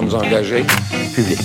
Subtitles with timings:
[0.00, 0.64] sommes engagés
[1.14, 1.38] publics.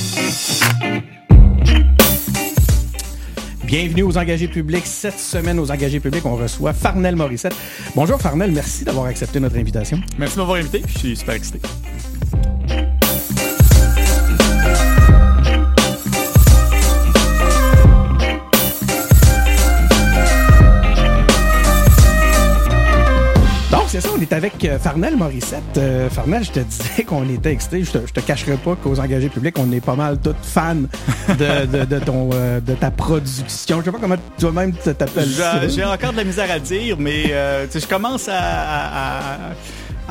[3.64, 4.86] Bienvenue aux engagés publics.
[4.86, 7.56] Cette semaine, aux engagés publics, on reçoit Farnel Morissette.
[7.96, 10.02] Bonjour Farnel, merci d'avoir accepté notre invitation.
[10.18, 11.62] Merci de m'avoir invité, je suis super excité.
[23.92, 25.78] C'est ça, on est avec euh, Farnel Morissette.
[25.78, 27.84] Euh, Farnel, je te disais qu'on était excité.
[27.84, 30.76] Je te, te cacherai pas qu'aux engagés publics, on est pas mal tous fans
[31.28, 33.82] de, de, ton, euh, de ta production.
[33.82, 35.68] Je sais pas comment toi-même t'appelles ça.
[35.68, 39.38] J'ai encore de la misère à dire, mais je commence à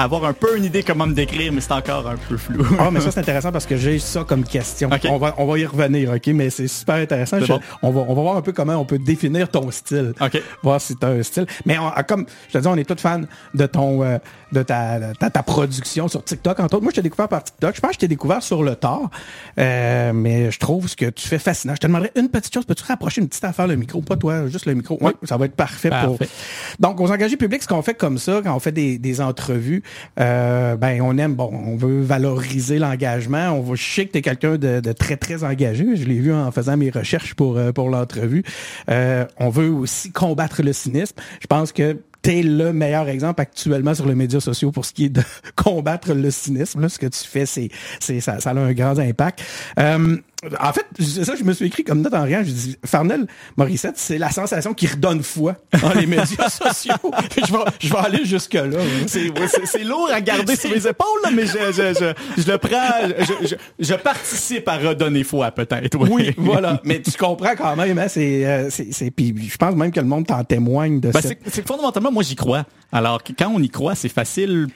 [0.03, 2.65] avoir un peu une idée comment me décrire, mais c'est encore un peu flou.
[2.79, 4.89] ah, mais ça, c'est intéressant parce que j'ai ça comme question.
[5.09, 6.27] On, va, on va y revenir, OK?
[6.29, 7.39] Mais c'est super intéressant.
[7.83, 10.15] on, va, on va voir un peu comment on peut définir ton style.
[10.21, 10.43] OK.
[10.63, 11.47] Voir si tu un style.
[11.67, 11.77] Mais
[12.09, 13.23] comme je te dis, on est tous fans
[13.55, 14.19] de ton euh,
[14.53, 16.59] de ta, ta, production sur TikTok.
[16.61, 17.75] Entre autres, moi, je t'ai découvert par TikTok.
[17.77, 19.11] Je pense que je t'ai découvert sur le tard.
[19.59, 21.75] Euh, mais je trouve ce que tu fais fascinant.
[21.75, 22.65] Je te demanderais une petite chose.
[22.65, 24.01] Peux-tu rapprocher une petite affaire le micro?
[24.01, 24.99] Pas toi, juste le micro.
[25.01, 26.19] Oui, ça va être parfait, pour...
[26.79, 29.83] Donc, aux engagés publics, ce qu'on fait comme ça, quand on fait des, des entrevues,
[30.19, 33.51] euh, ben on aime, bon, on veut valoriser l'engagement.
[33.51, 35.97] On veut, je sais que tu es quelqu'un de, très, très engagé.
[35.97, 38.43] Je l'ai vu en faisant mes recherches pour, euh, pour l'entrevue.
[38.91, 41.17] Euh, on veut aussi combattre le cynisme.
[41.41, 45.07] Je pense que t'es le meilleur exemple actuellement sur les médias sociaux pour ce qui
[45.07, 45.23] est de
[45.57, 46.89] combattre le cynisme.
[46.89, 49.43] Ce que tu fais, c'est, c'est ça, ça a un grand impact.
[50.59, 52.43] En fait, c'est ça, je me suis écrit comme note en rien.
[52.43, 56.95] Je dis, Farnel Morissette, c'est la sensation qui redonne foi dans les médias sociaux.
[57.37, 58.79] je, vais, je vais aller jusque-là.
[59.07, 63.09] C'est lourd à garder sur mes épaules, là, mais je, je, je, je le prends,
[63.43, 65.99] je, je, participe à redonner foi, peut-être.
[65.99, 66.35] Oui.
[66.39, 66.81] voilà.
[66.85, 70.07] Mais tu comprends quand même, hein, c'est, euh, c'est, puis je pense même que le
[70.07, 71.29] monde t'en témoigne de ben, ça.
[71.49, 72.65] C'est fondamentalement, moi, j'y crois.
[72.93, 74.69] Alors, quand on y croit, c'est facile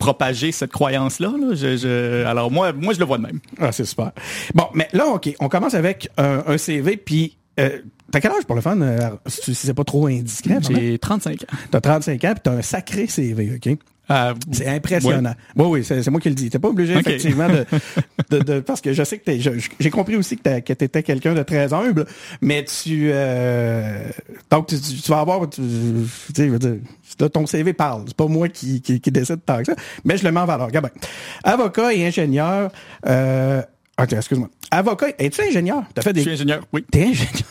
[0.00, 1.32] propager cette croyance-là.
[1.52, 3.38] Je, alors moi, moi, je le vois de même.
[3.60, 4.10] Ah, c'est super.
[4.54, 7.78] Bon, mais là, OK, on commence avec un, CV, puis euh,
[8.10, 10.58] T'as quel âge pour le fun, euh, si c'est pas trop indiscret?
[10.68, 11.56] J'ai 35 ans.
[11.70, 13.78] T'as 35 ans, puis t'as un sacré CV, OK?
[14.10, 15.34] Euh, c'est impressionnant.
[15.56, 16.50] Oui, oui, c'est moi qui le dis.
[16.50, 17.48] T'es pas obligé, effectivement,
[18.30, 19.32] de, de, Parce que je sais que
[19.78, 22.06] j'ai compris aussi que t'étais quelqu'un de très humble,
[22.40, 23.10] mais tu...
[23.12, 24.08] Euh,
[24.50, 24.76] donc, tu,
[25.10, 25.48] vas avoir...
[25.48, 25.62] Tu,
[26.34, 26.50] sais,
[27.32, 28.04] ton CV parle.
[28.08, 30.66] C'est pas moi qui, qui, décide tant que ça, mais je le mets en valeur.
[30.66, 30.90] Regarde
[31.44, 32.70] Avocat et ingénieur...
[33.06, 33.62] Euh,
[34.00, 34.48] OK, excuse-moi.
[34.70, 35.84] Avocat, es-tu ingénieur?
[35.96, 36.20] As fait des...
[36.20, 36.84] Je suis ingénieur, oui.
[36.90, 37.44] T'es ingénieur?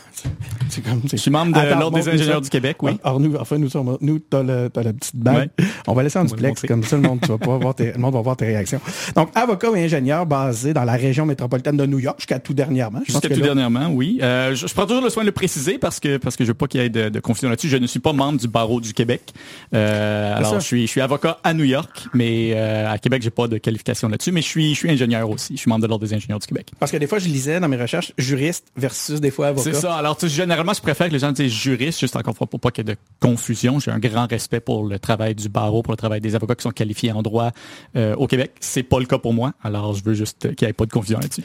[0.79, 2.91] C'est comme, je suis membre de l'Ordre des ingénieurs du Québec, oui.
[3.03, 5.49] Alors, nous, enfin, nous, sommes, nous, t'as, le, t'as la petite bague.
[5.87, 7.97] On va laisser en duplex, comme ça, le monde, tu vas pas voir tes, le
[7.97, 8.79] monde va voir tes réactions.
[9.15, 13.01] Donc, avocat et ingénieur basé dans la région métropolitaine de New York jusqu'à tout dernièrement.
[13.05, 14.19] Jusqu'à tout dernièrement, oui.
[14.21, 16.55] Euh, je, prends toujours le soin de le préciser parce que, parce que je veux
[16.55, 17.69] pas qu'il y ait de, de confusion là-dessus.
[17.69, 19.33] Je ne suis pas membre du barreau du Québec.
[19.73, 23.29] Euh, alors, je suis, je suis avocat à New York, mais euh, à Québec, j'ai
[23.29, 25.55] pas de qualification là-dessus, mais je suis, je suis ingénieur aussi.
[25.55, 26.67] Je suis membre de l'Ordre des ingénieurs du Québec.
[26.79, 29.71] Parce que des fois, je lisais dans mes recherches juriste versus des fois avocat.
[29.71, 29.95] C'est ça.
[29.95, 32.91] Alors, généralement, je préfère que les gens disent juriste, juste encore pour pas qu'il y
[32.91, 33.79] ait de confusion?
[33.79, 36.63] J'ai un grand respect pour le travail du barreau, pour le travail des avocats qui
[36.63, 37.51] sont qualifiés en droit
[37.95, 38.51] euh, au Québec.
[38.59, 39.53] C'est pas le cas pour moi.
[39.63, 41.43] Alors, je veux juste qu'il n'y ait pas de confusion là-dessus.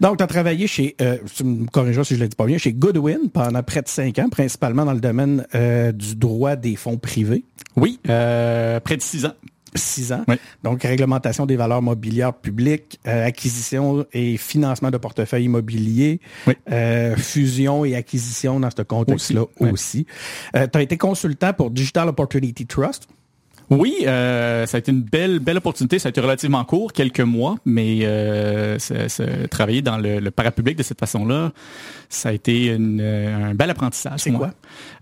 [0.00, 2.46] Donc, tu as travaillé chez, euh, tu me corrigeras si je ne le dis pas
[2.46, 6.56] bien, chez Goodwin pendant près de cinq ans, principalement dans le domaine euh, du droit
[6.56, 7.44] des fonds privés.
[7.76, 9.34] Oui, euh, près de six ans.
[9.74, 10.24] Six ans.
[10.64, 16.20] Donc, réglementation des valeurs mobilières publiques, euh, acquisition et financement de portefeuilles immobiliers,
[16.70, 20.06] euh, fusion et acquisition dans ce contexte-là aussi.
[20.56, 23.06] Euh, tu as été consultant pour Digital Opportunity Trust.
[23.72, 26.00] Oui, ça a été une belle belle opportunité.
[26.00, 28.00] Ça a été relativement court, quelques mois, mais
[29.48, 31.52] travailler dans le, le parapublic de cette façon-là,
[32.08, 34.20] ça a été un bel apprentissage.
[34.20, 34.50] C'est quoi?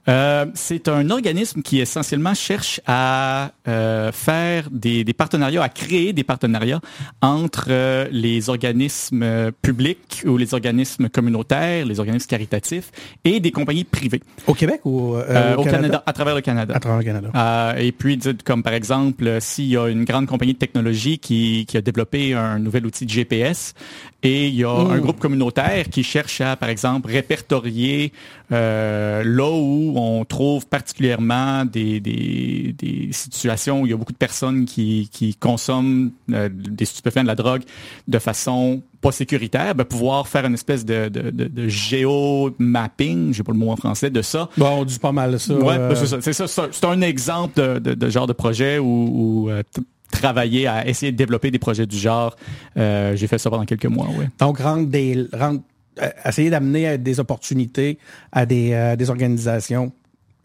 [0.09, 6.25] Euh, c'est un organisme qui essentiellement cherche à euh, faire des, partenariats, à créer des
[6.25, 6.81] partenariats
[7.21, 12.91] entre euh, les organismes publics ou les organismes communautaires, les organismes caritatifs
[13.25, 14.23] et des compagnies privées.
[14.47, 16.03] Au Québec ou au, Canada?
[16.07, 16.75] À travers le Canada.
[16.75, 17.75] À travers le Canada.
[17.79, 21.77] et puis, comme par exemple, s'il y a une grande compagnie de technologie qui, qui
[21.77, 23.75] a développé un nouvel outil de GPS
[24.23, 25.01] et il y a un mmh.
[25.01, 28.13] groupe communautaire qui cherche à, par exemple, répertorier
[28.51, 34.13] euh, là où on trouve particulièrement des, des, des, situations où il y a beaucoup
[34.13, 37.63] de personnes qui, qui consomment euh, des stupéfiants, de la drogue
[38.09, 43.45] de façon pas sécuritaire, ben pouvoir faire une espèce de, de, de, de géo-mapping, j'ai
[43.45, 44.49] pas le mot en français, de ça.
[44.57, 45.55] Bon, on dit pas mal ça.
[45.55, 46.47] Ouais, ben, c'est ça.
[46.49, 49.63] C'est un exemple de, de, genre de projet où, où euh,
[50.11, 52.37] travailler à essayer de développer des projets du genre.
[52.77, 54.27] Euh, j'ai fait ça pendant quelques mois, oui.
[54.39, 55.61] Donc, rendre des, rendre,
[56.01, 57.99] euh, essayer d'amener des opportunités
[58.33, 59.93] à des, euh, des organisations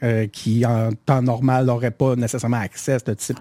[0.03, 3.37] euh, qui, en temps normal, n'auraient pas nécessairement accès à ce type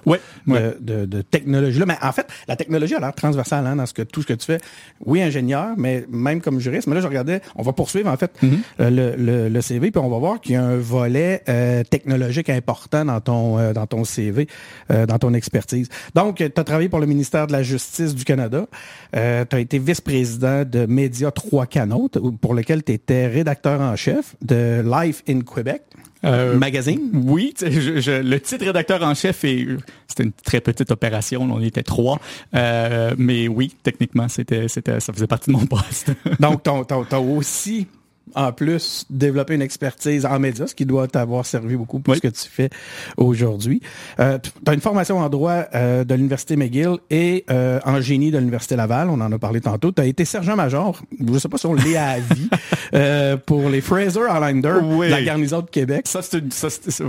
[0.46, 1.86] de, de, de technologie-là.
[1.86, 4.32] Mais en fait, la technologie a l'air transversale hein, dans ce que, tout ce que
[4.34, 4.58] tu fais.
[5.04, 6.86] Oui, ingénieur, mais même comme juriste.
[6.86, 8.58] Mais là, je regardais, on va poursuivre en fait Mm-hmm.
[8.80, 11.84] euh, le, le, le CV, puis on va voir qu'il y a un volet euh,
[11.84, 14.48] technologique important dans ton euh, dans ton CV,
[14.90, 15.88] euh, dans ton expertise.
[16.14, 18.66] Donc, tu as travaillé pour le ministère de la Justice du Canada.
[19.14, 22.08] Euh, tu as été vice-président de Média 3 Canaux,
[22.40, 25.82] pour lequel tu étais rédacteur en chef de Life in Québec.
[26.24, 27.10] Euh, magazine?
[27.12, 29.66] Oui, tu sais, je- je- le titre rédacteur en chef est
[30.06, 32.20] c'était une très petite opération, on était trois,
[32.54, 36.12] Euh, mais oui, techniquement c'était c'était ça faisait partie de mon poste.
[36.38, 36.72] Donc, t'as
[37.16, 37.86] as, aussi,
[38.34, 42.18] en plus, développé une expertise en médias, ce qui doit t'avoir servi beaucoup pour Oui.
[42.22, 42.70] ce que tu fais
[43.16, 43.80] aujourd'hui.
[44.20, 48.30] Euh, tu as une formation en droit euh, de l'Université McGill et euh, en génie
[48.30, 49.10] de l'Université Laval.
[49.10, 49.92] On en a parlé tantôt.
[49.92, 51.00] Tu as été sergent-major,
[51.32, 52.48] je sais pas si on l'est à vie,
[52.94, 55.08] euh, pour les Fraser Highlander, Oui.
[55.10, 56.06] la garnison de Québec.
[56.06, 56.38] Ça, ça,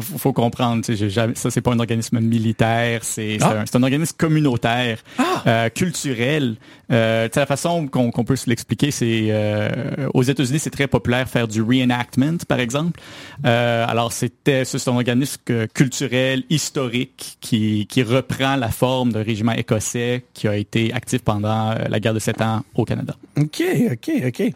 [0.01, 0.83] faut comprendre.
[0.94, 3.60] jamais- Ça, c'est pas un organisme militaire, c'est Ah.
[3.74, 5.00] un, un organisme communautaire,
[5.48, 6.56] euh, culturel.
[6.92, 9.69] Euh, la façon qu'on peut se l'expliquer, c'est euh,
[10.13, 13.00] aux États-Unis, c'est très populaire faire du reenactment, par exemple.
[13.45, 15.41] Euh, alors, c'était c'est un organisme
[15.73, 21.71] culturel, historique, qui, qui reprend la forme d'un régiment écossais qui a été actif pendant
[21.71, 23.15] euh, la guerre de Sept ans au Canada.
[23.38, 24.53] OK, OK, OK.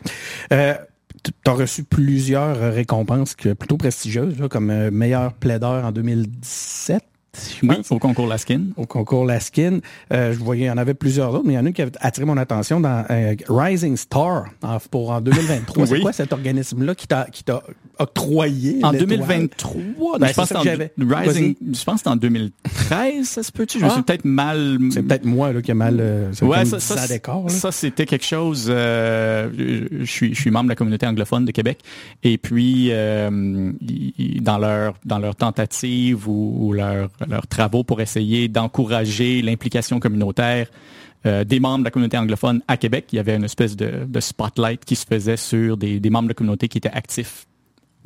[0.51, 0.73] Euh,
[1.23, 7.03] tu as reçu plusieurs récompenses plutôt prestigieuses, comme euh, meilleur plaideur en 2017.
[7.61, 7.91] Je Oui, pense.
[7.91, 8.61] au concours Laskin.
[8.75, 9.79] au concours Laskin.
[10.13, 11.73] Euh, je voyais, il y en avait plusieurs autres, mais il y en a une
[11.73, 15.85] qui avait attiré mon attention dans euh, Rising Star en, pour en 2023.
[15.87, 17.27] C'est quoi cet organisme-là qui t'a
[17.99, 19.09] octroyé En l'étoile?
[19.09, 20.61] 2023, Ben, je, pense en-.
[20.61, 23.79] Rising, je pense que en 2013, ça se peut-tu?
[23.79, 23.93] Je me Ah.
[23.93, 24.77] suis peut-être mal...
[24.91, 26.83] C'est peut-être moi là, qui ai mal euh, Ouais, ça, 10
[27.49, 28.67] ça, c'était quelque chose.
[28.69, 29.49] euh,
[29.99, 31.79] je, suis, je suis membre de la communauté anglophone de Québec,
[32.23, 33.71] et puis euh,
[34.41, 40.67] dans leur dans leur tentative ou, ou leur- leurs travaux pour essayer d'encourager l'implication communautaire
[41.25, 44.05] euh, des membres de la communauté anglophone à Québec, il y avait une espèce de,
[44.07, 47.46] de spotlight qui se faisait sur des, des membres de la communauté qui étaient actifs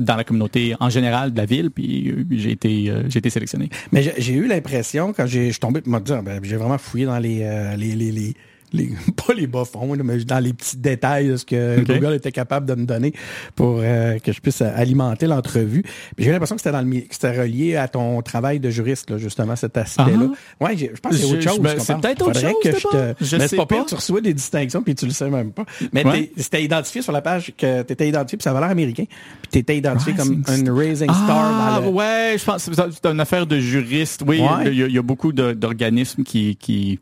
[0.01, 3.29] dans la communauté en général de la ville, puis euh, j'ai été euh, j'ai été
[3.29, 3.69] sélectionné.
[3.91, 7.05] Mais j'ai- eu l'impression, quand je suis tombé pour me dire, ben, j'ai vraiment fouillé
[7.05, 8.33] dans les, euh, les, les, les,
[8.73, 8.91] les-
[9.27, 11.79] pas les bas fonds, là, mais dans les petits détails de ce que.
[11.81, 13.13] Google était capable de me donner
[13.55, 15.83] pour euh, que je puisse alimenter l'entrevue.
[16.17, 19.17] J'ai l'impression que c'était dans le que c'était relié à ton travail de juriste, là,
[19.17, 20.29] justement, cet aspect-là.
[20.59, 21.57] Ouais, j'ai- je pense que c'est autre chose.
[21.59, 23.23] qu'on c'est peut-être autre chose, que je te.
[23.25, 25.65] Je mais sais pas pire, tu reçois des distinctions puis tu le sais même pas.
[25.93, 26.31] Mais Ouais.
[26.37, 29.05] c'était identifié sur la page que t'étais identifié puis ça l'air américain.
[29.41, 31.87] Puis t'étais identifié Rising comme un Raising Star Ah, le.
[31.89, 34.23] ouais, je pense que c'est une affaire de juriste.
[34.27, 34.73] Oui, Ouais.
[34.73, 36.55] il y, y a beaucoup d'organismes qui...
[36.55, 36.99] qui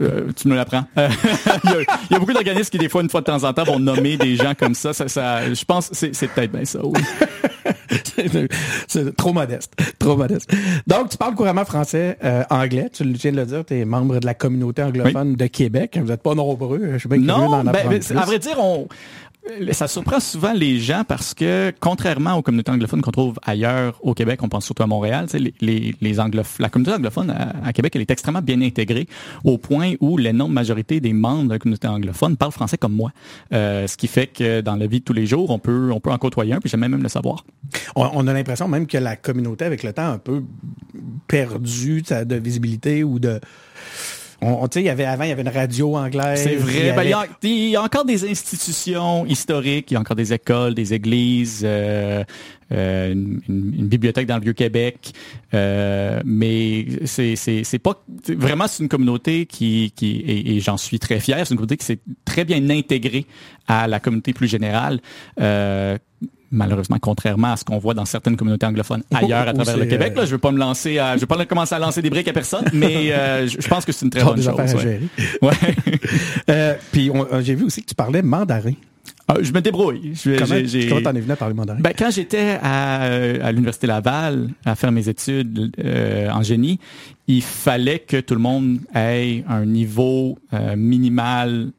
[0.00, 0.84] euh, tu me l'apprends.
[0.98, 1.08] Euh,
[1.64, 1.80] il, y a,
[2.10, 3.78] il y a beaucoup d'organismes qui, des fois, une fois de temps en temps, vont
[3.78, 4.92] nommer des gens comme ça.
[4.92, 7.00] ça, ça je pense que c'est- peut-être bien ça, oui.
[8.88, 10.50] C'est- trop modeste, trop modeste.
[10.86, 12.88] Donc, tu parles couramment français, euh, anglais.
[12.92, 15.98] Tu viens de le dire, tu es membre de la communauté anglophone de Québec.
[16.00, 16.80] Vous n'êtes pas nombreux.
[16.94, 18.16] Je suis bien curieux d'en Non, ben, apprendre ben, plus.
[18.16, 18.88] à vrai dire, on,
[19.72, 24.14] ça surprend souvent les gens parce que, contrairement aux communautés anglophones qu'on trouve ailleurs au
[24.14, 25.26] Québec, on pense surtout à Montréal,
[25.60, 26.14] les, les,
[26.58, 27.34] la communauté anglophone
[27.64, 29.08] à, Québec, elle est extrêmement bien intégrée
[29.44, 33.10] au point où l'énorme majorité des membres de la communauté anglophone parlent français comme moi.
[33.52, 35.98] Euh, ce qui fait que dans la vie de tous les jours, on peut, on
[35.98, 37.44] peut en côtoyer un, puis jamais même le savoir.
[37.96, 40.44] on, on a l'impression même que la communauté, avec le temps, a un peu
[41.26, 43.40] perdu de visibilité ou de...
[44.42, 46.42] On, on- tu sais, il y avait avant, il y avait une radio anglaise.
[46.42, 46.92] C'est il vrai.
[46.94, 50.16] Ben, il, y avait- a, y a encore des institutions historiques, il y a encore
[50.16, 52.24] des écoles, des églises, euh,
[52.72, 55.12] euh, une, une- bibliothèque dans le Vieux-Québec.
[55.54, 60.76] Euh, mais c'est c'est c'est pas vraiment c'est une communauté qui qui et, et j'en
[60.76, 61.36] suis très fier.
[61.46, 63.26] C'est une communauté qui s'est très bien intégrée
[63.68, 65.00] à la communauté plus générale.
[66.52, 69.76] Euh, Malheureusement, contrairement à ce qu'on voit dans certaines communautés anglophones ailleurs à Où travers
[69.78, 71.78] le Québec, euh, là, je veux pas me lancer, à, je veux pas commencer à
[71.78, 74.54] lancer des briques à personne, mais euh, je pense que c'est une très bonne chose.
[74.56, 75.00] ouais.
[75.40, 75.50] Ouais.
[76.50, 78.72] Euh, puis euh, j'ai vu aussi que tu parlais mandarin.
[79.28, 80.12] Ah, je me débrouille.
[80.14, 81.78] Je- Comment t'en es venu à parler mandarin?
[81.80, 86.78] Ben, quand j'étais à, euh, à l'Université Laval à faire mes études euh, en génie,
[87.28, 91.70] il fallait que tout le monde ait un niveau euh, minimal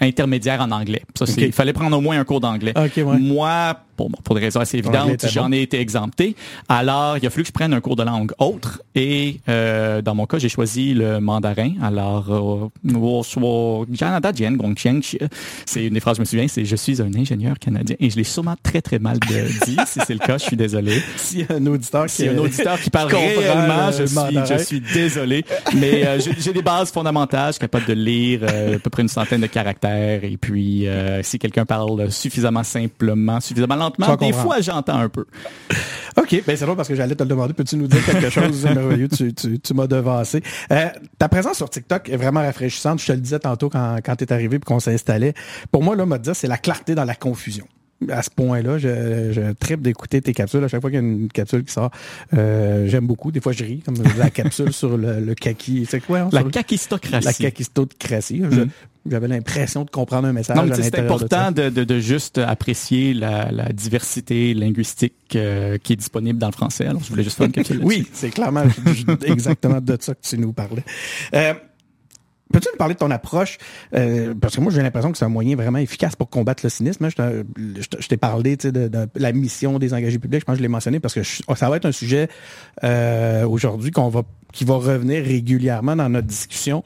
[0.00, 1.02] intermédiaire en anglais.
[1.18, 1.24] Ça.
[1.38, 2.72] Il fallait prendre au moins un cours d'anglais.
[2.76, 3.18] Ouais.
[3.18, 3.74] Moi,
[4.08, 6.34] pour, pour des raisons assez évidentes, était j'en ai été exempté.
[6.68, 8.82] Alors, il a fallu que je prenne un cours de langue autre.
[8.94, 11.72] Et euh, dans mon cas, j'ai choisi le mandarin.
[11.82, 12.68] Alors, euh,
[15.66, 17.96] c'est une des phrases que je me souviens, c'est «Je suis un ingénieur canadien».
[18.00, 19.76] Et je l'ai sûrement très, très mal dit.
[19.86, 21.02] si c'est le cas, je suis désolé.
[21.50, 24.80] A un auditeur qui, Si un auditeur qui parle réellement, le je suis, je suis
[24.80, 25.44] désolé.
[25.74, 27.48] Mais euh, j'ai des bases fondamentales.
[27.48, 30.24] Je suis capable de lire euh, à peu près une centaine de caractères.
[30.24, 35.26] Et puis, euh, si quelqu'un parle suffisamment simplement, suffisamment présentement, des fois, j'entends un peu.
[36.16, 37.52] OK, ben c'est drôle parce que j'allais te le demander.
[37.52, 39.08] Peux-tu nous dire quelque chose de merveilleux?
[39.08, 40.42] Tu, tu, m'as devancé.
[40.72, 43.00] Euh, ta présence sur TikTok est vraiment rafraîchissante.
[43.00, 45.34] Je te le disais tantôt quand, quand tu es arrivé et qu'on s'installait.
[45.70, 47.66] Pour moi, là, m'a dit c'est la clarté dans la confusion
[48.08, 50.64] à ce point-là, je, je tripe d'écouter tes capsules.
[50.64, 51.90] À chaque fois qu'il y a une capsule qui sort,
[52.34, 53.30] euh, j'aime beaucoup.
[53.30, 55.86] Des fois, je ris, comme la capsule sur le, le kaki.
[55.88, 56.28] C'est quoi?
[56.32, 57.24] la kakistocratie.
[57.24, 58.40] La kakistocratie.
[58.40, 58.68] Mm.
[59.08, 60.58] J'avais l'impression de comprendre un message.
[60.74, 66.38] c'est important de, de, de, juste apprécier la, la diversité linguistique euh, qui est disponible
[66.38, 66.86] dans le français.
[66.86, 67.80] Alors, je voulais juste faire une capsule.
[67.82, 68.64] oui, c'est clairement
[69.24, 70.84] exactement de ça que tu nous parlais.
[71.34, 71.54] Euh,
[72.52, 73.58] Peux-tu nous parler de ton approche?
[73.94, 76.70] Euh, parce que moi, j'ai l'impression que c'est un moyen vraiment efficace pour combattre le
[76.70, 77.08] cynisme.
[77.08, 80.40] Je t'ai parlé de, de, la mission des engagés publics.
[80.40, 82.28] Je pense que je l'ai mentionné parce que ça va être un sujet
[82.82, 86.82] euh, aujourd'hui qu'on va qui va revenir régulièrement dans notre discussion.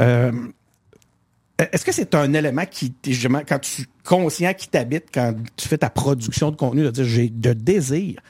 [0.00, 0.32] Euh,
[1.58, 2.94] est-ce que c'est un élément qui,
[3.46, 7.28] quand tu conscient qui t'habite, quand tu fais ta production de contenu, de dire j'ai
[7.28, 8.20] de désir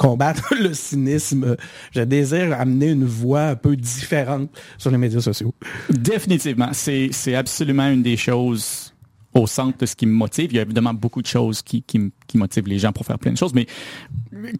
[0.00, 1.56] combattre le cynisme.
[1.92, 5.54] Je désire amener une voix un peu différente sur les médias sociaux?
[5.90, 6.70] Définitivement.
[6.72, 8.94] C'est, c'est absolument une des choses
[9.34, 10.52] au centre de ce qui me motive.
[10.52, 13.18] Il y a évidemment beaucoup de choses qui, qui, qui motivent les gens pour faire
[13.18, 13.66] plein de choses, mais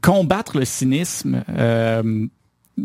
[0.03, 2.27] combattre le cynisme, euh,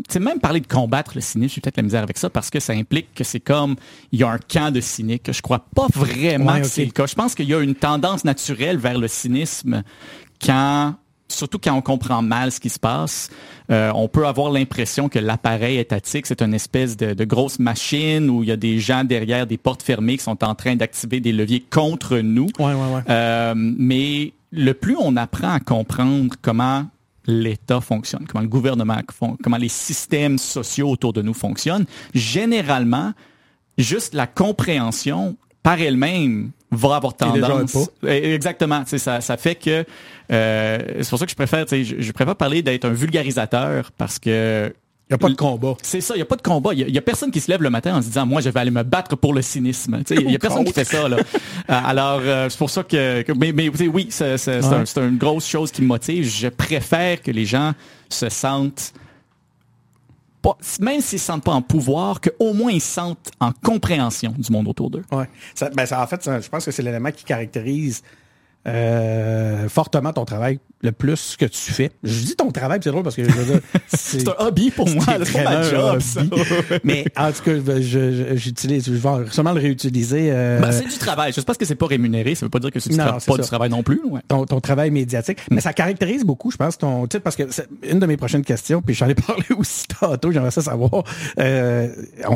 [0.08, 2.60] c'est même parler de combattre le cynisme, j'ai peut-être la misère avec ça parce que
[2.60, 3.76] ça implique que c'est comme
[4.12, 5.30] il y a un camp de cyniques.
[5.32, 7.06] Je crois pas vraiment que c'est le cas.
[7.06, 9.82] Je pense qu'il y a une tendance naturelle vers le cynisme
[10.44, 10.94] quand
[11.28, 13.30] surtout quand on comprend mal ce qui se passe,
[13.70, 18.42] euh, on peut avoir l'impression que l'appareil étatique, c'est une espèce de, grosse machine où
[18.42, 21.32] il y a des gens derrière des portes fermées qui sont en train d'activer des
[21.32, 22.46] leviers contre nous.
[22.58, 23.02] Ouais, ouais, ouais.
[23.10, 26.86] Euh, mais le plus on apprend à comprendre comment
[27.26, 33.12] l'État fonctionne, comment le gouvernement fonctionne, comment les systèmes sociaux autour de nous fonctionnent, généralement,
[33.78, 37.90] juste la compréhension par elle-même va avoir tendance.
[38.06, 38.84] Eh, exactement.
[38.86, 39.84] Ça, ça fait que
[40.32, 44.18] euh, c'est pour ça que je préfère, je, je préfère parler d'être un vulgarisateur parce
[44.18, 44.72] que
[45.08, 45.74] il n'y a pas de combat.
[45.82, 46.74] C'est ça, il n'y a pas de combat.
[46.74, 48.58] Il n'y a, personne qui se lève le matin en se disant, moi, je vais
[48.58, 50.02] aller me battre pour le cynisme.
[50.10, 51.08] Il n'y a personne qui fait ça.
[51.08, 51.18] Là.
[51.68, 53.24] Euh, alors, euh, c'est pour ça que...
[53.36, 54.48] mais, mais oui, c'est
[54.96, 56.24] une grosse chose qui me motive.
[56.24, 57.72] Je préfère que les gens
[58.08, 58.92] se sentent
[60.80, 64.32] même s'ils ne se sentent pas en pouvoir, qu'au moins ils se sentent en compréhension
[64.36, 65.02] du monde autour d'eux.
[65.54, 68.02] Ça, ben ça, en fait, je pense que c'est l'élément qui caractérise
[68.66, 71.90] euh, fortement ton travail le plus que tu fais.
[72.02, 74.88] Je dis ton travail, c'est drôle parce que je veux dire, c'est un hobby pour
[74.88, 76.00] moi, c'est pas ma job.
[76.84, 77.80] Mais en tout cas,
[78.34, 80.28] j'utilise, je, vais sûrement le réutiliser.
[80.30, 80.60] Euh...
[80.60, 81.32] Ben, c'est du travail.
[81.32, 83.42] Je sais pas que c'est pas rémunéré, ça veut pas dire que c'est pas du
[83.42, 84.00] travail non plus.
[84.04, 84.20] Ouais.
[84.28, 87.68] Ton, ton, travail médiatique, mais ça caractérise beaucoup, je pense, ton titre parce que c'est
[87.88, 90.30] une de mes prochaines questions, puis j'en ai parlé aussi tantôt.
[90.30, 91.04] J'aimerais ça savoir,
[91.38, 91.88] euh,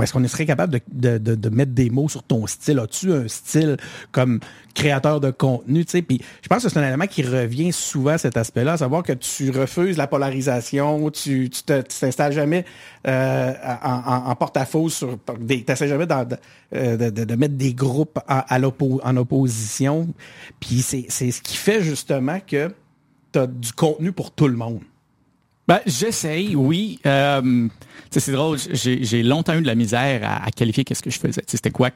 [0.03, 2.79] est-ce qu'on serait capable de, de, de, mettre des mots sur ton style?
[2.79, 3.77] As-tu un style
[4.13, 4.41] comme
[4.75, 6.03] créateur de contenu, tu sais?
[6.03, 9.51] Puis je pense que c'est un élément qui revient souvent cet aspect-là, savoir que tu
[9.51, 12.65] refuses la polarisation, tu tu t'installes jamais
[13.07, 16.07] euh, en, porte-à-faux sur des, t'essaies jamais
[16.75, 20.09] euh, de, mettre des groupes à, en opposition.
[20.61, 22.73] Puis c'est ce qui fait justement que
[23.33, 24.81] tu as du contenu pour tout le monde.
[25.67, 26.99] Ben, j'essaye, oui.
[27.07, 27.69] Euh,
[28.11, 31.43] c'est drôle, j'ai longtemps eu de la misère à, qualifier qu'est-ce que je faisais.
[31.47, 31.91] C'était quoi?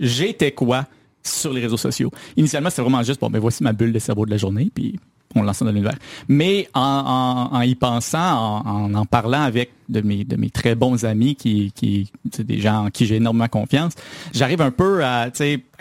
[0.00, 0.86] J'étais quoi?
[1.26, 2.10] sur les réseaux sociaux?
[2.36, 4.98] Initialement, c'était vraiment juste, bon, ben voici ma bulle de cerveau de la journée, puis
[5.34, 5.96] on lance ça dans l'univers.
[6.28, 11.04] Mais en, en, y pensant, en, en, parlant avec de mes, de mes très bons
[11.04, 13.92] amis, qui, qui des gens en qui j'ai énormément confiance,
[14.32, 15.30] j'arrive un peu à,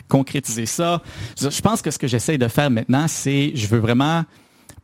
[0.07, 1.01] concrétiser ça.
[1.39, 4.23] Je pense que ce que j'essaie de faire maintenant, c'est, je veux vraiment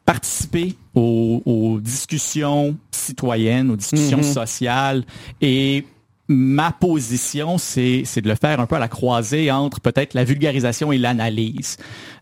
[0.05, 4.33] participer aux, aux discussions citoyennes, aux discussions mm-hmm.
[4.33, 5.03] sociales
[5.41, 5.85] et
[6.29, 10.24] ma position, c'est, c'est de le faire un peu à la croisée entre peut-être la
[10.24, 11.77] vulgarisation et l'analyse.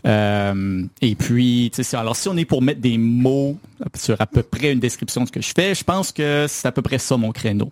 [0.06, 3.58] Euh, et puis, alors si on est pour mettre des mots
[3.96, 6.68] sur à peu près une description de ce que je fais, je pense que c'est
[6.68, 7.70] à peu près ça mon créneau.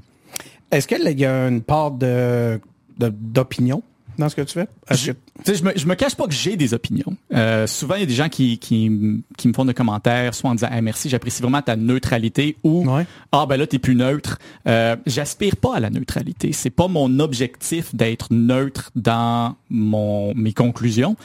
[0.71, 2.59] Est-ce qu'il y a une part de,
[2.99, 3.81] d'opinion?
[4.17, 4.67] Dans ce que tu fais?
[4.91, 5.11] Je,
[5.45, 7.15] je, me, je me cache pas que j'ai des opinions.
[7.33, 8.91] Euh, souvent, il y a des gens qui, qui,
[9.37, 12.85] qui me font des commentaires, soit en disant merci, j'apprécie vraiment ta neutralité ou
[13.31, 14.39] Ah ben là, t'es plus neutre.
[14.67, 16.51] Euh, J'aspire pas à la neutralité.
[16.53, 21.15] C'est pas mon objectif d'être neutre dans mon mes conclusions.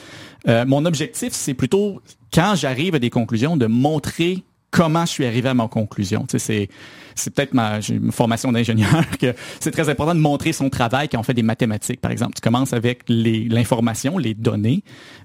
[0.48, 2.00] Euh, mon objectif, c'est plutôt
[2.32, 6.26] quand j'arrive à des conclusions, de montrer comment je suis arrivé à ma conclusion.
[6.26, 6.68] Tu sais,
[7.14, 11.22] c'est peut-être ma, formation d'ingénieur que c'est très important de montrer son travail quand on
[11.22, 12.34] fait des mathématiques, par exemple.
[12.34, 14.82] Tu commences avec l'information, les, données,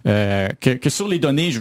[0.07, 1.51] euh, que, que, sur les données,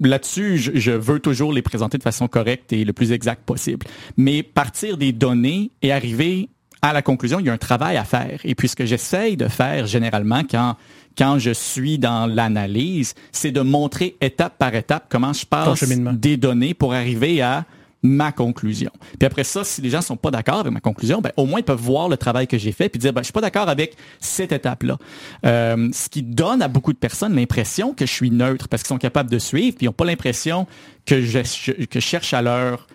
[0.00, 3.86] là-dessus, je, je, veux toujours les présenter de façon correcte et le plus exact possible.
[4.16, 6.48] Mais partir des données et arriver
[6.82, 8.40] à la conclusion, il y a un travail à faire.
[8.44, 10.76] Et puis ce que j'essaye de faire généralement quand
[11.16, 16.36] quand je suis dans l'analyse, c'est de montrer étape par étape comment je passe des
[16.36, 17.64] données pour arriver à
[18.02, 18.90] ma conclusion.
[19.18, 21.60] Puis après ça, si les gens sont pas d'accord avec ma conclusion, ben, au moins
[21.60, 23.68] ils peuvent voir le travail que j'ai fait puis dire ben, je suis pas d'accord
[23.68, 24.98] avec cette étape-là.
[25.46, 28.88] Euh, ce qui donne à beaucoup de personnes l'impression que je suis neutre parce qu'ils
[28.88, 30.66] sont capables de suivre puis ils n'ont pas l'impression
[31.06, 32.88] que je, que je cherche à leur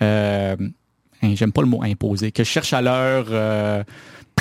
[0.00, 0.56] euh,
[1.22, 3.84] hein, j'aime pas le mot imposer, que je cherche à leur euh,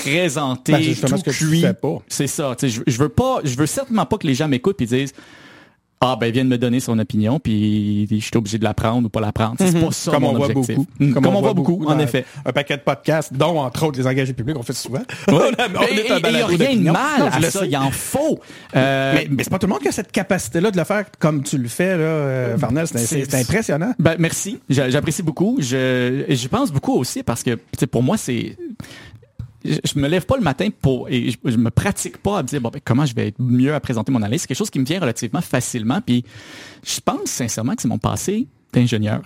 [0.03, 1.65] présenter ben, tout ce que cuit.
[2.07, 2.55] C'est ça.
[2.61, 5.13] Je, je veux pas, je veux certainement pas que les gens m'écoutent et disent
[6.05, 9.05] ah ben vient de me donner son opinion puis je suis obligé de la prendre
[9.05, 9.55] ou pas la prendre.
[9.57, 10.75] C'est pas ça Comme mon on voit objectif.
[10.75, 10.89] beaucoup.
[10.99, 11.13] Mm.
[11.13, 12.25] Comme, on, voit beaucoup, en effet.
[12.45, 15.03] Un paquet de podcasts, dont entre autres les engagés publics, on fait souvent.
[15.33, 15.51] Ouais.
[15.89, 18.39] et il n'y a rien de mal à ça, il en faut.
[18.75, 21.05] Euh, mais, mais c'est pas tout le monde qui a cette capacité-là de le faire
[21.17, 22.87] comme tu le fais, là, euh, Farnell.
[22.87, 23.93] C'est impressionnant.
[23.99, 25.57] Ben merci, j'apprécie beaucoup.
[25.59, 27.57] Je, je pense beaucoup aussi parce que
[27.89, 28.57] pour moi c'est
[29.63, 32.61] je me lève pas le matin pour et je, me pratique pas à me dire
[32.61, 34.41] bon ben, comment je vais être mieux à présenter mon analyse.
[34.41, 36.01] C'est quelque chose qui me vient relativement facilement.
[36.01, 36.23] Puis
[36.85, 39.21] je pense sincèrement que c'est mon passé d'ingénieur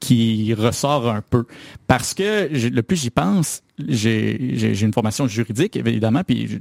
[0.00, 1.44] qui ressort un peu
[1.86, 6.60] parce que le plus j'y pense, j'ai une formation juridique évidemment, puis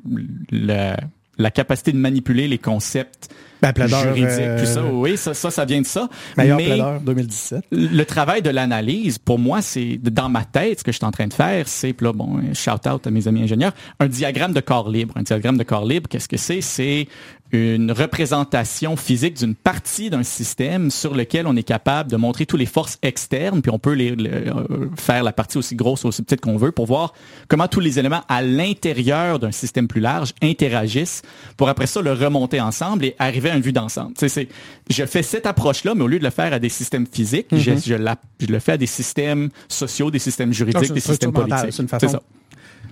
[0.51, 0.97] la,
[1.37, 3.29] la capacité de manipuler les concepts
[3.61, 6.07] ben, juridiques, tout ça, euh, oui, ça, ça, ça vient de ça.
[6.37, 7.65] Meilleur Mais 2017.
[7.71, 11.11] Le travail de l'analyse, pour moi, c'est dans ma tête, ce que je suis en
[11.11, 14.59] train de faire, c'est, là, bon, shout out à mes amis ingénieurs, un diagramme de
[14.59, 15.15] corps libre.
[15.17, 16.61] Un diagramme de corps libre, qu'est-ce que c'est?
[16.61, 17.07] C'est
[17.51, 22.59] une représentation physique d'une partie d'un système sur lequel on est capable de montrer toutes
[22.59, 26.21] les forces externes, puis on peut les, euh, faire la partie aussi grosse ou aussi
[26.23, 27.13] petite qu'on veut pour voir
[27.47, 31.21] comment tous les éléments à l'intérieur d'un système plus large interagissent
[31.55, 34.13] pour après ça le remonter ensemble et arriver à une vue d'ensemble.
[34.17, 34.49] C'est,
[34.89, 37.71] je fais cette approche-là, mais au lieu de le faire à des systèmes physiques, je,
[37.71, 37.87] mm-hmm.
[37.87, 41.71] je, la, je, le fais à des systèmes sociaux, des systèmes juridiques, des systèmes politiques.
[41.99, 42.21] C'est ça.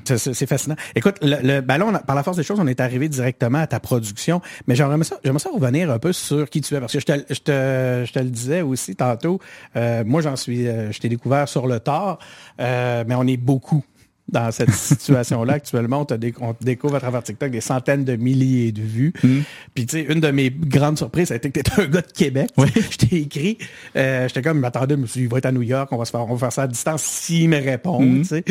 [0.06, 0.76] C'est fascinant.
[0.96, 4.42] Écoute, le, ballon, par la force des choses, on est arrivé directement à ta production,
[4.68, 7.14] mais j'aimerais ça, ça revenir un peu sur qui tu es, parce que je te,
[7.30, 9.40] je te, je te le disais aussi tantôt,
[9.76, 12.20] euh, moi j'en suis, euh, je t'ai découvert sur le tard,
[12.60, 13.84] euh, mais on est beaucoup
[14.30, 16.06] dans cette situation-là actuellement.
[16.10, 19.14] On, on découvre à travers TikTok des centaines de milliers de vues.
[19.24, 19.40] Mm.
[19.74, 22.02] Puis tu sais, une de mes grandes surprises, ça a été que tu un gars
[22.02, 22.50] de Québec.
[22.58, 22.68] Oui.
[22.76, 23.58] Je t'ai écrit,
[23.96, 25.98] euh, j'étais comme, m'attendais, je me suis dit, il va être à New York, on
[25.98, 28.02] va se faire, on va faire ça à distance s'il me répond.
[28.02, 28.22] Mm.
[28.22, 28.44] tu sais.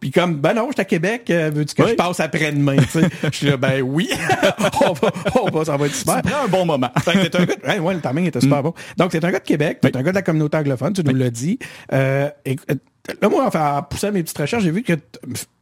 [0.00, 2.76] Puis comme, ben non, j'étais à Québec, euh, veux-tu que je passe après-demain?
[3.22, 4.08] Je suis là, ben oui,
[4.86, 5.10] on va,
[5.42, 6.22] on va, ça va être super.
[6.44, 6.90] Un bon moment.
[7.00, 8.62] fait un gars, ouais, le timing était super mm.
[8.62, 8.74] bon.
[8.96, 11.04] Donc c'est un gars de Québec, tu es un gars de la communauté anglophone, tu
[11.04, 11.58] nous l'as dit.
[11.92, 12.74] Euh, et, euh,
[13.20, 14.92] Là, moi, en poussant mes petites recherches, j'ai vu que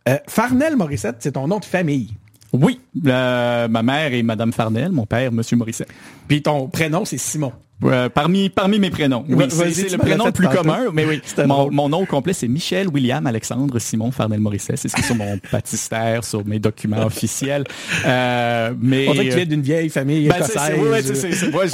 [0.09, 2.11] euh, Farnell Morissette, c'est ton nom de famille.
[2.53, 5.89] Oui, ma mère est Madame Farnell, mon père, Monsieur Morissette.
[6.27, 7.53] Puis ton prénom, c'est Simon.
[7.85, 9.25] Euh, parmi, parmi mes prénoms.
[9.29, 11.21] Oui, c'est le prénom le plus commun, mais oui.
[11.47, 14.77] Mon, mon, nom complet, c'est Michel William Alexandre Simon Farnell Morisset.
[14.77, 17.65] C'est ce qui est sur mon baptistère, sur mes documents officiels.
[18.05, 20.79] Euh, mais, On dirait que tu viens d'une vieille famille ben, écossaise.
[20.79, 21.65] Oui, c'est moi,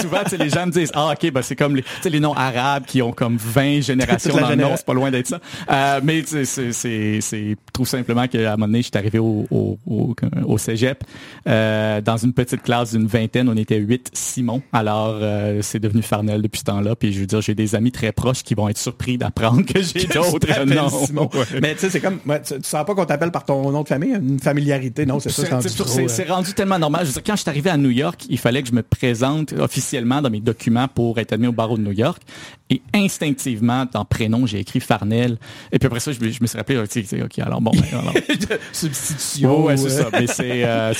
[0.00, 3.00] souvent, les gens me disent, ah, ok, ben, c'est comme les, les noms arabes qui
[3.02, 5.40] ont comme 20 générations dans le nom, c'est pas loin d'être ça.
[5.70, 10.14] Euh, mais c'est tout simplement qu'à un moment donné, je suis arrivé au, au, au,
[10.44, 11.04] au cégep,
[11.48, 14.62] euh, dans une petite classe d'une vingtaine, on était huit Simon.
[14.72, 16.96] Alors, euh, c'est devenu Farnell depuis ce temps-là.
[16.96, 19.82] Puis je veux dire, j'ai des amis très proches qui vont être surpris d'apprendre que
[19.82, 20.64] j'ai d'autres
[21.12, 21.30] noms.
[21.62, 24.14] Mais tu sais, c'est comme, tu, sens pas qu'on t'appelle par ton nom de famille,
[24.14, 25.60] une familiarité, non, c'est ça.
[26.08, 27.02] C'est rendu tellement normal.
[27.02, 28.82] Je veux dire, quand je suis arrivé à New York, il fallait que je me
[28.82, 32.22] présente officiellement dans mes documents pour être admis au barreau de New York.
[32.70, 35.36] Et instinctivement, dans prénom, j'ai écrit Farnell.
[35.70, 37.72] Et puis après ça, je, me suis rappelé, OK, alors bon.
[37.72, 38.14] Ben, alors.
[38.72, 39.64] Substitution.
[39.64, 40.08] ouais, c'est ça.
[40.12, 40.92] Mais c'est, euh,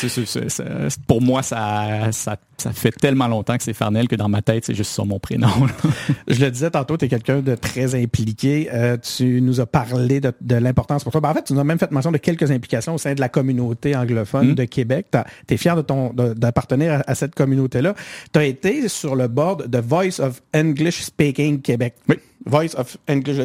[1.07, 4.65] pour moi, ça, ça, ça fait tellement longtemps que c'est Farnell que dans ma tête,
[4.65, 5.49] c'est juste ça mon prénom.
[6.29, 8.69] je le disais tantôt, tu es quelqu'un de très impliqué.
[8.73, 11.21] Euh, tu nous as parlé de, l'importance pour toi.
[11.21, 13.21] Ben, en fait, tu nous as même fait mention de quelques implications au sein de
[13.21, 14.55] la communauté anglophone mm.
[14.55, 15.07] de Québec.
[15.47, 17.95] Tu es fier de ton d'appartenir à, cette communauté-là.
[18.33, 21.95] Tu as été sur le board de Voice of English Speaking Québec.
[22.09, 22.17] Oui.
[22.47, 23.37] Voice of English.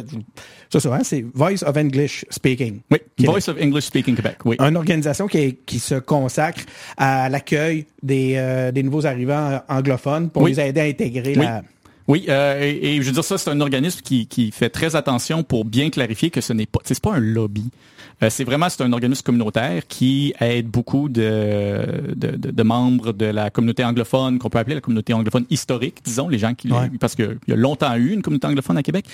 [0.70, 2.82] Ça, ça, hein, c'est Voice of English Speaking.
[2.92, 4.58] Oui, Voice of English Speaking Québec, oui.
[4.60, 6.62] Une organisation qui, qui se consacre
[6.98, 11.64] à l'accueil des, euh, des nouveaux arrivants anglophones pour les aider à intégrer la...
[12.08, 15.44] Oui, euh, et, je veux dire ça, c'est un organisme qui, qui fait très attention
[15.44, 17.70] pour bien clarifier que ce n'est pas, c'est pas un lobby.
[18.22, 23.26] Euh, c'est vraiment c'est un organisme communautaire qui aide beaucoup de, de, de, membres de
[23.26, 27.16] la communauté anglophone qu'on peut appeler la communauté anglophone historique, disons les gens qui parce
[27.16, 29.06] qu'il y a longtemps eu une communauté anglophone à Québec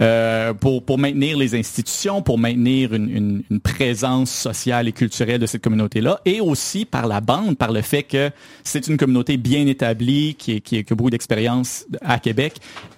[0.00, 5.40] euh, pour pour maintenir les institutions, pour maintenir une, une, une présence sociale et culturelle
[5.40, 8.30] de cette communauté là, et aussi par la bande, par le fait que
[8.64, 12.56] c'est une communauté bien établie qui, qui, qui a beaucoup d'expérience à Québec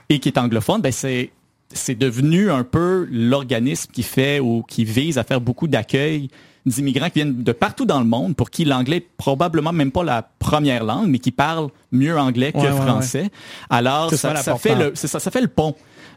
[0.09, 1.31] et qui est anglophone, ben c'est
[1.73, 6.29] c'est devenu un peu l'organisme qui fait ou qui vise à faire beaucoup d'accueil
[6.67, 10.05] d'immigrants qui viennent de partout dans le monde, pour qui l'anglais est probablement même pas
[10.05, 13.31] la première langue, mais qui parlent mieux anglais que Ouais, ouais, français.
[13.71, 14.11] Alors,
[14.43, 15.75] ça, fait le, c'est ça, ça fait le pont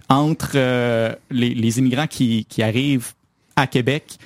[0.09, 3.13] entre euh, les, les immigrants qui, qui arrivent
[3.55, 4.17] à Québec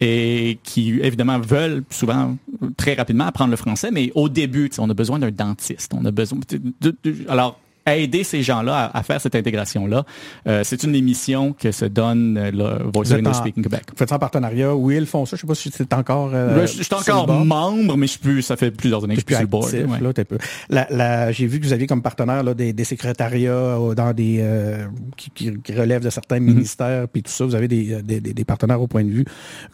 [0.00, 2.36] et qui évidemment veulent souvent
[2.76, 6.10] très rapidement apprendre le français, mais au début, on a besoin d'un dentiste, on a
[6.10, 10.04] besoin de, de- de- alors aider ces gens-là à, à faire cette intégration-là,
[10.46, 13.82] euh, c'est une émission que se donne euh, le Voice of Speaking Québec.
[13.90, 14.74] Vous faites ça en partenariat.
[14.74, 15.36] Oui, ils font ça?
[15.36, 16.30] Je sais pas si c'est encore.
[16.34, 19.20] euh, je je suis encore membre, mais je suis plus, ça fait plusieurs années que
[19.22, 19.64] je suis sur le board.
[19.66, 20.00] actif, ouais.
[20.00, 20.38] là, t'es peu.
[20.68, 24.12] La, la- j'ai vu que vous aviez comme partenaire là, des, des secrétariats euh, dans
[24.12, 26.46] des euh, qui, qui- relèvent de certains Mhm.
[26.54, 27.44] ministères puis tout ça.
[27.44, 29.24] Vous avez des, euh, des, des- des partenaires au point de vue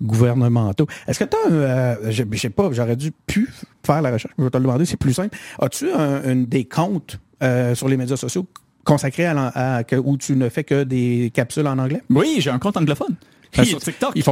[0.02, 0.86] gouvernementaux.
[1.06, 3.48] Est-ce que tu as euh, je sais pas, j'aurais dû pu
[3.84, 5.36] faire la recherche, je vais te le demander, c'est plus simple.
[5.60, 8.46] As-tu un, un- des comptes euh, sur les médias sociaux
[8.84, 12.02] consacrés à, où tu ne fais que des capsules en anglais?
[12.10, 13.16] Oui, j'ai un compte anglophone.
[13.58, 14.12] Euh, sur TikTok.
[14.14, 14.22] Il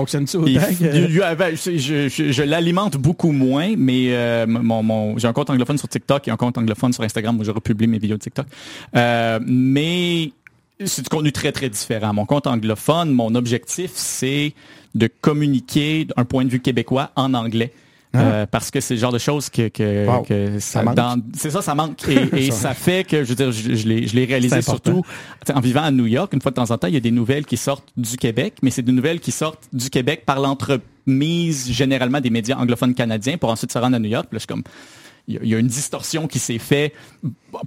[0.47, 5.17] Il- il- il- avait- je je- je- je l'alimente beaucoup moins, mais euh, mon, mon-
[5.19, 7.87] j'ai un compte anglophone sur TikTok et un compte anglophone sur Instagram où je republie
[7.87, 8.47] mes vidéos de TikTok.
[8.97, 10.33] Euh, mais
[10.85, 12.13] c'est du contenu très, très différent.
[12.13, 14.53] Mon compte anglophone, mon objectif, c'est
[14.95, 17.73] de communiquer d'un point de vue québécois en anglais.
[18.15, 20.23] Euh, parce que c'est le genre de choses que, que, Wow.
[20.23, 21.99] que ça, Ça c'est ça, ça manque.
[22.09, 22.15] Et,
[22.47, 25.03] et Ça- ça fait que, je veux dire, je, je l'ai, réalisé surtout
[25.53, 26.33] en vivant à New York.
[26.33, 28.55] Une fois de temps en temps, il y a des nouvelles qui sortent du Québec,
[28.63, 33.37] mais c'est des nouvelles qui sortent du Québec par l'entremise généralement des médias anglophones canadiens
[33.37, 34.27] pour ensuite se rendre à New York.
[34.31, 34.63] Puis là, je suis comme,
[35.27, 36.93] il y a- il y a une distorsion qui s'est faite,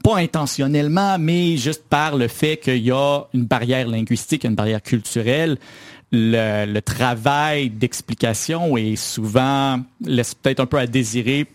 [0.04, 4.82] pas intentionnellement, mais juste par le fait qu'il y a une barrière linguistique, une barrière
[4.82, 5.58] culturelle.
[6.12, 11.48] Le, le travail d'explication est souvent laisse peut-être un peu à désirer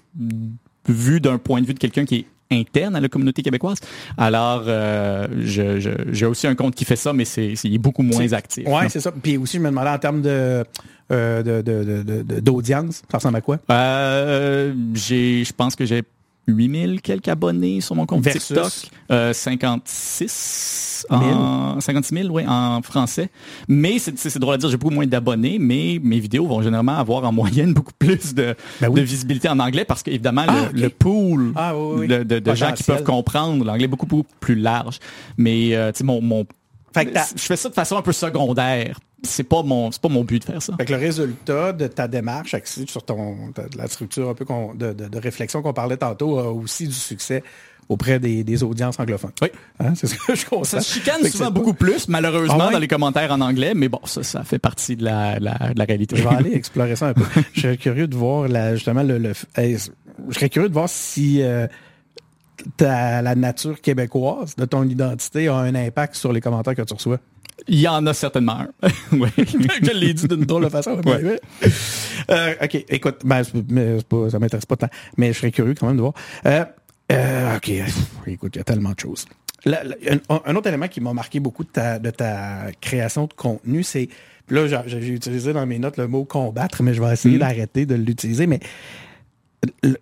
[0.88, 3.78] vu d'un point de vue de quelqu'un qui est interne à la communauté québécoise.
[4.18, 7.78] Alors, euh, je- je- j'ai aussi un compte qui fait ça, mais c'est il est
[7.78, 8.66] beaucoup moins actif.
[8.66, 8.80] Non.
[8.90, 9.10] c'est ça.
[9.10, 10.62] Puis aussi, je me demandais en termes de
[11.10, 13.58] euh, de- de- de- de- de- d'audience, ça ressemble à quoi?
[13.70, 16.02] Euh, j'ai, je pense que j'ai
[16.48, 18.46] 8000 quelques abonnés sur mon compte Versus?
[18.48, 18.72] TikTok.
[19.10, 23.30] Euh, 56 en, 56 000, oui, en français.
[23.68, 27.24] Mais c'est, drôle à dire, j'ai beaucoup moins d'abonnés, mais mes vidéos vont généralement avoir
[27.24, 29.00] en moyenne beaucoup plus de, Ben oui.
[29.00, 30.72] de visibilité en anglais parce qu'évidemment, Ah, le, ok.
[30.74, 32.08] le pool Ah, oui, oui.
[32.08, 34.98] de, de- de gens qui peuvent comprendre l'anglais est beaucoup, beaucoup plus large.
[35.36, 36.44] Mais, euh, tu sais, mon, mon,
[36.94, 38.98] Fait que je fais ça de façon un peu secondaire.
[39.24, 40.74] C'est pas mon, c'est pas mon but de faire ça.
[40.76, 44.44] Fait que le résultat de ta démarche axée sur ton de la structure un peu
[44.74, 47.44] de, de- de réflexion qu'on parlait tantôt a aussi du succès
[47.88, 49.32] auprès des, des audiences anglophones.
[49.42, 49.48] Oui.
[49.78, 50.80] Hein, c'est ce que je constate.
[50.82, 52.72] Ça se chicane souvent beaucoup plus, malheureusement, Ah ouais?
[52.72, 55.78] dans les commentaires en anglais, mais bon, ça, ça fait partie de la, la- de
[55.78, 56.16] la réalité.
[56.16, 57.24] Je vais aller explorer ça un peu.
[57.52, 59.78] je serais curieux de voir la, justement le, le- je
[60.34, 61.66] serais curieux de voir si euh,
[62.76, 66.94] ta- la nature québécoise de ton identité a un impact sur les commentaires que tu
[66.94, 67.18] reçois?
[67.68, 68.68] Il y en a certainement un.
[69.12, 69.28] oui.
[69.36, 71.00] je l'ai dit d'une drôle de façon.
[71.04, 71.38] mais Ouais.
[71.62, 71.70] oui.
[72.30, 73.42] Euh, OK, écoute, ben,
[74.08, 76.14] pas, ça m'intéresse pas tant, mais je serais curieux quand même de voir.
[76.46, 76.64] Euh,
[77.12, 77.70] euh, OK,
[78.26, 79.26] écoute, il y a tellement de choses.
[79.64, 79.94] La- la-
[80.28, 83.82] un, un autre élément qui m'a marqué beaucoup de ta, de ta création de contenu,
[83.84, 84.08] c'est...
[84.48, 87.40] Là, j'ai utilisé dans mes notes le mot combattre, mais je vais essayer Mhm.
[87.40, 88.46] d'arrêter de l'utiliser.
[88.48, 88.58] Mais
[89.84, 89.96] le-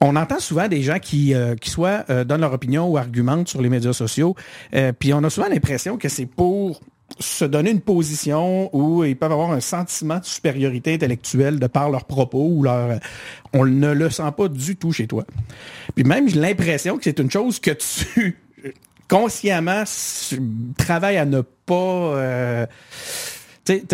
[0.00, 3.48] on entend souvent des gens qui, euh, qui soit euh, donnent leur opinion ou argumentent
[3.48, 4.34] sur les médias sociaux,
[4.74, 6.80] euh, puis on a souvent l'impression que c'est pour
[7.20, 11.88] se donner une position où ils peuvent avoir un sentiment de supériorité intellectuelle de par
[11.88, 12.98] leurs propos ou leur
[13.52, 15.24] on ne le sent pas du tout chez toi.
[15.94, 18.36] Puis même j'ai l'impression que c'est une chose que tu
[19.08, 20.34] consciemment s-
[20.76, 22.66] travailles à ne pas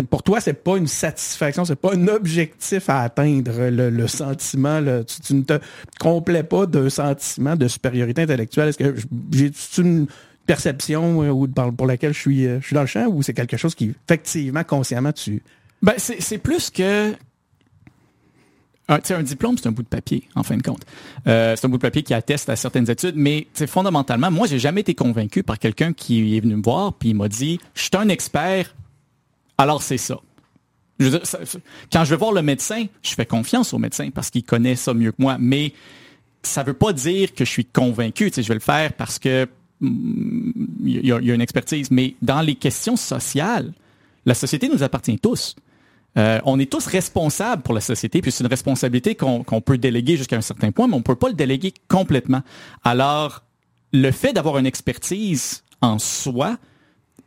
[0.09, 4.81] pour toi, c'est pas une satisfaction, c'est pas un objectif à atteindre, le, sentiment.
[5.25, 5.59] tu, ne te
[5.99, 8.69] complais pas d'un sentiment de supériorité intellectuelle.
[8.69, 8.95] Est-ce que
[9.31, 10.07] j'ai une
[10.45, 13.57] perception euh, pour laquelle je suis, euh, je suis dans le champ ou c'est quelque
[13.57, 15.41] chose qui, effectivement, consciemment, tu...
[15.81, 17.13] Ben, c'est plus que.
[18.87, 20.83] Un, tu sais, un diplôme, c'est un bout de papier, en fin de compte.
[21.27, 24.59] Euh, c'est un bout de papier qui atteste à certaines études, mais fondamentalement, moi, j'ai
[24.59, 27.81] jamais été convaincu par quelqu'un qui est venu me voir puis il m'a dit Je
[27.81, 28.73] suis un expert,
[29.57, 30.19] alors c'est ça.
[31.91, 34.93] Quand je vais voir le médecin, je fais confiance au médecin parce qu'il connaît ça
[34.93, 35.73] mieux que moi, mais
[36.43, 38.29] ça veut pas dire que je suis convaincu.
[38.31, 39.47] Tu je vais le faire parce que
[39.81, 40.51] mm,
[40.85, 41.89] il y, a- une expertise.
[41.91, 43.73] Mais dans les questions sociales,
[44.25, 45.55] la société nous appartient tous.
[46.17, 50.15] Euh, on est tous responsables pour la société, puis c'est une responsabilité qu'on peut déléguer
[50.15, 52.43] jusqu'à un certain point, mais on peut pas le déléguer complètement.
[52.83, 53.41] Alors,
[53.93, 56.57] le fait d'avoir une expertise en soi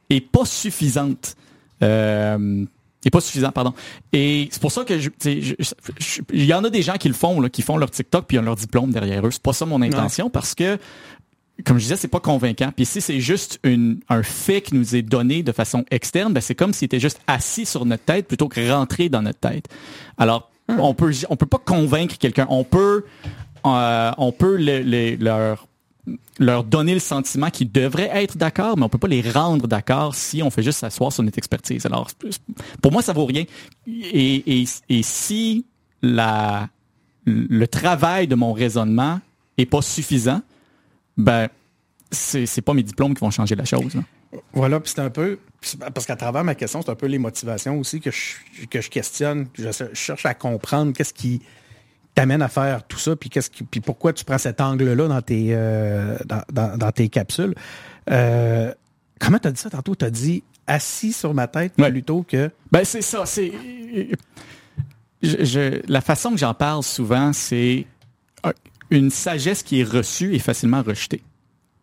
[0.09, 1.35] est pas suffisante.
[1.83, 2.65] Euh,
[3.05, 3.73] est pas suffisant, pardon.
[4.13, 5.11] Et c'est pour ça que je,
[6.33, 8.37] il y en a des gens qui le font, là, qui font leur TikTok puis
[8.37, 9.31] ils ont leur diplôme derrière eux.
[9.31, 10.79] C'est pas ça mon intention parce que
[11.65, 12.71] comme je disais, c'est pas convaincant.
[12.75, 16.41] Puis si c'est juste une, un fait qui nous est donné de façon externe, ben
[16.41, 19.67] c'est comme s'il était juste assis sur notre tête plutôt que rentré dans notre tête.
[20.19, 20.81] Alors, hmm.
[20.81, 22.47] on peut on peut pas convaincre quelqu'un.
[22.51, 23.05] On peut
[23.65, 24.57] euh, on peut
[25.19, 25.67] leur
[26.39, 30.15] leur donner le sentiment qu'ils devraient être d'accord, mais on peut pas les rendre d'accord
[30.15, 31.87] si on fait juste s'asseoir sur notre expertise.
[31.87, 32.11] Alors,
[32.83, 33.45] pour moi, ça vaut rien.
[33.87, 34.65] Et,
[35.03, 35.67] si
[36.03, 36.69] la,
[37.25, 39.21] le travail de mon raisonnement
[39.59, 40.43] est pas suffisant,
[41.17, 41.49] ben,
[42.11, 43.97] c'est pas mes diplômes qui vont changer la chose.
[44.53, 45.39] Voilà, puis c'est un peu,
[45.95, 48.91] parce qu'à travers ma question, c'est un peu les motivations aussi que je, que je
[48.91, 49.49] questionne.
[49.55, 51.43] Je, cherche à comprendre qu'est-ce qui
[52.17, 55.21] t'amène à faire tout ça, puis qu'est-ce qui, puis pourquoi tu prends cet angle-là dans
[55.21, 56.17] tes, euh,
[56.51, 57.55] dans, tes capsules?
[58.11, 58.73] Euh,
[59.21, 59.95] comment t'as dit ça tantôt?
[59.95, 62.51] T'as dit assis sur ma tête plutôt que...
[62.73, 63.53] Ben c'est ça, c'est...
[65.23, 67.87] la façon que j'en parle souvent, c'est
[68.91, 71.23] une sagesse qui est reçue et facilement rejetée.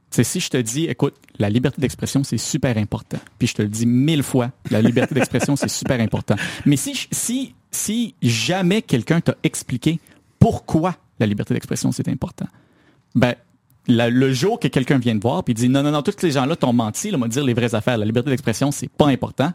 [0.10, 3.20] C'est si je te dis, écoute, la liberté d'expression, c'est super important.
[3.38, 6.36] Puis je te le dis mille fois, la liberté d'expression, c'est super important.
[6.66, 10.00] Mais si, si, si jamais quelqu'un t'a expliqué
[10.44, 12.48] pourquoi la liberté d'expression, c'est important,
[13.16, 13.34] ben,
[13.88, 16.58] le jour que quelqu'un vient te voir puis dit non, non, non, tous les gens-là
[16.58, 19.54] t'ont menti, là, me dire les vraies affaires, la liberté d'expression, c'est pas important,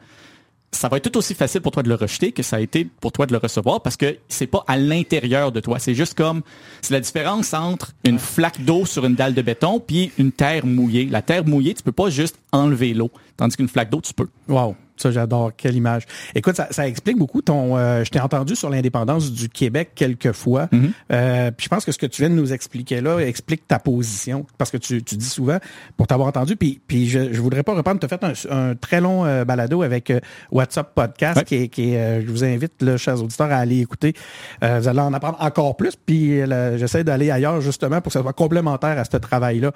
[0.72, 2.86] ça va être tout aussi facile pour toi de le rejeter que ça a été
[3.00, 5.78] pour toi de le recevoir parce que c'est pas à l'intérieur de toi.
[5.78, 6.42] C'est juste comme,
[6.82, 10.66] c'est la différence entre une flaque d'eau sur une dalle de béton puis une terre
[10.66, 11.06] mouillée.
[11.06, 13.10] La terre mouillée, tu peux pas juste enlever l'eau.
[13.38, 14.28] Tandis qu'une flaque d'eau, tu peux.
[14.46, 14.76] Wow.
[14.98, 15.52] Ça, j'adore.
[15.56, 16.04] Quelle image.
[16.34, 17.76] Écoute, ça, ça explique beaucoup ton.
[17.76, 20.66] Euh, je t'ai entendu sur l'indépendance du Québec quelques fois.
[20.66, 20.90] Mm-hmm.
[21.12, 23.78] euh, puis je pense que ce que tu viens de nous expliquer là explique ta
[23.78, 24.46] position.
[24.58, 25.58] Parce que tu, tu dis souvent,
[25.96, 28.74] pour t'avoir entendu, puis, puis je, je voudrais pas reprendre, tu as fait un, un
[28.74, 32.82] très long euh, balado avec euh, WhatsApp Podcast, qui est, qui est, je vous invite,
[32.82, 34.14] là, chers auditeurs, à aller écouter.
[34.62, 35.96] vous allez en apprendre encore plus.
[35.96, 36.40] Puis
[36.76, 39.72] j'essaie d'aller ailleurs justement pour que ça soit complémentaire à ce travail-là.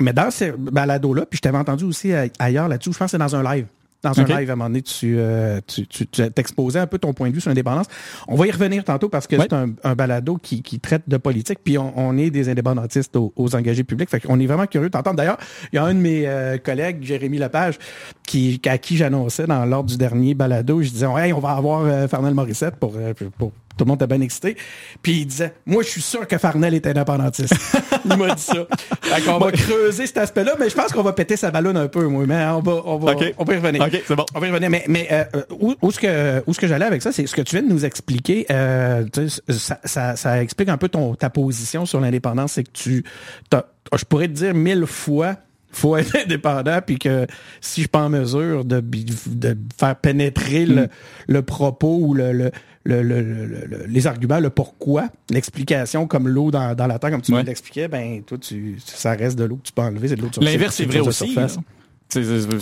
[0.00, 3.18] mais dans ces balados-là, puis je t'avais entendu aussi ailleurs là-dessus, je pense que c'est
[3.18, 3.66] dans un live
[4.04, 7.12] dans un live à un moment donné, tu, euh, tu, tu, t'exposais un peu ton
[7.12, 7.86] point de vue sur l'indépendance.
[8.28, 11.16] On va y revenir tantôt parce que c'est un, un, balado qui, qui traite de
[11.16, 14.10] politique, puis on, on est des indépendantistes aux, engagés publics.
[14.10, 15.16] Fait qu'on est vraiment curieux d'entendre.
[15.16, 15.38] D'ailleurs,
[15.72, 17.78] il y a un de mes euh, collègues, Jérémy Lepage,
[18.26, 21.82] qui, à qui j'annonçais dans l'ordre du dernier balado, je disais hey, on va avoir
[21.84, 24.56] euh, Fernel Morissette pour, euh, pour tout le monde était bien excité.
[25.02, 27.54] Puis il disait, moi, je suis sûr que Farnell est indépendantiste.
[28.04, 28.66] il m'a dit ça.
[29.28, 32.06] on va creuser cet aspect-là, mais je pense qu'on va péter sa ballonne un peu,
[32.06, 32.24] moi.
[32.26, 33.82] Mais on va, on va, on va y revenir.
[33.82, 34.26] OK, c'est bon.
[34.34, 34.70] On va y revenir.
[34.70, 35.24] Mais, mais euh,
[35.58, 37.66] où, où, ce que, où ce que j'allais avec ça, c'est ce que tu viens
[37.66, 38.46] de nous expliquer.
[38.50, 39.04] Euh,
[39.48, 42.52] ça, ça, ça, explique un peu ton, ta position sur l'indépendance.
[42.52, 43.04] C'est que tu,
[43.52, 45.36] je pourrais te dire mille fois
[45.76, 47.26] faut être indépendant, puis que
[47.60, 48.82] si je suis pas en mesure de,
[49.26, 50.88] de faire pénétrer le, mm.
[51.28, 52.50] le propos ou le, le,
[52.84, 53.02] le,
[53.86, 57.42] les arguments, le pourquoi, l'explication comme l'eau dans, dans la terre, comme tu ouais.
[57.42, 60.28] l'expliquais, ben toi, tu, ça reste de l'eau que tu peux enlever, c'est de l'eau
[60.28, 61.36] de L'inverse, c'est vrai aussi.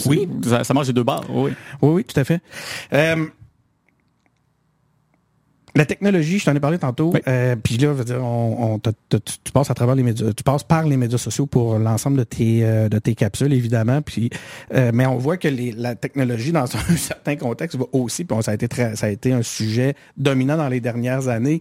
[0.06, 0.28] oui.
[0.44, 1.24] Ça, ça, mange les deux barres.
[1.28, 1.52] Oui.
[1.82, 2.40] oui, oui, tout à fait.
[2.92, 3.26] Euh,
[5.74, 7.14] la technologie, je t'en ai parlé tantôt.
[7.26, 10.84] Euh, puis là, veux dire, on, tu passes à travers les médias, tu passes par
[10.84, 14.02] les médias sociaux pour l'ensemble de tes euh, de tes capsules, évidemment.
[14.02, 14.28] Puis,
[14.74, 18.24] euh, mais on voit que les, la technologie, dans un certain contexte, va aussi.
[18.24, 21.60] Puis ça a été très, ça a été un sujet dominant dans les dernières années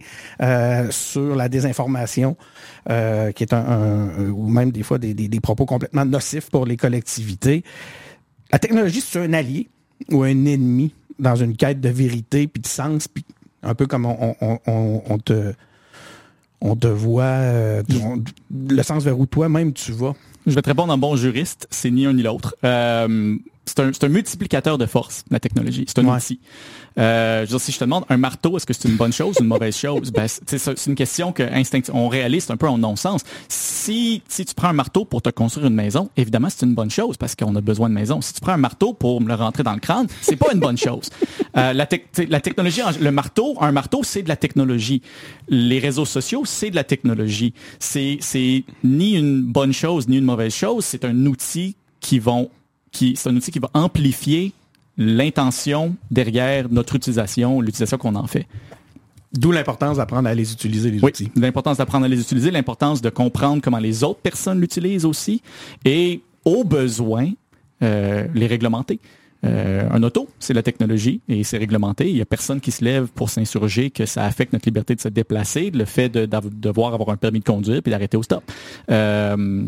[0.90, 2.36] sur la désinformation,
[2.86, 6.76] qui est un, ou même des fois des, des, des propos complètement nocifs pour les
[6.76, 7.64] collectivités.
[8.52, 9.68] La technologie, c'est un allié
[10.10, 13.24] ou un ennemi dans une quête de vérité puis de sens puis
[13.62, 15.54] un peu comme on, on, on, on te
[16.62, 17.82] on te voit euh,
[18.50, 20.14] le sens vers où toi-même tu vas.
[20.46, 22.56] Je vais te répondre en bon juriste, c'est ni un ni l'autre.
[22.64, 25.84] Euh, c'est un, un, multiplicateur de force, la technologie.
[25.86, 26.40] C'est un outil.
[26.98, 29.12] Euh, je veux dire, si je te demande un marteau, est-ce que c'est une bonne
[29.12, 30.10] chose ou une mauvaise chose?
[30.10, 31.42] Ben, c'est une question que
[31.92, 33.22] on réalise un peu en non-sens.
[33.48, 36.90] Si, si tu prends un marteau pour te construire une maison, évidemment, c'est une bonne
[36.90, 38.20] chose parce qu'on a besoin de maison.
[38.20, 40.60] Si tu prends un marteau pour me le rentrer dans le crâne, c'est pas une
[40.60, 41.08] bonne chose.
[41.56, 45.02] Euh, la, technologie, le marteau, un marteau, c'est de la technologie.
[45.48, 47.54] Les réseaux sociaux, c'est de la technologie.
[47.78, 48.18] C'est
[48.84, 50.84] ni une bonne chose ni une mauvaise chose.
[50.84, 52.50] C'est un outil qui vont
[52.90, 54.52] qui c'est un outil qui va amplifier
[55.02, 58.46] l'intention derrière notre utilisation, l'utilisation qu'on en fait.
[59.32, 63.08] D'où l'importance d'apprendre à les utiliser, les oui, L'importance d'apprendre à les utiliser, l'importance de
[63.08, 65.40] comprendre comment les autres personnes l'utilisent aussi,
[65.84, 67.30] et au besoin,
[67.82, 69.00] euh, les réglementer.
[69.44, 72.08] Euh, un auto, c'est la technologie et c'est réglementé.
[72.08, 75.00] Il n'y a personne qui se lève pour s'insurger que ça affecte notre liberté de
[75.00, 78.44] se déplacer, le fait de, devoir avoir un permis de conduire puis d'arrêter au stop.
[78.90, 79.64] Euh,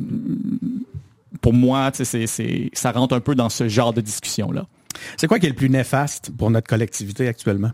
[1.40, 4.66] pour moi, c'est, ça rentre un peu dans ce genre de discussion-là.
[5.16, 7.72] C'est quoi qui est le plus néfaste pour notre collectivité actuellement?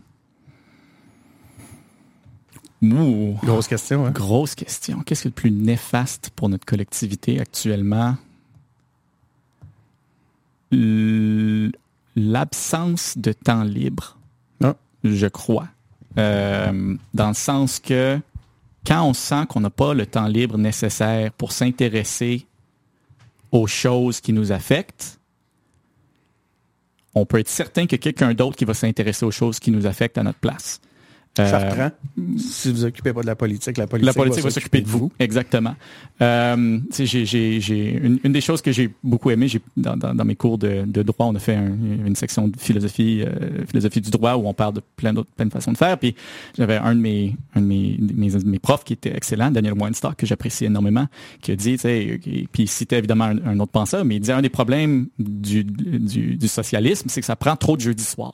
[2.81, 3.37] Ouh.
[3.43, 4.05] Grosse question.
[4.07, 4.11] Hein?
[4.11, 5.01] Grosse question.
[5.03, 8.15] Qu'est-ce qui est le plus néfaste pour notre collectivité actuellement?
[12.15, 14.17] L'absence de temps libre,
[14.63, 14.75] Ah.
[15.03, 15.67] je crois.
[16.17, 18.19] Euh, dans le sens que
[18.85, 22.45] quand on sent qu'on n'a pas le temps libre nécessaire pour s'intéresser
[23.51, 25.19] aux choses qui nous affectent,
[27.15, 30.17] on peut être certain que quelqu'un d'autre qui va s'intéresser aux choses qui nous affectent
[30.17, 30.81] à notre place.
[31.39, 31.91] Euh, Chartrand,
[32.37, 35.11] si vous occupez pas de la politique, la politique, la politique va s'occuper de vous.
[35.17, 35.75] Exactement.
[36.21, 40.25] Euh, j'ai- j'ai- une, une des choses que j'ai beaucoup aimé, j'ai dans, dans- dans
[40.25, 44.01] mes cours de, de droit, on a fait un- une section de philosophie, euh, philosophie
[44.01, 45.97] du droit où on parle de plein d'autres, plein de façons de faire.
[45.97, 46.15] Puis
[46.57, 50.17] j'avais un de mes, un de mes, mes, mes profs qui était excellent, Daniel Weinstock,
[50.17, 51.07] que j'apprécie énormément,
[51.41, 52.19] qui a dit, tu sais,
[52.51, 55.63] puis il citait évidemment un, un autre penseur, mais il disait un des problèmes du,
[55.63, 58.33] du, du socialisme, c'est que ça prend trop de jeudi soir.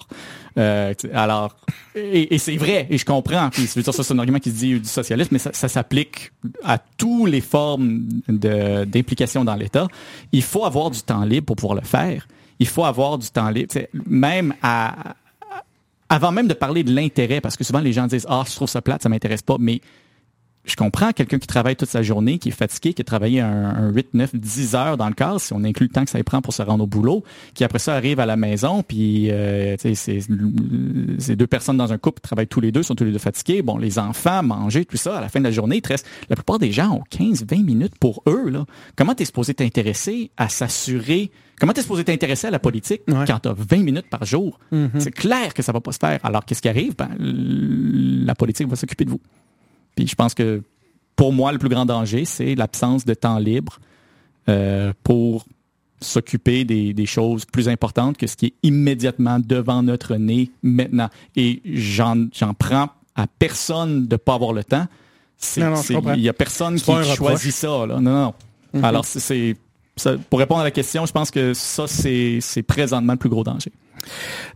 [0.58, 1.56] Euh, alors,
[1.96, 3.50] et, c'est vrai, et je comprends.
[3.50, 6.32] Puis, dire, ça, c'est un argument qui se dit du socialisme, mais ça, s'applique
[6.63, 9.88] à toutes les formes d'implication dans l'État.
[10.32, 12.28] Il faut avoir du temps libre pour pouvoir le faire.
[12.60, 13.74] Il faut avoir du temps libre,
[14.08, 15.15] même à,
[16.10, 18.70] avant même de parler de l'intérêt, parce que souvent les gens disent ah je trouve
[18.70, 19.82] ça plate, ça m'intéresse pas, mais
[20.67, 23.65] je comprends quelqu'un qui travaille toute sa journée, qui est fatigué, qui a travaillé un,
[23.65, 26.17] un 8, 9, 10 heures dans le cadre, si on inclut le temps que ça
[26.17, 29.27] lui prend pour se rendre au boulot, qui après ça arrive à la maison, puis
[29.32, 30.19] euh, tu c'est
[31.19, 33.17] c'est deux personnes dans un couple qui travaillent tous les deux, sont tous les deux
[33.17, 33.62] fatigués.
[33.62, 36.36] Bon, les enfants, manger, tout ça, à la fin de la journée, il reste, la
[36.36, 38.49] plupart des gens ont 15, 20 minutes pour eux.
[38.49, 38.65] Là.
[38.95, 43.25] Comment t'es supposé t'intéresser à s'assurer Comment t'es supposé t'intéresser à la politique Ouais.
[43.25, 44.60] quand t'as 20 minutes par jour?
[44.99, 46.19] C'est clair que ça va pas se faire.
[46.23, 46.93] Alors, qu'est-ce qui arrive?
[46.95, 49.19] Ben, la politique va s'occuper de vous.
[49.98, 50.62] Puis je pense que
[51.18, 53.80] pour moi, le plus grand danger, c'est l'absence de temps libre
[54.48, 55.46] euh, pour
[56.00, 61.10] s'occuper des, des choses plus importantes que ce qui est immédiatement devant notre nez maintenant.
[61.36, 64.86] Et j'en j'en prends à personne de pas avoir le temps.
[66.16, 67.86] Il y a personne qui choisit ça.
[67.88, 68.00] Là.
[68.00, 68.34] Non, non.
[68.74, 68.84] Mhm.
[68.86, 69.56] Alors, c'est-
[70.30, 73.44] pour répondre à la question, je pense que ça, c'est c'est présentement le plus gros
[73.44, 73.72] danger.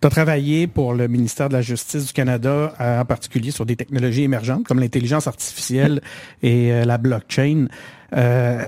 [0.01, 3.65] Tu as travaillé pour le ministère de la Justice du Canada, euh, en particulier sur
[3.65, 6.01] des technologies émergentes comme l'intelligence artificielle
[6.41, 7.67] et euh, la blockchain.
[8.13, 8.65] Euh,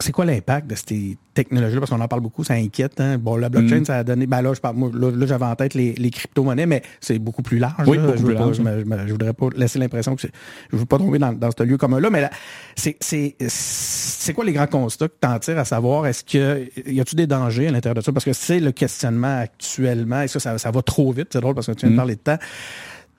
[0.00, 1.80] c'est quoi l'impact de ces technologies-là?
[1.80, 3.00] Parce qu'on en parle beaucoup, ça inquiète.
[3.00, 3.18] Hein?
[3.18, 3.84] Bon, la blockchain, Mm.
[3.84, 4.26] ça a donné...
[4.26, 7.18] Ben là, je parle, moi, là, là, j'avais en tête les, les crypto-monnaies, mais c'est
[7.18, 7.86] beaucoup plus large.
[7.88, 8.56] Oui, beaucoup je, plus pas- large.
[8.56, 10.32] je, me- je me- je voudrais pas laisser l'impression que c'est-
[10.72, 12.30] je veux pas tomber dans, dans ce lieu commun-là, mais là,
[12.76, 16.06] c'est, c'est, c'est quoi les grands constats que tu en tires à savoir?
[16.06, 18.12] Est-ce que y a-tu des dangers à l'intérieur de ça?
[18.12, 21.28] Parce que c'est le questionnement actuellement, et ça, ça, ça va trop vite.
[21.32, 21.96] C'est drôle parce que tu viens de Mm.
[21.96, 22.38] parler de temps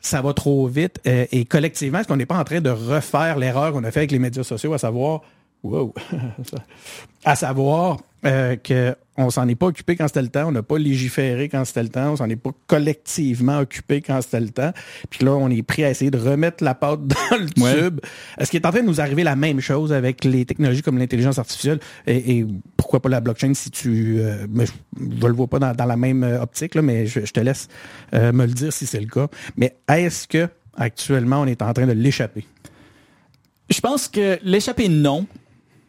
[0.02, 1.02] ça va trop vite.
[1.08, 4.00] euh, et collectivement, est-ce qu'on n'est pas en train de refaire l'erreur qu'on a fait
[4.00, 5.24] avec les médias sociaux, à savoir,
[5.62, 5.94] wow,
[7.26, 8.56] à savoir euh,
[9.16, 11.84] qu'on s'en est pas occupé quand c'était le temps, on n'a pas légiféré quand c'était
[11.84, 14.72] le temps, on s'en est pas collectivement occupé quand c'était le temps.
[15.10, 17.82] Puis là, on est prêt à essayer de remettre la pâte dans le Ouais.
[17.82, 18.00] tube.
[18.38, 20.98] Est-ce qu'il est en train de nous arriver la même chose avec les technologies comme
[20.98, 21.80] l'intelligence artificielle?
[22.08, 24.18] Et, et pourquoi pas la blockchain si tu...
[24.20, 24.72] euh, mais je
[25.04, 27.40] ne le vois pas dans, dans la même euh, optique, là, mais je, je te
[27.40, 27.68] laisse
[28.14, 29.28] euh, me le dire si c'est le cas.
[29.58, 32.46] Mais est-ce que actuellement on est en train de l'échapper?
[33.70, 35.28] Je pense que l'échapper non,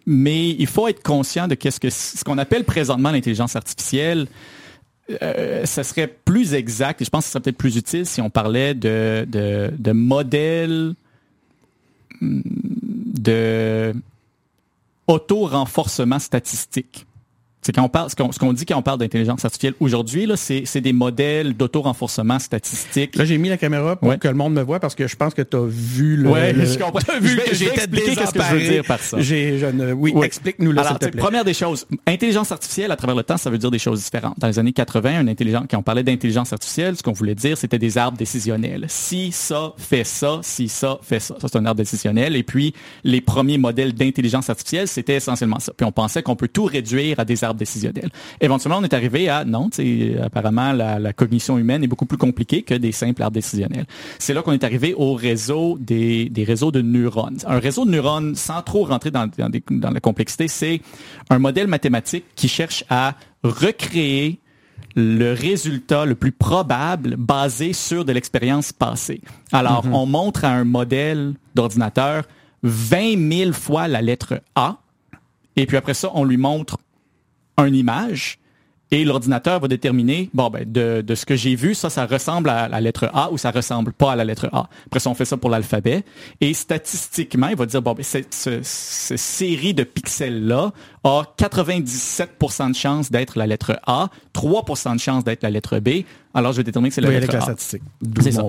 [0.07, 4.27] mais il faut être conscient de qu'est-ce que ce qu'on appelle présentement l'intelligence artificielle.
[5.23, 8.21] Euh, ça serait plus exact et je pense que ce serait peut-être plus utile si
[8.21, 10.95] on parlait de, de, de modèles
[12.23, 13.93] hum, de
[15.09, 17.07] auto-renforcement statistique.
[17.63, 20.63] C'est quand on parle, ce qu'on, dit quand on parle d'intelligence artificielle aujourd'hui, là, c'est,
[20.65, 23.17] c'est des modèles d'auto-renforcement statistique.
[23.17, 24.19] Là, j'ai mis la caméra pour Ouais.
[24.19, 26.31] que le monde me voit parce que je pense que tu as vu le.
[26.31, 27.01] Ouais, le- je comprends.
[27.07, 27.75] t'as vu Je vais- que j'étais
[28.15, 29.21] qu'est-ce que je veux dire par ça.
[29.21, 30.25] Je ne- oui, Oui.
[30.27, 31.21] explique-nous là, Alors, te tu plaît.
[31.21, 34.39] première des choses, intelligence artificielle à travers le temps, ça veut dire des choses différentes.
[34.39, 37.59] Dans les années 80, une intelligence, quand on parlait d'intelligence artificielle, ce qu'on voulait dire,
[37.59, 38.87] c'était des arbres décisionnels.
[38.89, 41.37] Si ça fait ça, si ça fait ça.
[41.41, 42.37] Ça, c'est un arbre décisionnel.
[42.37, 42.73] Et puis,
[43.05, 45.73] les premiers modèles d'intelligence artificielle, c'était essentiellement ça.
[45.77, 48.11] Puis, on pensait qu'on peut tout réduire à des arbres décisionnels.
[48.41, 49.69] Éventuellement, on est arrivé à, non,
[50.23, 53.87] apparemment, la, la cognition humaine est beaucoup plus compliquée que des simples arbres décisionnels.
[54.19, 57.39] C'est là qu'on est arrivé au réseau des, des réseaux de neurones.
[57.47, 60.81] Un réseau de neurones, sans trop rentrer dans, dans, des- dans la complexité, c'est
[61.31, 64.39] un modèle mathématique qui cherche à recréer
[64.97, 69.21] le résultat le plus probable basé sur de l'expérience passée.
[69.53, 72.25] Alors, on montre à un modèle d'ordinateur
[72.63, 74.79] 20 000 fois la lettre A,
[75.57, 76.77] et puis après ça, on lui montre
[77.59, 78.39] une image,
[78.93, 82.51] et l'ordinateur va déterminer, bon, ben, de, de ce que j'ai vu, ça, ça ressemble
[82.51, 84.69] à la lettre A ou ça ressemble pas à la lettre A.
[84.87, 86.03] Après ça, on fait ça pour l'alphabet.
[86.41, 88.63] Et statistiquement, il va dire, bon, ben, cette, ce-
[89.17, 90.73] série de pixels-là
[91.05, 96.03] a 97% de chance d'être la lettre A, 3% de chance d'être la lettre B.
[96.35, 97.57] Alors, je vais déterminer que c'est la Oui, lettre avec la A.
[97.57, 97.83] statistique.
[98.23, 98.45] C'est ça.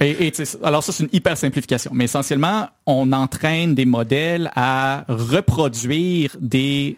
[0.00, 0.32] Et,
[0.62, 1.90] alors ça, c'est une hyper simplification.
[1.94, 6.96] Mais essentiellement, on entraîne des modèles à reproduire des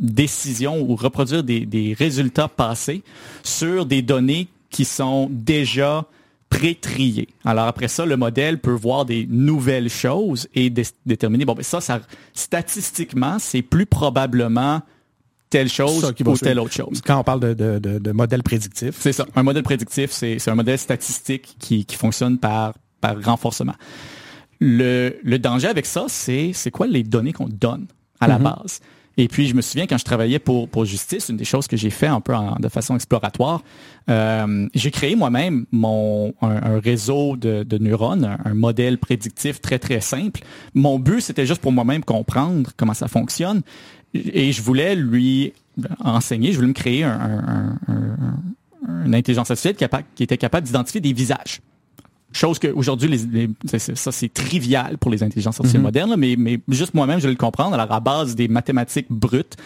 [0.00, 3.02] décisions ou reproduire des, des résultats passés
[3.42, 6.06] sur des données qui sont déjà
[6.50, 7.28] pré-triées.
[7.44, 11.62] Alors après ça, le modèle peut voir des nouvelles choses et dé- déterminer, bon, ben
[11.62, 12.00] ça, ça,
[12.32, 14.82] statistiquement, c'est plus probablement
[15.50, 17.00] telle chose ou telle autre chose.
[17.04, 18.96] Quand on parle de, de, de, de modèle prédictif.
[18.98, 19.26] C'est ça.
[19.36, 23.74] Un modèle prédictif, c'est un modèle statistique qui, qui fonctionne par, par renforcement.
[24.60, 27.86] Le, le danger avec ça, c'est c'est quoi les données qu'on donne
[28.20, 28.80] à la base?
[29.16, 31.76] Et puis, je me souviens, quand je travaillais pour, pour Justice, une des choses que
[31.76, 33.62] j'ai fait un peu en- de façon exploratoire,
[34.10, 39.60] euh, j'ai créé moi-même mon un, un réseau de, de neurones, un, un modèle prédictif
[39.60, 40.40] très, très simple.
[40.74, 43.62] Mon but, c'était juste pour moi-même comprendre comment ça fonctionne.
[44.14, 45.52] Et je voulais lui
[46.00, 48.16] enseigner, je voulais me créer un, un- un-
[48.88, 49.76] un- une intelligence artificielle
[50.14, 51.60] qui était capable d'identifier des visages.
[52.36, 56.34] Chose que aujourd'hui, les, les- ça c'est trivial pour les intelligences artificielles modernes, là, mais,
[56.36, 57.74] mais juste moi-même, je vais le comprendre.
[57.74, 59.56] Alors, à base des mathématiques brutes,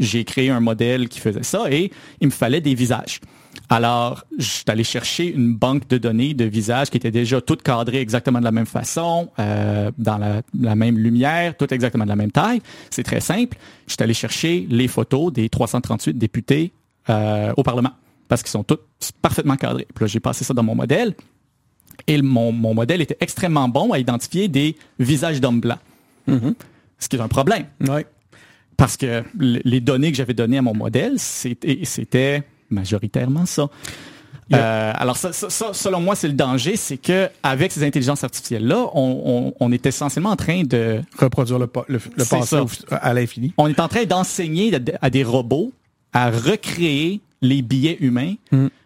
[0.00, 3.20] j'ai créé un modèle qui faisait ça et il me fallait des visages.
[3.68, 7.62] Alors, je suis allé chercher une banque de données de visages qui étaient déjà toutes
[7.62, 12.08] cadrées exactement de la même façon, euh, dans la, la même lumière, toutes exactement de
[12.10, 12.60] la même taille.
[12.90, 13.56] C'est très simple.
[13.86, 16.72] Je suis allé chercher les photos des 338 députés
[17.08, 17.92] euh, au Parlement
[18.28, 18.82] parce qu'ils sont toutes
[19.22, 19.86] parfaitement cadrés.
[19.94, 21.14] Puis là, j'ai passé ça dans mon modèle.
[22.06, 25.78] Et mon, mon modèle était extrêmement bon à identifier des visages d'hommes blancs.
[26.98, 27.64] Ce qui est un problème.
[27.80, 28.02] Oui.
[28.76, 33.68] Parce que les données que j'avais données à mon modèle, c'était c'était majoritairement ça.
[34.54, 38.22] Euh, alors ça, ça- ça, selon moi, c'est le danger, c'est que avec ces intelligences
[38.22, 42.56] artificielles-là, on, on- on est essentiellement en train de, Reproduire le, le, le passé
[42.90, 43.52] à l'infini.
[43.58, 45.72] on est en train d'enseigner à, à des robots
[46.12, 48.34] à recréer les billets humains,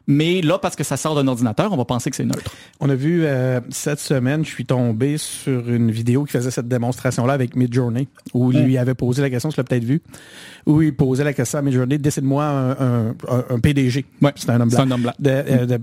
[0.07, 2.53] mais là, parce que ça sort d'un ordinateur, on va penser que c'est neutre.
[2.81, 6.69] On a vu euh, cette semaine, je suis tombé sur une vidéo qui faisait cette
[6.69, 10.03] démonstration-là avec Midjourney, où il lui avait posé la question, tu l'as peut-être vu,
[10.67, 13.15] où il posait la question à Midjourney, décide-moi un,
[13.51, 14.05] un, PDG.
[14.23, 14.87] Ouais, c'est un homme c'est blanc.
[14.87, 15.13] un homme blanc.
[15.27, 15.79] Euh, euh,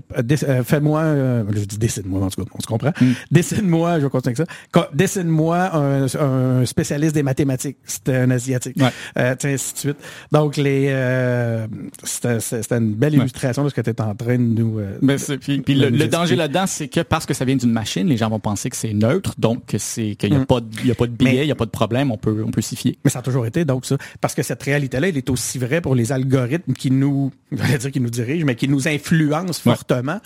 [0.48, 2.90] euh, Fais-moi, euh, je dis décide-moi, en tout cas, on se comprend.
[3.00, 3.12] Mm.
[3.30, 4.88] Décide-moi, je vais continuer avec ça.
[4.94, 7.78] Décide-moi un, un spécialiste des mathématiques.
[7.84, 8.76] C'était un asiatique.
[8.80, 8.90] Ouais.
[9.18, 9.96] Euh, ainsi de suite.
[10.32, 11.66] Donc, les, euh,
[12.04, 13.20] c'était une belle Ouais.
[13.20, 14.78] illustration de ce que tu es en train de nous...
[14.78, 18.06] euh, Ben, puis, puis le, danger là-dedans, c'est que parce que ça vient d'une machine,
[18.08, 20.86] les gens vont penser que c'est neutre, donc que c'est qu'il n'y a, pas de-
[20.86, 22.60] y a pas de billet, il n'y a pas de problème, on peut, on peut
[22.62, 22.96] s'y fier.
[23.04, 23.96] Mais ça a toujours été donc ça.
[24.20, 28.00] Parce que cette réalité-là, elle est aussi vraie pour les algorithmes qui nous, dire qui
[28.00, 29.74] nous dirigent, mais qui nous influencent Ouais.
[29.74, 30.20] fortement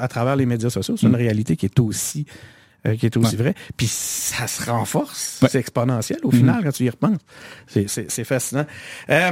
[0.00, 0.96] à travers les médias sociaux.
[0.96, 2.26] C'est une réalité qui est aussi
[2.84, 3.42] euh, qui est aussi Ouais.
[3.42, 3.54] vraie.
[3.76, 5.38] Puis ça se renforce.
[5.40, 5.48] Ouais.
[5.52, 7.18] C'est exponentiel au final quand tu y repenses.
[7.68, 8.66] C'est- C'est c'est fascinant.
[9.08, 9.30] Euh,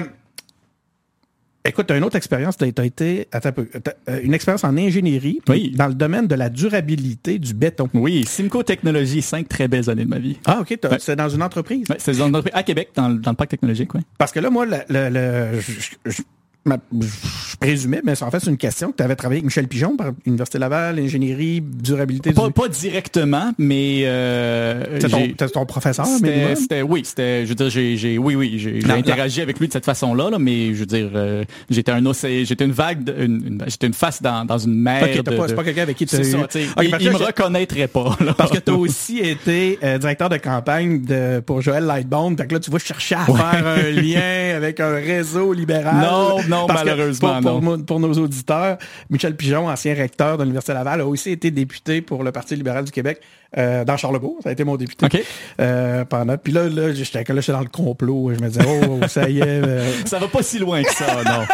[1.62, 4.32] Écoute, tu as une autre expérience, tu as été attends un peu, t'as, euh, une
[4.32, 5.72] expérience en ingénierie Oui.
[5.76, 7.86] dans le domaine de la durabilité du béton.
[7.92, 10.38] Oui, Simco Technologies, cinq très belles années de ma vie.
[10.46, 10.96] Ah, OK, t'as- Ouais.
[10.98, 11.86] c'est dans une entreprise?
[11.98, 14.00] C'est dans une entreprise à Québec, dans, le- dans le parc technologique, oui.
[14.16, 15.72] Parce que là, moi, le, le- le- je,
[16.06, 16.22] je-
[16.64, 19.38] je- ma- je présumais, mais c'est- en fait, c'est une question que tu avais travaillé
[19.38, 22.52] avec Michel Pigeon par l'Université Laval, ingénierie, durabilité Pas, du...
[22.52, 27.70] pas directement, mais euh, C'est ton, ton professeur, C'était, c'était- oui, c'était, je veux dire,
[27.70, 30.86] j'ai, j'ai, oui, oui, j'ai, interagi avec lui de cette façon-là, là, mais je veux
[30.86, 34.44] dire, euh, j'étais un océan, j'étais une vague, de- une, une- j'étais une face dans,
[34.44, 35.02] dans une mer.
[35.02, 36.36] Ok, t'as de- pas- c'est pas quelqu'un avec qui tu C'est sais,
[36.82, 38.16] il, il me reconnaîtrait pas.
[38.20, 38.34] là.
[38.34, 42.36] Parce que tu as aussi été euh, directeur de campagne de, pour Joël Lightbone.
[42.36, 43.36] Que là, tu vas chercher à Ouais.
[43.38, 45.94] faire un lien avec un réseau libéral.
[45.96, 47.78] Non, non, Parce malheureusement, pour, pour non.
[47.82, 48.76] pour nos auditeurs,
[49.08, 52.84] Michel Pigeon, ancien recteur de l'Université Laval, a aussi été député pour le Parti libéral
[52.84, 53.20] du Québec
[53.56, 54.38] euh, dans Charlebourg.
[54.42, 55.06] Ça a été mon député.
[55.06, 55.22] OK.
[55.60, 56.36] Euh, pendant.
[56.38, 58.32] Puis là, là, j'étais dans le complot.
[58.36, 59.44] Je me disais, oh, ça y est.
[59.46, 61.44] euh, Ça va pas si loin que ça, non.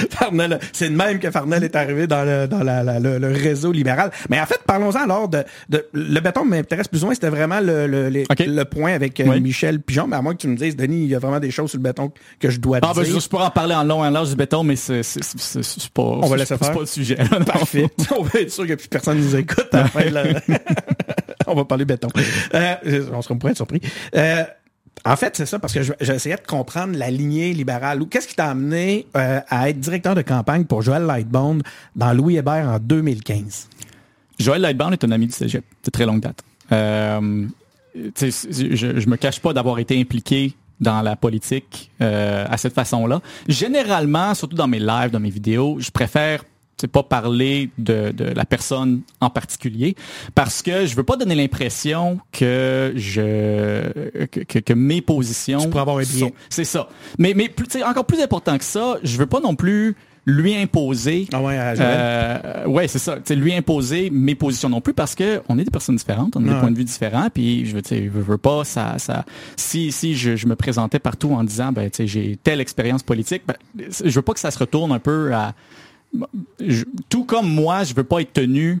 [0.10, 3.28] Farnell, c'est de même que Farnell est arrivé dans le, dans la, la- le, le
[3.28, 4.10] réseau libéral.
[4.30, 7.14] Mais en fait, parlons-en alors de, de le béton m'intéresse plus ou moins.
[7.14, 9.40] C'était vraiment le, le, les- le point avec euh, Oui.
[9.40, 10.06] Michel Pigeon.
[10.06, 11.78] Mais à moins que tu me dises, Denis, il y a vraiment des choses sur
[11.78, 13.14] le béton que je dois Ah, ben, dire.
[13.14, 15.02] je, je pourrais en parler en long et en large du béton, mais c'est,
[15.92, 16.72] pas, On va laisser c'est faire.
[16.74, 17.16] pas le sujet.
[17.16, 17.40] là.
[17.44, 17.88] Parfait.
[18.18, 20.24] On va être sûr que plus personne nous écoute à la fin de la...
[21.46, 22.08] On va parler béton.
[22.54, 22.74] Euh,
[23.12, 23.80] on serait pourrait être surpris.
[24.16, 24.42] Euh,
[25.04, 28.02] en fait, c'est ça, parce que je- j'essayais de comprendre la lignée libérale.
[28.02, 31.62] Ou Qu'est-ce qui t'a amené euh, à être directeur de campagne pour Joël Lightbone
[31.94, 33.68] dans Louis Hébert en 2015?
[34.40, 36.42] Joël Lightbound est un ami du cégep de très longue date.
[36.72, 37.46] Euh,
[37.94, 43.20] je, je me cache pas d'avoir été impliqué dans la politique euh, à cette façon-là.
[43.48, 46.44] Généralement, surtout dans mes lives, dans mes vidéos, je préfère
[46.78, 49.96] c'est pas parler de, de, la personne en particulier
[50.34, 55.96] parce que je veux pas donner l'impression que je que, que, mes positions tu avoir
[55.96, 56.28] un bien.
[56.50, 59.96] c'est ça mais mais plus, encore plus important que ça je veux pas non plus
[60.26, 63.18] lui imposer ah ouais, euh, ouais c'est ça.
[63.30, 66.52] Lui imposer mes positions non plus parce que on est des personnes différentes on a
[66.52, 69.24] des points de vue différents puis je veux je veux pas ça ça
[69.56, 73.04] si si je, je me présentais partout en disant ben tu sais j'ai telle expérience
[73.04, 73.54] politique ben,
[73.88, 75.54] je veux pas que ça se retourne un peu à
[77.08, 78.80] tout comme moi, je veux pas être tenu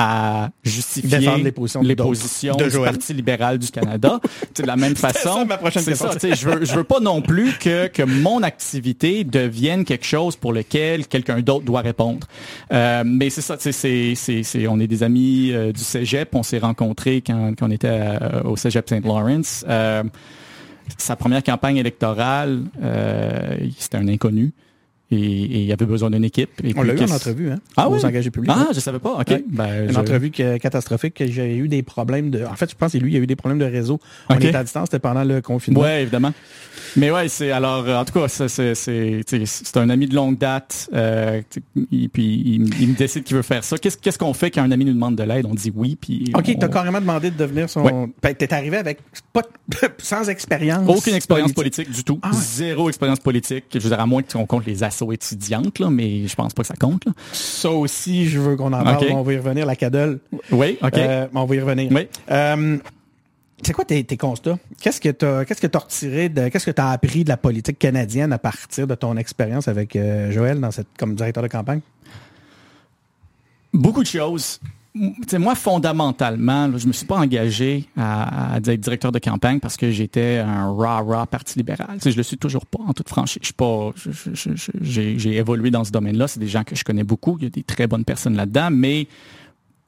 [0.00, 4.20] à justifier les positions, les positions du Parti libéral du Canada.
[4.56, 7.52] de la même façon, ça, ma prochaine ça, je veux, je veux pas non plus
[7.58, 12.28] que, que mon activité devienne quelque chose pour lequel quelqu'un d'autre doit répondre.
[12.72, 13.72] Euh, mais c'est ça, c'est,
[14.14, 17.88] c'est, on est des amis euh, du Cégep, on s'est rencontrés quand, quand on était
[17.90, 19.04] euh, au Cégep St.
[19.04, 19.64] Lawrence.
[19.68, 20.04] Euh,
[20.96, 22.62] sa première campagne électorale,
[23.78, 24.52] c'était un inconnu
[25.10, 26.50] et, il y avait besoin d'une équipe.
[26.64, 27.58] Et on l'a eu en entrevue, hein?
[27.76, 28.04] Ah oui?
[28.04, 28.52] engagés publics.
[28.54, 29.12] Ah, je savais pas.
[29.12, 29.42] OK.
[29.48, 31.22] Ben, une entrevue catastrophique.
[31.26, 32.44] J'ai eu des problèmes de.
[32.44, 34.00] En fait, je pense que lui, il y a eu des problèmes de réseau.
[34.28, 35.80] On était à distance, c'était pendant le confinement.
[35.80, 36.32] Oui, évidemment.
[36.96, 40.88] Mais ouais, c'est alors en tout cas, c'est un ami de longue date.
[40.94, 41.42] Euh,
[41.92, 43.76] et puis il, me décide qu'il veut faire ça.
[43.78, 45.46] Qu'est-ce qu'on fait quand un ami nous demande de l'aide?
[45.46, 46.32] On dit oui, puis.
[46.34, 47.82] Ok, t'as carrément demandé de devenir son.
[47.82, 47.92] Ouais.
[48.22, 48.98] Ben, t'es arrivé avec
[49.32, 49.42] pas
[49.98, 50.88] sans expérience.
[50.88, 51.90] Aucune expérience politique.
[51.90, 52.18] du tout.
[52.22, 53.64] Ah Zéro expérience politique.
[53.72, 56.62] Je veux dire à moins qu'on compte les assauts étudiantes là, mais je pense pas
[56.62, 57.04] que ça compte.
[57.04, 57.12] Là.
[57.32, 59.06] Ça aussi, je veux qu'on en parle.
[59.12, 60.20] On va y revenir la cadole.
[60.50, 60.98] Oui, ok.
[60.98, 61.90] Euh, on va y revenir.
[61.92, 62.08] Oui.
[62.30, 62.78] Euh,
[63.62, 64.58] c'est quoi tes, tes constats?
[64.80, 67.28] Qu'est-ce que tu as, qu'est-ce que as retiré de, qu'est-ce que tu as appris de
[67.28, 71.42] la politique canadienne à partir de ton expérience avec euh, Joël dans cette, comme directeur
[71.42, 71.80] de campagne?
[73.72, 74.60] Beaucoup de choses.
[75.38, 79.90] Moi, fondamentalement, je je me suis pas engagé à, être directeur de campagne parce que
[79.90, 81.98] j'étais un rah-rah parti libéral.
[81.98, 83.52] T'sais, je le suis toujours pas, en toute franchise.
[83.52, 83.92] Pas,
[84.80, 86.28] j'ai évolué dans ce domaine-là.
[86.28, 87.36] C'est des gens que je connais beaucoup.
[87.38, 89.06] Il y a des très bonnes personnes là-dedans, mais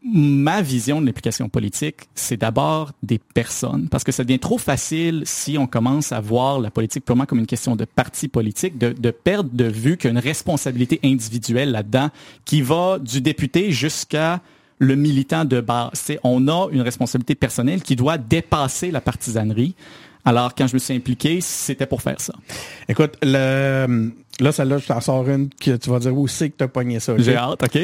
[0.02, 5.22] ma vision de l'implication politique, c'est d'abord des personnes, parce que ça devient trop facile
[5.24, 9.10] si on commence à voir la politique purement comme une question de parti politique, de
[9.10, 12.08] perdre de vue qu'il y a une responsabilité individuelle là-dedans
[12.44, 14.40] qui va du député jusqu'à
[14.80, 15.90] le militant de base.
[15.92, 19.76] C'est, on a une responsabilité personnelle qui doit dépasser la partisanerie.
[20.24, 22.34] Alors, quand je me suis impliqué, c'était pour faire ça.
[22.88, 26.56] Écoute, le, là, celle-là, je t'en sors une que tu vas dire où c'est que
[26.58, 27.14] tu as pogné ça.
[27.16, 27.78] J'ai hâte, OK.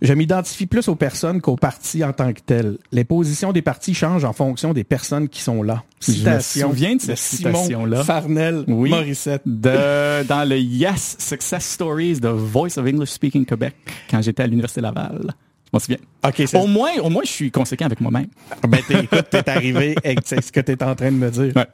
[0.00, 2.78] Je m'identifie plus aux personnes qu'aux partis en tant que tels.
[2.92, 5.84] Les positions des partis changent en fonction des personnes qui sont là.
[6.00, 6.60] Citation.
[6.60, 8.04] Je me souviens de cette citation-là.
[8.04, 9.42] Farnell, oui, Morissette.
[9.44, 13.74] De, dans le Yes Success Stories de Voice of English Speaking Quebec,
[14.10, 15.34] quand j'étais à l'Université Laval
[15.72, 15.98] m'en souviens.
[16.24, 18.28] OK, au moins, au moins, je suis conséquent avec moi-même.
[18.68, 21.52] Ben, t'es, écoute, t'es arrivé et c'est ce que t'es en train de me dire.
[21.56, 21.66] Ouais.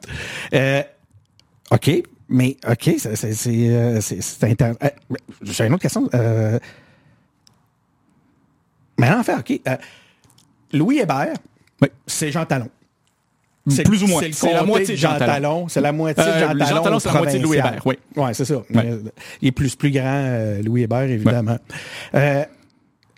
[0.53, 0.83] Euh,
[1.71, 4.61] OK, mais OK, c'est, c'est, c'est, euh, c'est.
[4.61, 4.73] Euh,
[5.41, 6.07] j'ai une autre question.
[6.13, 6.59] Euh,
[8.97, 9.61] mais en fait, OK.
[10.71, 11.33] Louis Hébert,
[11.81, 11.87] oui.
[12.05, 12.69] c'est Jean Talon.
[13.67, 14.21] C'est plus ou moins.
[14.31, 15.67] C'est la moitié de Jean, Jean Talon.
[15.67, 16.65] C'est la moitié de Jean Talon.
[16.65, 17.95] Jean Talon, c'est la moitié de Louis Hébert, oui.
[18.15, 18.61] Ouais, c'est ça.
[19.41, 21.57] Il est plus, plus grand, Louis Hébert, évidemment.
[22.13, 22.47] Ouais.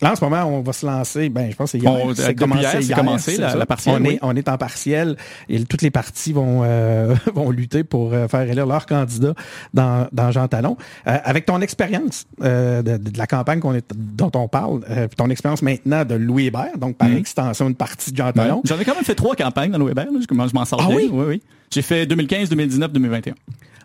[0.01, 1.29] Là, en ce moment, on va se lancer.
[1.29, 1.93] Ben, je pense que c'est hier.
[2.15, 4.01] C'est commencé, hier, commencé la, la, partielle.
[4.01, 5.15] On, est, on est en partiel
[5.47, 9.33] et toutes les parties vont euh, vont lutter pour euh, faire élire leur candidat
[9.73, 10.77] dans, dans Jean Talon.
[11.07, 15.07] Euh, avec ton expérience euh, de, de, la campagne qu'on est, dont on parle, euh,
[15.15, 17.17] ton expérience maintenant de Louis Hébert, donc par mm.
[17.17, 18.55] extension une partie de Jean Talon.
[18.55, 18.61] Ouais.
[18.65, 20.11] J'en ai quand même fait trois campagnes dans Louis Hébert.
[20.11, 20.19] Là.
[20.19, 21.09] Je, m'en sors ah, oui?
[21.11, 21.41] oui, oui.
[21.69, 23.33] J'ai fait 2015, 2019, 2021.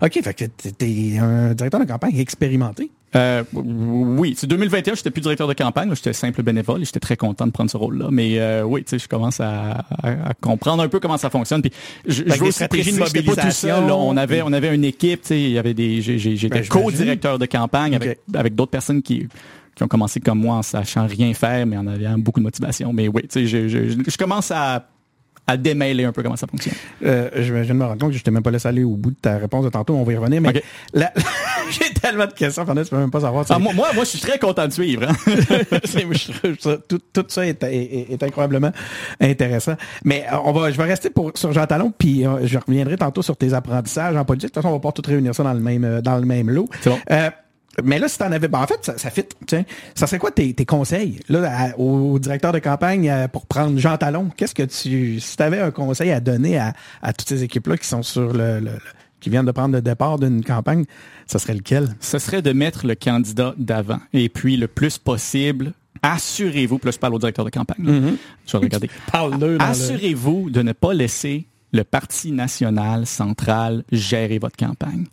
[0.03, 2.91] OK, fait que t'es un directeur de campagne expérimenté.
[3.15, 7.17] Euh, oui, c'est 2021, j'étais plus directeur de campagne, j'étais simple bénévole et j'étais très
[7.17, 8.09] content de prendre ce rôle-là.
[8.11, 11.63] Mais euh, oui, tu sais, je commence à, à, comprendre un peu comment ça fonctionne.
[11.63, 11.73] Puis
[12.07, 13.35] je, je veux stratégie de mobilisation.
[13.35, 13.97] Pas tout seul, là.
[13.97, 17.39] On avait, on avait une équipe, tu sais, il y avait des, j'étais ben, co-directeur
[17.39, 18.39] de campagne avec, okay.
[18.39, 19.29] avec d'autres personnes qui
[19.77, 22.95] qui ont commencé comme moi en sachant rien faire, mais en ayant beaucoup de motivation.
[22.95, 24.89] Mais oui, tu sais, je, je, je commence à
[25.47, 26.75] à démêler un peu comment ça fonctionne.
[27.05, 28.97] Euh, je viens de me rendre compte que je t'ai même pas laissé aller au
[28.97, 29.95] bout de ta réponse de tantôt.
[29.95, 30.41] On va y revenir.
[30.41, 30.63] Mais okay.
[31.71, 33.45] j'ai tellement de questions, Fernand, tu peux même pas savoir.
[33.49, 35.09] Ah, moi, moi, moi, je suis très content de suivre.
[35.09, 35.17] Hein?
[36.89, 38.73] tout, tout, ça est, est, est, incroyablement
[39.21, 39.75] intéressant.
[40.05, 42.97] Mais euh, on va, je vais rester pour, sur Jean Talon, puis euh, je reviendrai
[42.97, 44.51] tantôt sur tes apprentissages en politique.
[44.51, 46.27] De toute façon, on va pas tout réunir ça dans le même, euh, dans le
[46.27, 46.69] même lot.
[46.81, 46.99] C'est bon.
[47.11, 47.31] Euh,
[47.85, 49.25] mais là, si t'en avais, ben en fait, ça, ça fit.
[49.47, 49.65] Tiens,
[49.95, 53.79] ça serait quoi tes, tes conseils là à, au directeur de campagne à, pour prendre
[53.79, 54.31] Jean Talon?
[54.37, 56.73] Qu'est-ce que tu, si t'avais un conseil à donner à,
[57.03, 58.79] à toutes ces équipes-là qui sont sur le, le, le
[59.21, 60.85] qui viennent de prendre le départ d'une campagne,
[61.27, 61.89] ça serait lequel?
[62.01, 65.73] Ce serait de mettre le candidat d'avant et puis le plus possible
[66.03, 68.17] assurez-vous, plus je parle au directeur de campagne, mm -hmm.
[68.47, 68.91] je vais regarder.
[69.13, 69.59] Parle-le.
[69.61, 75.07] Assurez-vous de ne pas laisser le Parti national central gérer votre campagne.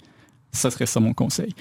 [0.54, 1.54] Ça serait ça mon conseil.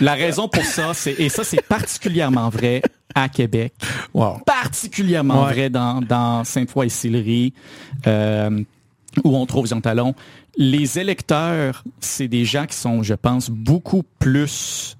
[0.00, 2.82] La raison pour ça, c'est et ça c'est particulièrement vrai
[3.14, 3.74] à Québec,
[4.14, 4.38] Wow.
[4.46, 5.52] particulièrement Ouais.
[5.52, 7.52] vrai dans, dans Sainte-Foy et Sillery,
[8.06, 8.62] euh,
[9.24, 10.14] où on trouve Jean Talon.
[10.56, 14.96] Les électeurs, c'est des gens qui sont, je pense, beaucoup plus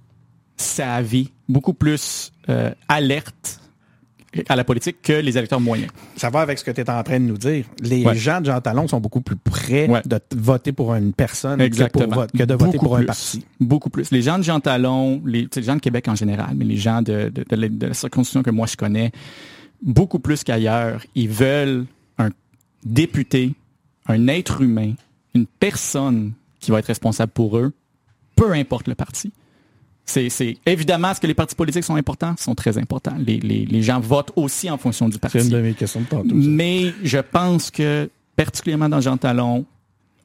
[0.57, 3.61] savvy, beaucoup plus euh, alertes
[4.49, 5.91] à la politique que les électeurs moyens.
[6.17, 7.65] Ça va avec ce que tu es en train de nous dire.
[7.81, 8.15] Les Ouais.
[8.15, 10.03] gens de Jean Talon sont beaucoup plus prêts Ouais.
[10.05, 12.05] de voter pour une personne Exactement.
[12.05, 13.45] que, pour vo- que de voter Beaucoup pour un parti.
[13.61, 14.11] Beaucoup plus.
[14.11, 17.31] Les gens de Jean Talon, les, gens de Québec en général, mais les gens de,
[17.35, 19.13] de, de la- de la circonscription que moi je connais,
[19.83, 21.87] beaucoup plus qu'ailleurs, ils veulent
[22.19, 22.29] un
[22.85, 23.55] député,
[24.07, 24.93] un être humain,
[25.35, 27.73] une personne qui va être responsable pour eux,
[28.37, 29.33] peu importe le parti.
[30.09, 32.35] C'est, c'est évidemment, est-ce que les partis politiques sont importants?
[32.39, 33.17] Ils sont très importants.
[33.19, 35.39] Les, les, les gens votent aussi en fonction du parti.
[35.39, 36.29] C'est une de mes questions de tantôt.
[36.31, 36.35] ça.
[36.35, 39.67] Mais je pense que, particulièrement dans Jean Talon,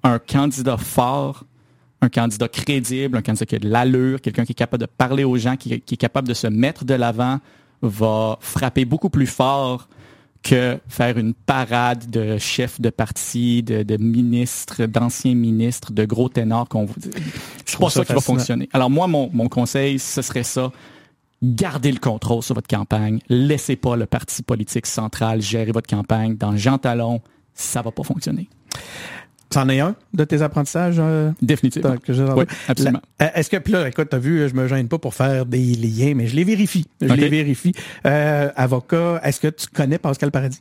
[0.04, 1.44] un candidat fort,
[2.02, 5.26] un candidat crédible, un candidat qui a de l'allure, quelqu'un qui est capable de parler
[5.26, 7.40] aux gens, qui, qui est capable de se mettre de l'avant,
[7.82, 9.90] va frapper beaucoup plus fort
[10.44, 16.30] que faire une parade de chefs de parti, de, de ministres, d'anciens ministres, de gros
[16.30, 16.94] ténors qu'on vous
[17.66, 18.70] C'est pas ça, ça qui va fonctionner.
[18.74, 20.72] Alors moi, mon, mon conseil, ce serait ça.
[21.42, 23.20] Gardez le contrôle sur votre campagne.
[23.30, 26.36] Laissez pas le parti politique central gérer votre campagne.
[26.36, 27.22] Dans Jean Talon,
[27.54, 28.50] ça va pas fonctionner.
[29.54, 29.96] C'en est un?
[30.14, 31.96] De tes apprentissages euh, Définitivement.
[32.36, 33.00] Oui, absolument.
[33.20, 35.46] La- euh, Est-ce que, puis là, écoute, t'as vu, je me gêne pas pour faire
[35.46, 36.86] des liens, mais je les vérifie.
[37.02, 37.74] Je les vérifie.
[38.06, 40.60] Euh, avocat, est-ce que tu connais Pascal Paradis?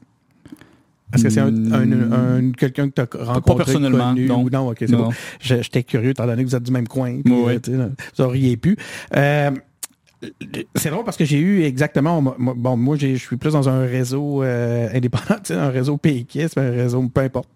[1.15, 4.43] Est-ce que c'est un, un- un- quelqu'un que tu as rencontré, personnellement, connu, non.
[4.45, 4.69] ou non?
[4.71, 5.11] Ok, c'est bon.
[5.41, 7.21] Je- J'étais curieux, étant donné que vous êtes du même coin.
[7.23, 7.59] puis, Oui.
[7.69, 8.77] euh, vous auriez pu.
[9.17, 9.51] Euh,
[10.77, 14.43] c'est drôle parce que j'ai eu exactement, bon, moi, je suis plus dans un réseau
[14.43, 17.49] euh, indépendant, un réseau péquiste, un réseau, peu importe,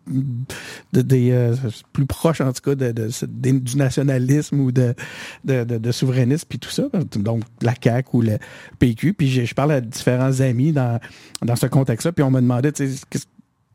[0.93, 1.55] de, des, euh,
[1.93, 4.95] plus proche en tout cas de, de- du nationalisme ou de,
[5.45, 6.85] de, de, de souverainisme puis tout ça,
[7.17, 8.39] donc la CAQ ou le
[8.79, 10.99] PQ, puis je parle à différents amis dans,
[11.43, 13.05] dans ce contexte-là, puis on me demandait, tu sais,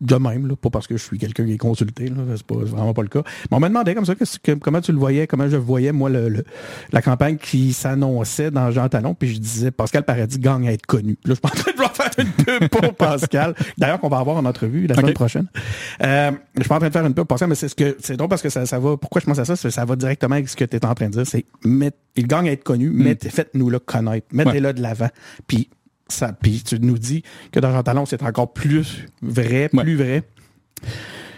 [0.01, 2.55] de même, là, pas parce que je suis quelqu'un qui est consulté, là, c'est pas
[2.55, 3.21] vraiment pas le cas.
[3.49, 6.09] Mais on m'a demandé comme ça que- comment tu le voyais, comment je voyais, moi,
[6.09, 6.43] le, le-
[6.91, 10.85] la campagne qui s'annonçait dans Jean Talon, puis je disais Pascal Paradis gagne à être
[10.85, 11.17] connu.
[11.25, 13.53] Là, je suis en train de vouloir faire une pub pour Pascal.
[13.77, 15.47] D'ailleurs, qu'on va avoir en entrevue la semaine prochaine.
[16.03, 17.75] Euh, je suis pas en train de faire une pub pour Pascal, mais c'est ce
[17.75, 18.97] que c'est drôle parce que ça, ça va.
[18.97, 19.55] Pourquoi je pense à ça?
[19.55, 21.27] Ça va directement avec ce que tu es en train de dire.
[21.27, 21.45] C'est
[22.15, 25.09] il gagne à être connu, mettez- faites-nous le connaître, mettez-le de l'avant.
[25.47, 25.69] Puis
[26.11, 29.83] ça, puis tu nous dis que dans Jean Talon, c'est encore plus vrai, Ouais.
[29.83, 30.23] plus vrai.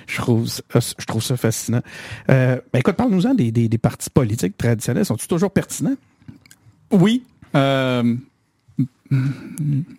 [0.08, 1.82] Je trouve, ça- je trouve ça fascinant.
[2.30, 5.06] Euh, ben écoute, parle-nous-en des, des, des partis politiques traditionnels.
[5.06, 5.96] Sont-ils toujours pertinents?
[6.92, 7.24] Oui.
[7.56, 8.16] euh,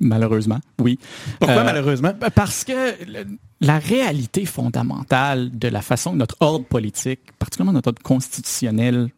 [0.00, 0.98] malheureusement, oui.
[1.38, 2.12] Pourquoi, Euh, malheureusement?
[2.18, 2.72] Ben, Parce que
[3.60, 9.08] la réalité fondamentale de la façon que notre ordre politique, particulièrement notre ordre constitutionnel,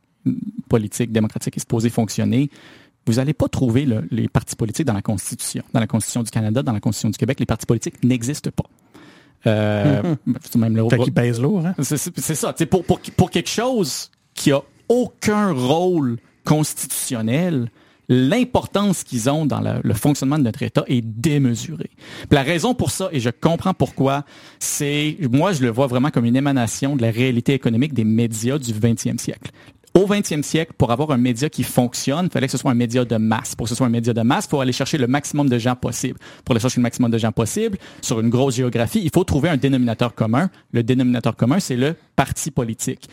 [0.69, 2.51] politique, démocratique est supposé fonctionner,
[3.07, 5.63] vous n'allez pas trouver le- les partis politiques dans la Constitution.
[5.73, 8.65] Dans la Constitution du Canada, dans la Constitution du Québec, les partis politiques n'existent pas.
[9.47, 11.75] Euh, c'est même le Fait qu'ils pèsent lourd, hein?
[11.81, 12.53] c'est ça.
[12.69, 17.71] Pour, pour, pour quelque chose qui a aucun rôle constitutionnel,
[18.09, 21.91] l'importance qu'ils ont dans le, le fonctionnement de notre État est démesurée.
[22.29, 24.25] Puis la raison pour ça, et je comprends pourquoi,
[24.59, 28.59] c'est, moi, je le vois vraiment comme une émanation de la réalité économique des médias
[28.59, 29.51] du 20e siècle.
[29.97, 32.75] Au 20e siècle, pour avoir un média qui fonctionne, il fallait que ce soit un
[32.75, 33.55] média de masse.
[33.55, 35.57] Pour que ce soit un média de masse, il faut aller chercher le maximum de
[35.57, 36.19] gens possible.
[36.45, 39.49] Pour aller chercher le maximum de gens possible, sur une grosse géographie, il faut trouver
[39.49, 40.51] un dénominateur commun.
[40.73, 43.09] Le dénominateur commun, c'est le parti politique.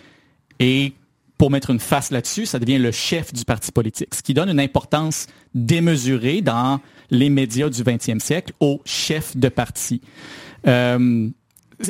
[0.59, 0.91] Et
[1.37, 4.49] pour mettre une face là-dessus, ça devient le chef du parti politique, ce qui donne
[4.49, 10.01] une importance démesurée dans les médias du 20e siècle au chef de parti.
[10.67, 11.29] Euh,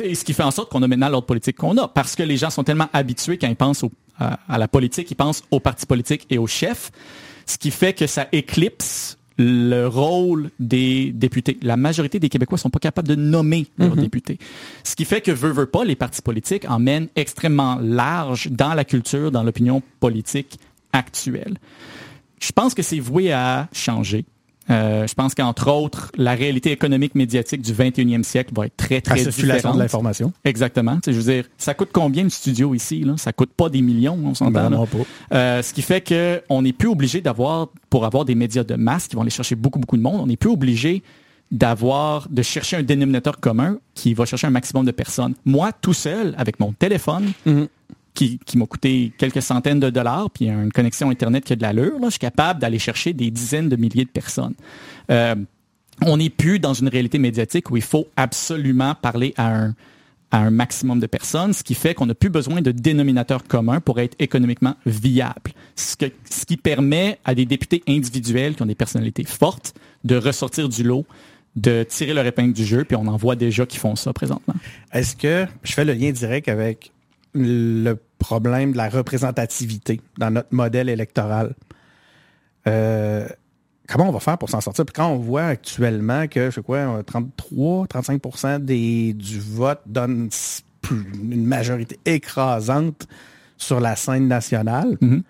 [0.02, 2.22] et ce qui fait en sorte qu'on a maintenant l'ordre politique qu'on a, parce que
[2.22, 5.42] les gens sont tellement habitués quand ils pensent au- à, à la politique, ils pensent
[5.50, 6.90] au parti politique et au chef,
[7.46, 11.58] ce qui fait que ça éclipse le rôle des députés.
[11.62, 14.38] La majorité des Québécois sont pas capables de nommer leurs députés.
[14.84, 18.84] Ce qui fait que, veut, veut pas, les partis politiques emmènent extrêmement large dans la
[18.84, 20.58] culture, dans l'opinion politique
[20.92, 21.58] actuelle.
[22.40, 24.24] Je pense que c'est voué à changer.
[24.70, 28.94] Euh, je pense qu'entre autres, la réalité économique médiatique du 21e siècle va être très,
[28.96, 29.76] La très circulation différente.
[29.76, 30.32] de l'information.
[30.44, 30.94] Exactement.
[30.96, 33.00] Tu sais, je veux dire, ça coûte combien le studio ici?
[33.04, 33.14] Là?
[33.18, 34.70] Ça coûte pas des millions, on s'entend.
[34.70, 34.86] pas.
[35.34, 38.74] Euh, ce qui fait que on n'est plus obligé d'avoir, pour avoir des médias de
[38.74, 41.02] masse qui vont aller chercher beaucoup, beaucoup de monde, on n'est plus obligé
[41.50, 45.34] d'avoir, de chercher un dénominateur commun qui va chercher un maximum de personnes.
[45.44, 47.68] Moi, tout seul, avec mon téléphone, Mhm.
[48.14, 51.62] Qui, qui m'a coûté quelques centaines de dollars, puis une connexion Internet qui a de
[51.62, 54.54] l'allure, là, je suis capable d'aller chercher des dizaines de milliers de personnes.
[55.10, 55.34] Euh,
[56.02, 59.74] on n'est plus dans une réalité médiatique où il faut absolument parler à un,
[60.30, 63.80] à un maximum de personnes, ce qui fait qu'on n'a plus besoin de dénominateurs communs
[63.80, 65.52] pour être économiquement viable.
[65.76, 70.16] Ce, que, ce qui permet à des députés individuels qui ont des personnalités fortes de
[70.16, 71.04] ressortir du lot
[71.56, 74.54] de tirer leur épingle du jeu, puis on en voit déjà qui font ça présentement.
[74.92, 76.90] Est-ce que je fais le lien direct avec
[77.34, 81.54] le problème de la représentativité dans notre modèle électoral?
[82.66, 83.28] Euh,
[83.88, 84.84] comment on va faire pour s'en sortir?
[84.84, 90.30] Puis quand on voit actuellement que, je sais quoi, 33, 35% des, du vote donne
[90.90, 93.06] une majorité écrasante
[93.56, 95.22] sur la scène nationale, mm-hmm.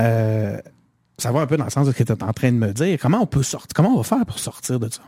[0.00, 0.58] euh,
[1.18, 2.56] ça va un peu dans le sens de ce que tu es en train de
[2.56, 2.98] me dire.
[3.00, 3.74] Comment on peut sortir?
[3.74, 5.02] Comment on va faire pour sortir de ça?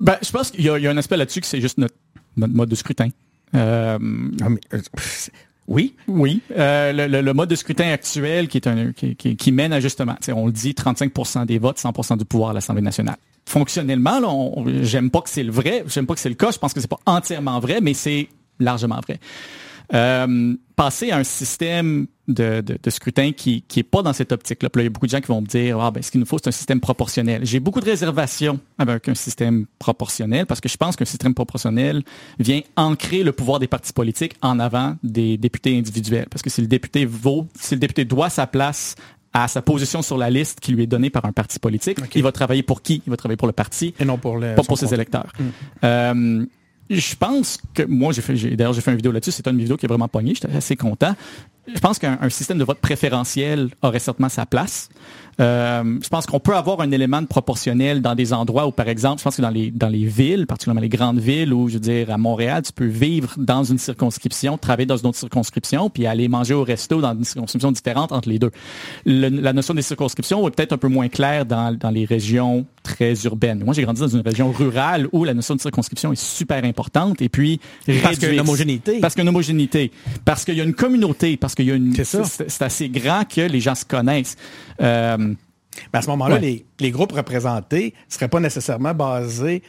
[0.00, 1.94] Ben, je pense qu'il y, a un aspect là-dessus que c'est juste notre,
[2.36, 3.08] mode de scrutin.
[3.54, 3.98] Euh,
[4.42, 4.80] ah, euh,
[5.68, 5.94] oui.
[6.06, 6.40] Oui.
[6.56, 10.52] Euh, le, mode de scrutin actuel qui, est un, qui, mène à justement, on le
[10.52, 13.16] dit, 35% des votes, 100% du pouvoir à l'Assemblée nationale.
[13.46, 16.74] Fonctionnellement, j'aime pas que c'est le vrai, j'aime pas que c'est le cas, je pense
[16.74, 18.28] que c'est pas entièrement vrai, mais c'est
[18.60, 19.18] largement vrai.
[19.94, 24.68] Euh, passer à un système de, scrutin qui n'est pas dans cette optique-là.
[24.76, 26.26] il y a beaucoup de gens qui vont me dire, ah, ben, ce qu'il nous
[26.26, 27.44] faut, c'est un système proportionnel.
[27.44, 32.04] J'ai beaucoup de réservations avec un système proportionnel parce que je pense qu'un système proportionnel
[32.38, 36.26] vient ancrer le pouvoir des partis politiques en avant des députés individuels.
[36.30, 38.94] Parce que si le député vaut, si le député doit sa place
[39.32, 41.98] à sa position sur la liste qui lui est donnée par un parti politique.
[42.14, 43.02] Il va travailler pour qui?
[43.06, 45.32] Il va travailler pour le parti et non pour, pas pour ses électeurs.
[45.38, 45.50] Hmm.
[45.84, 46.46] Euh,
[46.90, 49.76] je pense que moi j'ai fait d'ailleurs j'ai fait une vidéo là-dessus, c'est une vidéo
[49.76, 51.14] qui est vraiment pognée, j'étais assez content.
[51.74, 54.88] Je pense qu'un système de vote préférentiel aurait certainement sa place.
[55.40, 58.88] Euh, je pense qu'on peut avoir un élément de proportionnel dans des endroits où, par
[58.88, 61.74] exemple, je pense que dans les dans les villes, particulièrement les grandes villes, où je
[61.74, 65.90] veux dire à Montréal, tu peux vivre dans une circonscription, travailler dans une autre circonscription,
[65.90, 68.50] puis aller manger au resto dans une circonscription différente entre les deux.
[69.04, 73.14] la notion des circonscriptions est peut-être un peu moins claire dans, dans les régions très
[73.24, 73.62] urbaines.
[73.64, 77.22] Moi, j'ai grandi dans une région rurale où la notion de circonscription est super importante
[77.22, 77.60] et puis
[78.02, 78.98] parce qu'il y a une homogénéité.
[79.00, 79.92] Parce qu'il y a une homogénéité.
[80.24, 81.36] Parce qu'il y a une communauté.
[81.36, 81.92] Parce qu'il y a une.
[81.94, 84.36] C'est assez grand que les gens se connaissent.
[84.80, 85.34] Euh,
[85.92, 89.62] à ce moment-là, les, groupes représentés ne seraient pas nécessairement basés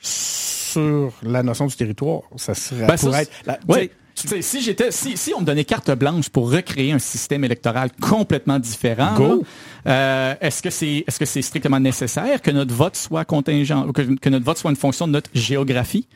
[0.00, 2.22] sur la notion du territoire.
[2.36, 3.92] Ça serait ben, pour être.
[4.14, 8.58] si j'étais, si, si, on me donnait carte blanche pour recréer un système électoral complètement
[8.58, 9.40] différent,
[9.86, 14.02] euh, est-ce que c'est, est-ce que c'est strictement nécessaire que notre vote soit contingent, que,
[14.16, 16.06] que notre vote soit une fonction de notre géographie?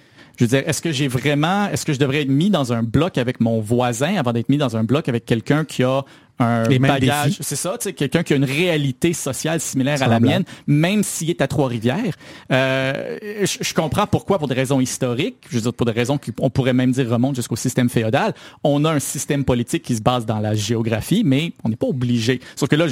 [0.43, 2.82] Je veux dire, est-ce que j'ai vraiment, est-ce que je devrais être mis dans un
[2.82, 6.05] bloc avec mon voisin avant d'être mis dans un bloc avec quelqu'un qui a
[6.43, 7.38] un bagage.
[7.40, 11.03] C'est ça, tu sais, quelqu'un qui a une réalité sociale similaire à la mienne, même
[11.03, 12.14] s'il est à Trois-Rivières.
[12.51, 16.51] Euh, je, comprends pourquoi, pour des raisons historiques, je veux dire, pour des raisons qu'on
[16.51, 18.34] pourrait même dire remontent jusqu'au système féodal,
[18.64, 21.86] on a un système politique qui se base dans la géographie, mais on n'est pas
[21.86, 22.40] obligé.
[22.57, 22.86] Sauf que là,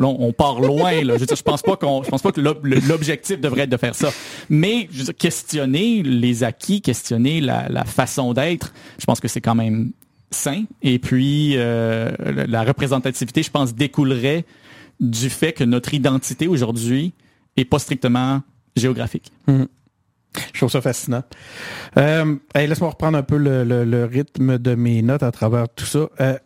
[0.00, 0.92] on part loin.
[1.04, 1.14] Là.
[1.14, 3.76] Je veux dire, je pense pas qu'on, je pense pas que l'objectif devrait être de
[3.76, 4.10] faire ça.
[4.48, 9.28] Mais je veux dire, questionner les acquis, questionner la, la façon d'être, je pense que
[9.28, 9.92] c'est quand même
[10.30, 10.64] sain.
[10.82, 12.10] Et puis, euh,
[12.46, 14.44] la représentativité, je pense, découlerait
[15.00, 17.12] du fait que notre identité aujourd'hui
[17.56, 18.42] est pas strictement
[18.76, 19.32] géographique.
[19.46, 19.68] Mhm.
[20.52, 21.22] Je trouve ça fascinant.
[21.96, 26.08] Euh, Laisse-moi reprendre un peu le, rythme de mes notes à travers tout ça.
[26.20, 26.38] Euh,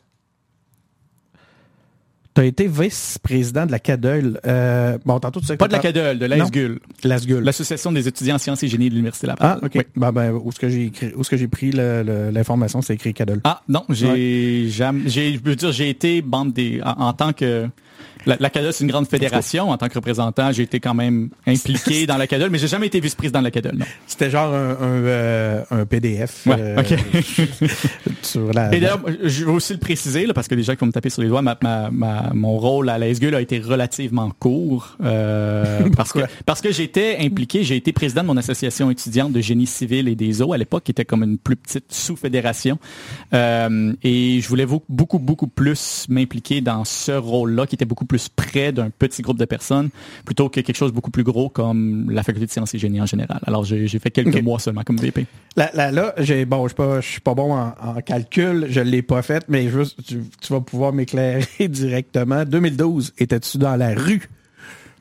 [2.35, 4.41] tu as été vice-président de la CADEL.
[4.47, 6.81] Euh, bon, tantôt, tu sais Pas de la CADEL, de l'ASGUL.
[7.05, 7.45] L'ASGUL.
[7.45, 9.59] L'Association des étudiants en sciences et génie de l'Université Laval.
[9.63, 9.87] Ah, OK.
[9.97, 13.13] Ben, ben, où est-ce que j'ai écrit, où est-ce que j'ai pris l'information, c'est écrit
[13.13, 13.41] CADEL.
[13.45, 17.69] Ah, non, j'ai, jamais, j'ai, je veux dire, j'ai été bande des, en tant que,
[18.27, 19.71] la, la CADEL, c'est une grande fédération.
[19.71, 22.87] En tant que représentant, j'ai été quand même impliqué dans la CADEL, mais j'ai jamais
[22.87, 23.85] été vice-président de la CADEL.
[24.07, 26.47] C'était genre un, un, euh, PDF.
[26.47, 26.95] Ouais, euh, OK.
[28.23, 30.81] sur la, Et d'ailleurs, je veux aussi le préciser, là, parce que les gens qui
[30.81, 33.59] vont me taper sur les doigts, ma, ma, mon rôle à la SGUL a été
[33.59, 34.97] relativement court.
[35.03, 39.41] Euh, parce que parce que j'étais impliqué, j'ai été président de mon association étudiante de
[39.41, 42.79] génie civil et des eaux à l'époque, qui était comme une plus petite sous-fédération.
[43.33, 48.73] Et je voulais beaucoup, beaucoup plus m'impliquer dans ce rôle-là, qui était beaucoup plus près
[48.73, 49.91] d'un petit groupe de personnes
[50.25, 53.01] plutôt que quelque chose de beaucoup plus gros comme la faculté de sciences et génie
[53.01, 53.41] en général.
[53.47, 55.27] Alors, j'ai fait quelques mois seulement comme VP.
[55.57, 59.45] Là, là, j'ai, bon, je suis suis pas bon en, calcul, je l'ai pas fait,
[59.49, 62.45] mais juste, tu, tu vas pouvoir m'éclairer directement.
[62.45, 64.29] 2012, étais-tu dans la rue?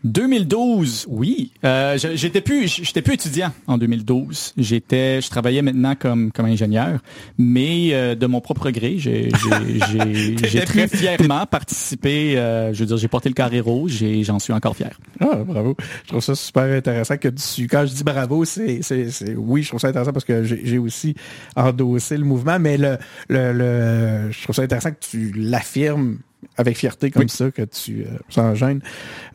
[0.03, 1.51] 2012, oui.
[1.63, 4.53] Euh, j'étais plus, j'étais plus étudiant en 2012.
[4.57, 6.99] J'étais, je travaillais maintenant comme comme ingénieur,
[7.37, 9.29] mais euh, de mon propre gré, j'ai
[10.65, 12.37] très fièrement participé.
[12.37, 14.97] Euh, je veux dire, j'ai porté le carré rouge et j'en suis encore fier.
[15.19, 15.75] Ah, bravo.
[16.03, 19.67] Je trouve ça super intéressant que tu, quand je dis bravo, c'est, c'est, oui, je
[19.67, 21.15] trouve ça intéressant parce que j'ai aussi
[21.55, 22.97] endossé le mouvement, mais le,
[23.29, 26.17] le, le, je trouve ça intéressant que tu l'affirmes
[26.57, 28.81] avec fierté comme ça que tu euh, s'en gênes.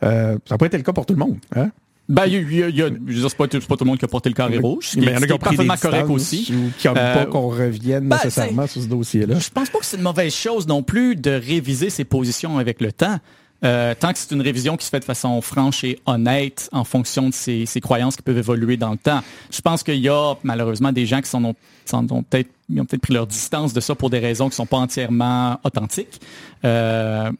[0.03, 1.37] Euh, ça n'a pas été le cas pour tout le monde.
[1.55, 1.71] Hein?
[2.09, 4.07] Ben, il y a, y a, je c'est pas, pas tout le monde qui a
[4.07, 4.91] porté le carré rouge.
[4.95, 6.53] il y en a qui ont parfaitement correct aussi.
[6.53, 9.37] ou qui Euh, pas qu'on revienne ben, nécessairement sur ce dossier-là.
[9.39, 12.79] Je pense pas que c'est une mauvaise chose non plus de réviser ses positions avec
[12.79, 13.19] le temps.
[13.65, 16.83] Euh, tant que c'est une révision qui se fait de façon franche et honnête en
[16.83, 19.21] fonction de ses, ses croyances qui peuvent évoluer dans le temps.
[19.51, 22.81] Je pense qu'il y a malheureusement des gens qui s'en ont, s'en ont peut-être ils
[22.81, 26.21] ont peut-être pris leur distance de ça pour des raisons qui sont pas entièrement authentiques.
[26.65, 27.31] Euh,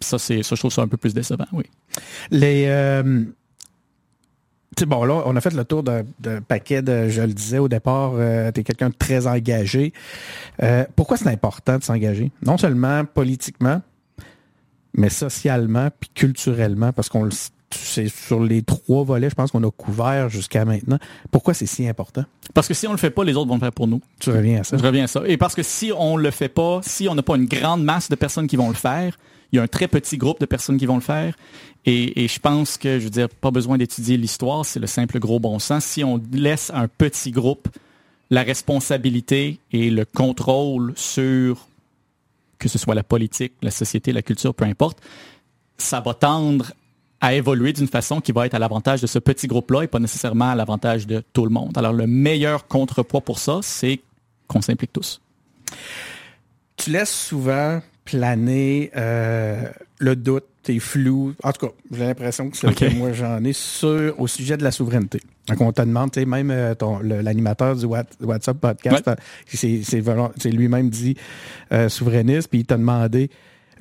[0.00, 1.64] ça, c'est ça, je trouve ça un peu plus décevant, oui.
[2.30, 2.64] Les.
[2.68, 3.24] euh,
[4.86, 6.02] bon, là, on a fait le tour d'un
[6.46, 8.12] paquet de, je le disais au départ,
[8.52, 9.92] tu es quelqu'un de très engagé.
[10.62, 12.32] Euh, pourquoi c'est important de s'engager?
[12.44, 13.80] Non seulement politiquement,
[14.94, 17.30] mais socialement puis culturellement, parce qu'on le
[17.76, 20.98] c'est sur les trois volets, je pense qu'on a couvert jusqu'à maintenant.
[21.30, 22.24] Pourquoi c'est si important?
[22.52, 24.00] Parce que si on le fait pas, les autres vont le faire pour nous.
[24.20, 24.76] Tu reviens à ça.
[24.76, 25.22] Je reviens à ça.
[25.26, 28.08] Et parce que si on le fait pas, si on n'a pas une grande masse
[28.08, 29.18] de personnes qui vont le faire,
[29.52, 31.34] il y a un très petit groupe de personnes qui vont le faire.
[31.84, 35.18] Et, et je pense que, je veux dire, pas besoin d'étudier l'histoire, c'est le simple
[35.18, 35.84] gros bon sens.
[35.84, 37.68] Si on laisse un petit groupe
[38.30, 41.68] la responsabilité et le contrôle sur,
[42.58, 44.98] que ce soit la politique, la société, la culture, peu importe,
[45.78, 46.72] ça va tendre
[47.24, 49.98] à évoluer d'une façon qui va être à l'avantage de ce petit groupe-là et pas
[49.98, 51.76] nécessairement à l'avantage de tout le monde.
[51.78, 54.00] Alors, le meilleur contrepoids pour ça, c'est
[54.46, 55.20] qu'on s'implique tous.
[56.76, 59.62] Tu laisses souvent planer euh,
[59.98, 61.34] le doute, t'es flou.
[61.42, 62.74] En tout cas, j'ai l'impression que c'est Ok.
[62.76, 65.20] que moi j'en ai sur au sujet de la souveraineté.
[65.48, 69.14] Donc on te demande, tu sais, même euh, ton- l'animateur du What- WhatsApp podcast, Ouais.
[69.14, 71.16] euh, c'est lui-même dit
[71.72, 73.30] euh, souverainiste, puis il t'a demandé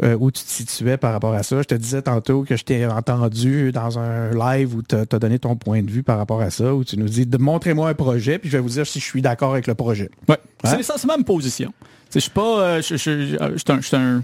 [0.01, 1.61] euh, où tu te situais par rapport à ça.
[1.61, 5.37] Je te disais tantôt que je t'ai entendu dans un live où tu as donné
[5.39, 7.93] ton point de vue par rapport à ça, où tu nous dis de montrez-moi un
[7.93, 10.09] projet, puis je vais vous dire si je suis d'accord avec le projet.
[10.27, 10.37] Ouais.
[10.63, 10.69] Hein?
[10.71, 11.73] C'est essentiellement ma position.
[12.13, 14.23] Je suis pas, euh, je suis un-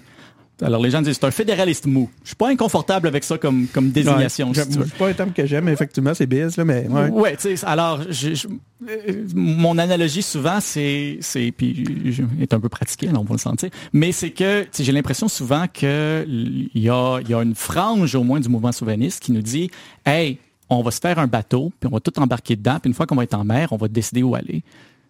[0.62, 2.10] alors les gens disent c'est un fédéraliste mou.
[2.24, 4.50] Je suis pas inconfortable avec ça comme comme désignation.
[4.50, 4.72] Ouais, si.
[4.74, 7.10] C'est pas un terme que j'aime, effectivement, c'est biz, là, mais ouais.
[7.10, 8.48] Ouais, tu sais, alors je, je-
[8.88, 13.34] euh, mon analogie souvent c'est c'est puis je, est un peu pratiqué, là, on va
[13.34, 17.42] le sentir, mais c'est que j'ai l'impression souvent que il y a il y a
[17.42, 19.70] une frange au moins du mouvement souverainiste qui nous dit
[20.06, 20.38] hey,
[20.70, 23.06] on va se faire un bateau, puis on va tout embarquer dedans, puis une fois
[23.08, 24.64] qu'on va être en mer, on va décider où aller.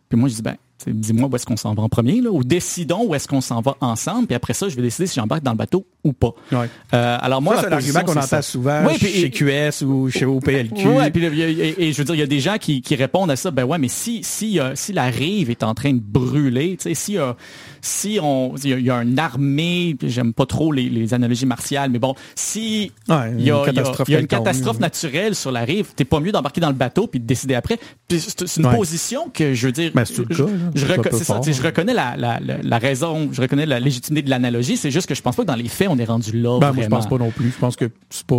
[0.07, 0.55] Puis moi je dis ben
[0.87, 3.61] dis-moi où est-ce qu'on s'en va en premier là, ou décidons où est-ce qu'on s'en
[3.61, 6.31] va ensemble, puis après ça je vais décider si j'embarque dans le bateau ou pas.
[6.51, 6.69] Ouais.
[6.93, 10.87] Euh, alors moi c'est l'argument position, qu'on entend souvent puis- chez QS ou chez OPLQ.
[10.87, 13.31] Ouais, puis et, et je veux dire, il y a des gens qui, qui répondent
[13.31, 15.99] à ça, ben ouais, mais si si euh, si la rive est en train de
[15.99, 17.33] brûler, tu sais, si euh,
[17.81, 21.13] si on il y, a- il y a une armée, j'aime pas trop les, les
[21.13, 24.19] analogies martiales, mais bon, si Ouais, il y a, une y catastrophe il y a
[24.19, 24.45] une quelconque.
[24.47, 27.55] catastrophe naturelle sur la rive, t'es pas mieux d'embarquer dans le bateau puis de décider
[27.55, 27.79] après.
[28.09, 30.68] C'est une position que je veux dire, Ben, c'est le je, cas, là.
[30.75, 34.23] Je, reco- ça, sais, je reconnais la, la, la, la raison, je reconnais la légitimité
[34.23, 36.31] de l'analogie, c'est juste que je pense pas que dans les faits on est rendu
[36.39, 36.59] là.
[36.59, 37.51] Ben, moi, je pense pas non plus.
[37.51, 37.89] Je pense que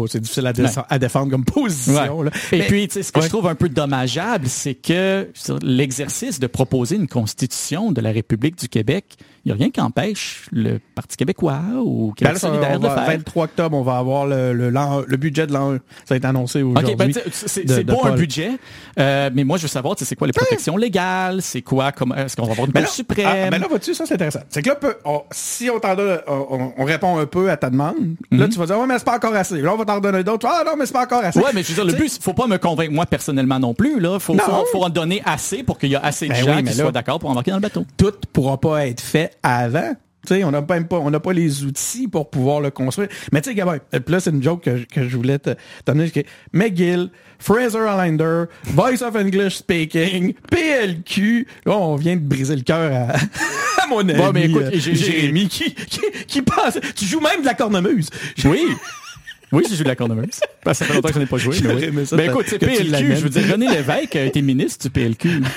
[0.08, 0.46] c'est difficile
[0.88, 2.18] à, défendre comme position.
[2.18, 2.24] Ouais.
[2.26, 2.30] là.
[2.52, 3.24] Et Mais- puis, ce que Ouais.
[3.24, 5.28] je trouve un peu dommageable, c'est que
[5.62, 9.04] l'exercice de proposer une constitution de la République du Québec,
[9.44, 12.72] il n'y a rien qui empêche le Parti québécois ou Ben Québec là, ça, solidaire
[12.74, 13.06] on de le faire.
[13.06, 15.78] 23 octobre, on va avoir le, le, le budget de l'an 1.
[16.04, 16.92] Ça a été annoncé aujourd'hui.
[16.92, 18.18] OK, ben, c'est de bon un Paul.
[18.18, 18.50] budget,
[18.98, 22.36] euh, mais moi, je veux savoir, c'est quoi les protections légales, c'est quoi, comme, est-ce
[22.36, 23.26] qu'on va avoir une Cour là, suprême?
[23.46, 24.40] ah, ben là, vois-tu, ça, c'est intéressant.
[24.48, 27.56] C'est que là, on- si on t'en donne, on, on- on répond un peu à
[27.56, 27.96] ta demande,
[28.30, 28.48] là, Mhm.
[28.50, 29.60] tu vas dire, ouais, mais c'est pas encore assez.
[29.62, 30.46] Là, on va t'en donner d'autres.
[30.50, 31.38] Ah, non, mais c'est pas encore assez.
[31.38, 34.00] Ouais, mais je veux dire, le but, faut pas me convaincre moi personnellement non plus,
[34.00, 34.18] là.
[34.18, 34.40] Faut, Non.
[34.44, 36.70] faut, faut en donner assez pour qu'il y ait assez de Ben gens oui, mais
[36.72, 37.84] qui là- soient d'accord pour embarquer dans le bateau.
[37.96, 39.94] tout pourra pas être fait avant.
[40.26, 43.08] Tu sais, on n'a même pas, on n'a pas les outils pour pouvoir le construire.
[43.32, 45.54] Mais tu sais, Gabin, euh, là, c'est une joke que, je- que je voulais te
[45.86, 46.12] donner.
[46.52, 47.08] McGill,
[47.38, 51.46] Fraser Allender, Voice of English Speaking, PLQ.
[51.64, 53.14] Là, on vient de briser le cœur à,
[53.82, 56.78] à mon ami Bon, mais écoute, euh, Jérémy qui, qui, qui pense.
[56.94, 58.10] Tu joues même de la cornemuse.
[58.44, 58.60] Oui.
[59.52, 60.38] Oui, j'ai joué de la cornemuse.
[60.62, 61.56] Parce que ça fait longtemps que je n'ai pas joué.
[61.62, 62.06] Mais oui.
[62.06, 63.16] ça, Ben écoute, c'est PLQ.
[63.16, 65.40] Je veux dire, René Lévesque a été ministre du PLQ.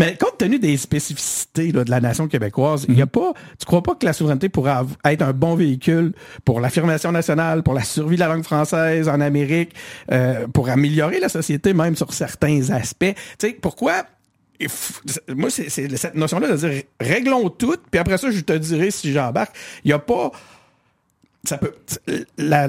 [0.00, 3.66] Mais compte tenu des spécificités là, de la nation québécoise, il y a pas, tu
[3.66, 4.72] crois pas que la souveraineté pourrait
[5.04, 6.14] être un bon véhicule
[6.46, 9.74] pour l'affirmation nationale, pour la survie de la langue française en Amérique,
[10.10, 13.14] euh, pour améliorer la société même sur certains aspects?
[13.38, 14.04] Tu sais, pourquoi
[15.28, 18.90] moi, c'est c'est cette notion-là de dire réglons tout, puis après ça, je te dirai
[18.90, 19.54] si j'embarque.
[19.84, 20.32] Il n'y a pas.
[21.44, 21.74] Ça peut.
[22.38, 22.68] La,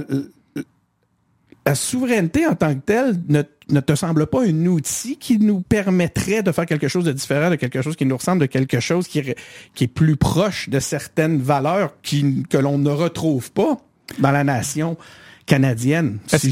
[1.65, 5.61] la souveraineté en tant que telle ne, ne te semble pas un outil qui nous
[5.61, 8.79] permettrait de faire quelque chose de différent, de quelque chose qui nous ressemble, de quelque
[8.79, 9.35] chose qui, est-
[9.75, 13.77] qui est plus proche de certaines valeurs qui, que l'on ne retrouve pas
[14.19, 14.97] dans la nation
[15.45, 16.19] canadienne.
[16.31, 16.51] Est-ce Si-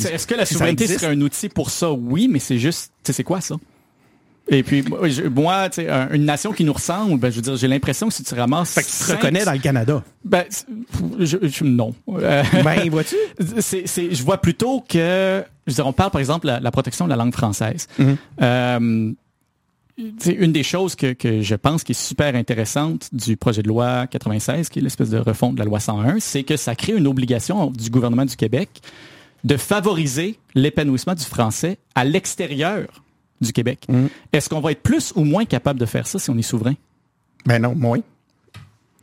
[0.00, 1.90] si- est-ce que la souveraineté serait un outil pour ça?
[1.90, 3.56] Oui, mais c'est juste, tu sais, c'est quoi ça?
[4.50, 4.82] Et puis,
[5.30, 8.14] moi, tu sais, une nation qui nous ressemble, ben, je veux dire, j'ai l'impression que
[8.14, 8.72] si tu ramasses...
[8.72, 10.02] Fait que tu te reconnais dans le Canada.
[10.24, 10.44] Ben,
[11.18, 11.94] je, non.
[12.08, 13.16] Euh, ben, vois-tu?
[13.60, 17.04] C'est, je vois plutôt que, je veux dire, on parle, par exemple, de la, protection
[17.04, 17.88] de la langue française.
[17.98, 18.16] Mm-hmm.
[18.42, 19.12] euh,
[20.18, 23.68] c'est une des choses que, que, je pense qui est super intéressante du projet de
[23.68, 26.92] loi 96, qui est l'espèce de refonte de la loi 101, c'est que ça crée
[26.92, 28.80] une obligation du gouvernement du Québec
[29.42, 32.86] de favoriser l'épanouissement du français à l'extérieur
[33.40, 33.84] du Québec.
[33.88, 34.06] Mm.
[34.32, 36.74] Est-ce qu'on va être plus ou moins capable de faire ça si on est souverain?
[37.46, 38.00] Ben non, moins.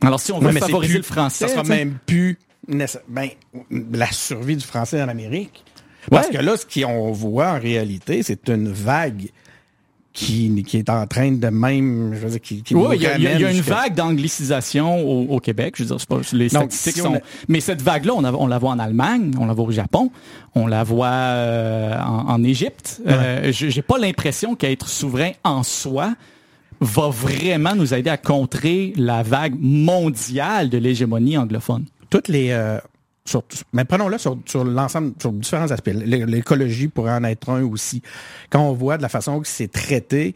[0.02, 1.48] Alors si on veut favoriser le français...
[1.48, 3.28] Ça sera même plus ben,
[3.70, 5.64] la survie du français en Amérique.
[6.10, 9.30] Parce que là, ce qu'on voit en réalité, c'est une vague
[10.16, 13.26] qui, qui est en train de même, je veux dire, qui, qui oui, il y,
[13.26, 14.98] a une vague d'anglicisation
[15.30, 15.74] au, Québec.
[15.76, 17.20] Je veux dire, pas, les statistiques sont.
[17.48, 20.10] Mais cette vague-là, on, on, la voit en Allemagne, on la voit au Japon,
[20.54, 23.02] on la voit euh, en, Égypte.
[23.06, 26.14] Euh, J'ai pas l'impression qu'être souverain en soi
[26.80, 31.84] va vraiment nous aider à contrer la vague mondiale de l'hégémonie anglophone.
[32.08, 32.78] Toutes les euh,
[33.72, 35.90] mais prenons-le sur, sur l'ensemble, sur différents aspects.
[35.92, 38.02] L'écologie pourrait en être un aussi.
[38.50, 40.34] Quand on voit de la façon que c'est traité,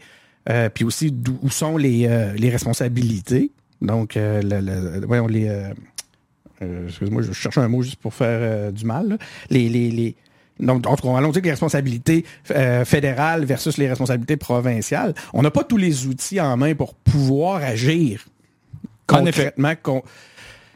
[0.49, 3.51] euh, puis aussi où sont les, euh, les responsabilités.
[3.81, 5.47] Donc, euh, le, voyons, les...
[5.47, 9.17] Euh, excuse-moi, je cherche un mot juste pour faire du mal.
[9.49, 10.15] Les, les, les,
[10.59, 12.23] donc, allons dire que les responsabilités
[12.85, 15.15] fédérales versus les responsabilités provinciales.
[15.33, 18.27] On n'a pas tous les outils en main pour pouvoir agir
[19.07, 19.73] concrètement.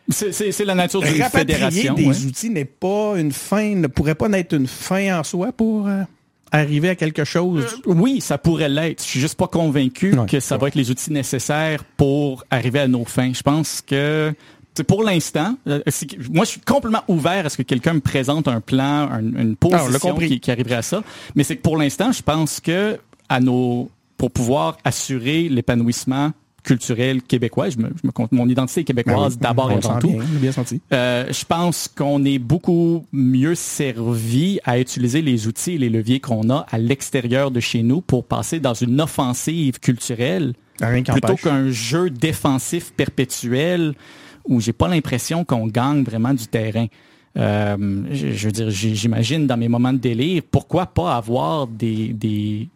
[0.10, 1.94] C'est la nature d'une fédération.
[1.94, 5.88] des outils n'est pas une fin, ne pourrait pas être une fin en soi pour
[5.88, 6.04] euh,
[6.52, 7.66] arriver à quelque chose?
[7.88, 9.04] Euh, oui, ça pourrait l'être.
[9.04, 12.88] Je suis juste pas convaincu que ça va être les outils nécessaires pour arriver à
[12.88, 13.34] nos fins.
[13.34, 14.34] Je pense que
[14.88, 15.82] pour l'instant, euh,
[16.32, 20.16] moi je suis complètement ouvert à ce que quelqu'un me présente un plan, une position
[20.16, 21.04] qui, qui, arriverait à ça.
[21.34, 23.00] Mais c'est que pour l'instant, je pense que
[23.30, 26.32] à nos pour pouvoir assurer l'épanouissement
[26.66, 27.70] culturel québécois.
[27.70, 30.20] Je me, je me mon identité québécoise ben d'abord et avant tout.
[30.42, 30.82] Bien, senti.
[30.92, 36.20] Euh, je pense qu'on est beaucoup mieux servi à utiliser les outils et les leviers
[36.20, 41.70] qu'on a à l'extérieur de chez nous pour passer dans une offensive culturelle plutôt qu'un
[41.70, 43.94] jeu défensif perpétuel
[44.48, 46.88] où j'ai pas l'impression qu'on gagne vraiment du terrain.
[47.38, 52.10] Euh, je, je, veux dire, j'imagine dans mes moments de délire, pourquoi pas avoir des,
[52.10, 52.70] des,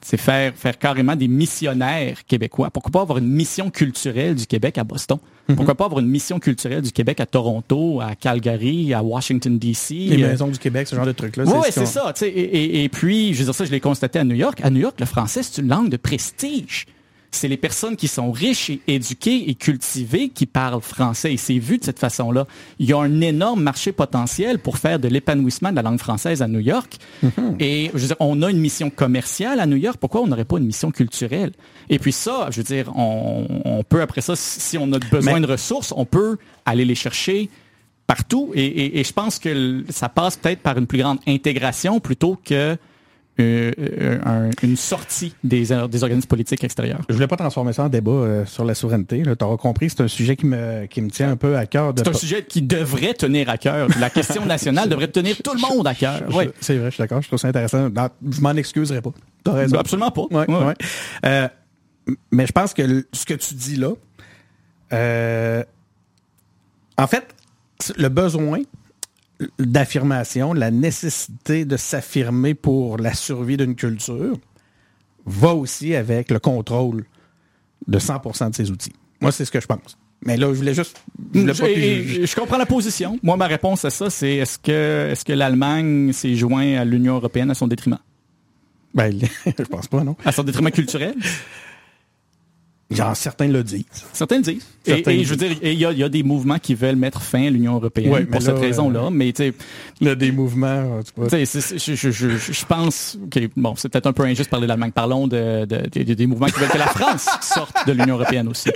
[0.00, 2.70] c'est faire, faire carrément des missionnaires québécois.
[2.70, 5.18] Pourquoi pas avoir une mission culturelle du Québec à Boston?
[5.48, 5.56] Mhm.
[5.56, 9.94] Pourquoi pas avoir une mission culturelle du Québec à Toronto, à Calgary, à Washington, D.C.?
[9.94, 11.44] Les maisons du Québec, ce genre de trucs-là.
[11.46, 12.12] Oui, c'est ça.
[12.22, 14.60] Et, et, et, puis, je veux dire ça, je l'ai constaté à New York.
[14.62, 16.86] À New York, le français, c'est une langue de prestige
[17.30, 21.34] c'est les personnes qui sont riches et éduquées et cultivées qui parlent français.
[21.34, 22.46] Et c'est vu de cette façon-là.
[22.78, 26.42] Il y a un énorme marché potentiel pour faire de l'épanouissement de la langue française
[26.42, 26.96] à New York.
[27.22, 27.56] Mm-hmm.
[27.60, 29.98] Et je veux dire, on a une mission commerciale à New York.
[30.00, 31.52] Pourquoi on n'aurait pas une mission culturelle?
[31.90, 35.46] Et puis ça, je veux dire, on, peut après ça, si on a besoin de
[35.46, 37.50] ressources, on peut aller les chercher
[38.06, 38.52] partout.
[38.54, 42.76] Et, et je pense que ça passe peut-être par une plus grande intégration plutôt que
[43.40, 47.00] euh, euh, une sortie des, des organismes politiques extérieurs.
[47.08, 49.22] Je voulais pas transformer ça en débat euh, sur la souveraineté.
[49.22, 51.92] Tu auras compris, c'est un sujet qui me, qui me tient un peu à cœur.
[51.96, 53.88] C'est un sujet qui devrait tenir à cœur.
[54.00, 56.22] La question nationale devrait tenir tout le monde à cœur.
[56.32, 56.50] Oui.
[56.60, 57.22] C'est vrai, je suis d'accord.
[57.22, 57.88] Je trouve ça intéressant.
[58.28, 59.12] je m'en excuserai pas.
[59.46, 59.72] Raison.
[59.72, 60.26] Ben, absolument pas.
[60.30, 61.48] Ouais, ouais.
[62.32, 63.90] mais je pense que ce que tu dis là,
[66.98, 67.34] en fait,
[67.96, 68.58] le besoin
[69.58, 74.36] d'affirmation, la nécessité de s'affirmer pour la survie d'une culture
[75.26, 77.04] va aussi avec le contrôle
[77.86, 78.92] de 100% de ses outils.
[79.20, 79.98] Moi, c'est ce que je pense.
[80.24, 81.00] Mais là, je voulais juste.
[81.32, 83.18] Je, je, comprends la position.
[83.22, 87.14] Moi, ma réponse à ça, c'est est-ce que, est-ce que l'Allemagne s'est joint à l'Union
[87.14, 87.98] européenne à son détriment?
[88.94, 89.16] Ben,
[89.46, 90.16] je pense pas, non.
[90.24, 91.14] À son détriment culturel?
[92.90, 93.84] Genre, certains le disent.
[94.14, 94.66] Certains le disent.
[94.86, 97.46] et, je veux dire, il y a, y a, des mouvements qui veulent mettre fin
[97.46, 99.04] à l'Union européenne pour cette raison-là.
[99.04, 99.52] Euh, mais tu sais,
[100.00, 101.00] il y a des mouvements.
[101.30, 104.50] Tu sais, je, je, je, je, pense, que bon, c'est peut-être un peu injuste de
[104.50, 104.92] parler d'Allemagne.
[104.92, 108.48] Parlons de, de, de, des mouvements qui veulent que la France sorte de l'Union européenne
[108.48, 108.70] aussi.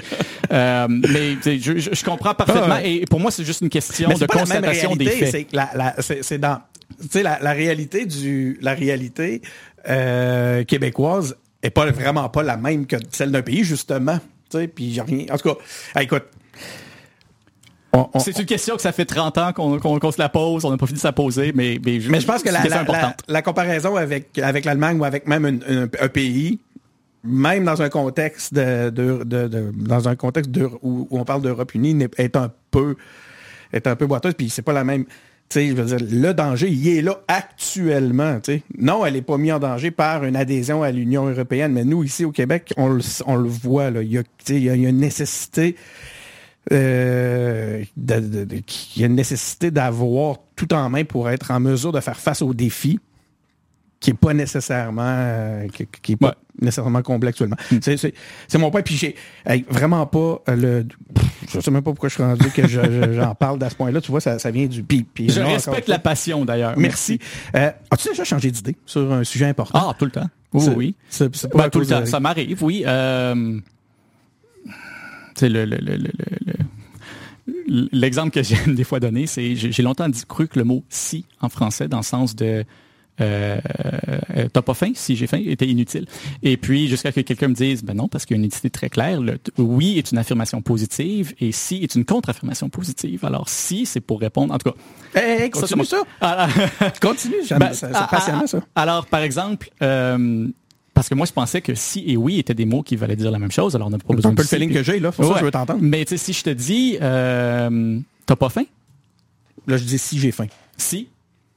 [0.52, 2.74] Euh, mais je, comprends parfaitement.
[2.76, 5.30] Ah et pour moi, c'est juste une question de constatation des faits.
[5.30, 6.58] C'est la, la, c'est dans,
[7.00, 9.40] tu sais, la, la réalité du, la réalité
[9.88, 14.18] euh, québécoise est pas vraiment pas la même que celle d'un pays, justement.
[14.74, 15.26] Puis j'ai rien.
[15.30, 16.24] En tout cas, écoute.
[18.18, 20.86] c'est une question que ça fait 30 ans qu'on se la pose, on n'a pas
[20.86, 24.38] fini de la poser, mais, mais, mais je pense que la, la, la, comparaison avec,
[24.38, 26.58] avec l'Allemagne ou avec même un, pays,
[27.24, 30.50] même dans un contexte de, de, de, dans un contexte
[30.82, 32.96] où, où, on parle d'Europe unie, est un peu
[33.72, 35.06] est un peu boiteuse, puis c'est pas la même
[35.56, 38.38] le danger, il est là actuellement.
[38.78, 42.04] Non, elle n'est pas mise en danger par une adhésion à l'Union européenne, mais nous,
[42.04, 43.88] ici au Québec, on le, voit.
[43.88, 45.76] Il, y a, une nécessité.
[46.72, 47.82] Euh,
[48.98, 53.00] nécessité d'avoir tout en main pour être en mesure de faire face aux défis
[54.02, 55.66] qui est pas nécessairement euh.
[56.60, 57.56] Nécessairement comblé actuellement.
[57.80, 58.82] C'est, c'est, mon point.
[58.82, 59.14] Puis j'ai
[59.46, 60.86] hey, vraiment pas euh, le.
[61.14, 63.70] pff, Je sais même pas pourquoi je suis rendu que je- je- j'en parle à
[63.70, 64.00] ce point-là.
[64.00, 66.74] Tu vois, ça, ça vient du puis Je respecte la passion d'ailleurs.
[66.76, 67.18] Merci.
[67.56, 69.78] Euh, as-tu déjà changé d'idée sur un sujet important?
[69.90, 70.28] Ah, tout le temps.
[70.52, 70.94] Oui, oui.
[71.18, 72.04] Pas Ben, tout le temps.
[72.04, 72.84] Ça m'arrive, oui.
[72.86, 73.58] Euh,
[75.34, 76.10] c'est le, le, le, le-
[76.46, 76.52] le-
[77.66, 80.64] le- l'exemple que j'aime des fois donner, c'est j'ai j'ai longtemps dit, cru que le
[80.64, 82.64] mot si en français, dans le sens de
[83.20, 83.60] euh,
[84.36, 86.06] euh, t'as pas faim, si j'ai faim, était inutile.
[86.42, 88.46] Et puis jusqu'à ce que quelqu'un me dise, ben non, parce qu'il y a une
[88.46, 89.20] utilité très claire.
[89.20, 93.24] Le oui est une affirmation positive et si est une contre-affirmation positive.
[93.24, 94.52] Alors si, c'est pour répondre.
[94.54, 94.76] En tout cas,
[95.20, 96.02] Hey, hey, continue c'est ça.
[96.20, 96.48] Ah,
[96.80, 97.34] ah, Continue.
[97.46, 97.90] J'aime ben, ça.
[97.92, 98.60] ah, C'est passionnant, ah, ça.
[98.74, 100.48] Alors, par exemple, euh,
[100.94, 103.30] parce que moi, je pensais que si et oui étaient des mots qui valaient dire
[103.30, 105.00] la même chose, alors on n'a pas besoin un peu de le feeling que j'ai,
[105.00, 105.12] là.
[105.12, 105.38] Pour ça Ouais.
[105.40, 105.80] je veux t'entendre.
[105.82, 108.64] Mais tu sais, si je te dis, euh, t'as pas faim?
[109.66, 110.46] Là, je dis si j'ai faim.
[110.76, 111.08] Si.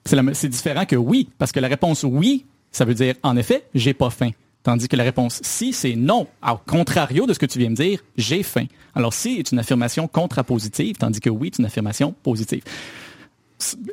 [0.06, 3.36] C'est la- c'est différent que oui, parce que la réponse oui, ça veut dire en
[3.38, 4.32] effet, j'ai pas faim.
[4.64, 6.28] Tandis que la réponse si, c'est non.
[6.48, 8.66] Au contrario de ce que tu viens me dire, j'ai faim.
[8.96, 12.64] Alors si est une affirmation contrapositive, tandis que oui est une affirmation positive.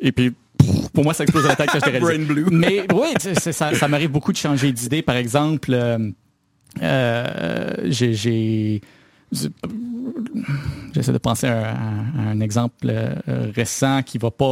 [0.01, 0.33] Et puis,
[0.93, 2.47] pour moi, ça explose la tête quand je blue.
[2.51, 3.09] Mais oui,
[3.39, 5.03] ça, ça m'arrive beaucoup de changer d'idée.
[5.03, 6.11] Par exemple, euh,
[6.83, 8.81] euh, j'ai- j'ai...
[10.95, 13.15] J'essaie de penser à un, à un exemple euh,
[13.55, 14.45] récent qui va pas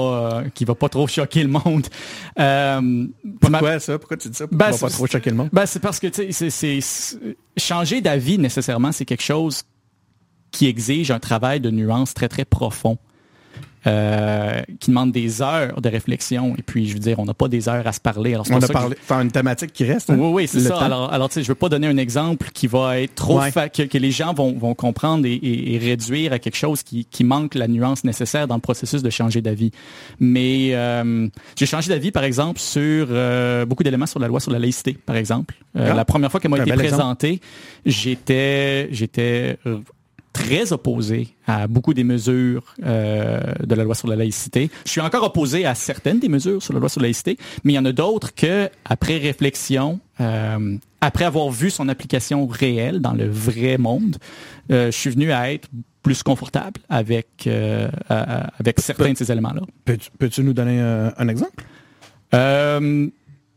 [0.42, 1.86] euh, qui va pas trop choquer le monde.
[2.38, 3.06] Euh,
[3.40, 3.98] Pourquoi ça?
[3.98, 4.46] Pourquoi tu dis ça?
[4.50, 5.48] Ben, pas c'est- trop choquer le monde?
[5.52, 6.80] ben, c'est parce que c'est-
[7.56, 9.62] changer d'avis nécessairement, c'est quelque chose
[10.50, 12.98] qui exige un travail de nuance très très profond.
[13.86, 17.48] Euh, qui demande des heures de réflexion et puis je veux dire on n'a pas
[17.48, 18.96] des heures à se parler alors On a parlé.
[19.02, 20.10] Enfin, une thématique qui reste.
[20.10, 20.16] hein?
[20.18, 20.70] oui, oui, c'est ça.
[20.70, 20.78] temps.
[20.80, 23.50] Alors, alors tu sais, je veux pas donner un exemple qui va être trop Ouais.
[23.50, 26.82] fa- que, que les gens vont, vont comprendre et, et- et réduire à quelque chose
[26.82, 29.70] qui, qui manque la nuance nécessaire dans le processus de changer d'avis.
[30.18, 34.50] Mais euh, j'ai changé d'avis, par exemple, sur euh, beaucoup d'éléments sur la loi sur
[34.50, 35.54] la laïcité, par exemple.
[35.76, 35.94] Euh, Ah.
[35.94, 37.40] La première fois qu'elle m'a été présentée,
[37.86, 39.56] j'étais j'étais
[40.40, 44.70] très opposé à beaucoup des mesures euh, de la loi sur la laïcité.
[44.84, 47.72] Je suis encore opposé à certaines des mesures sur la loi sur la laïcité, mais
[47.72, 53.00] il y en a d'autres que, après réflexion, euh, après avoir vu son application réelle
[53.00, 54.16] dans le vrai monde,
[54.70, 55.68] euh, je suis venu à être
[56.02, 59.62] plus confortable avec euh, avec certains de ces éléments-là.
[60.18, 61.64] Peux-tu, nous donner un, un exemple?
[62.34, 63.08] Euh,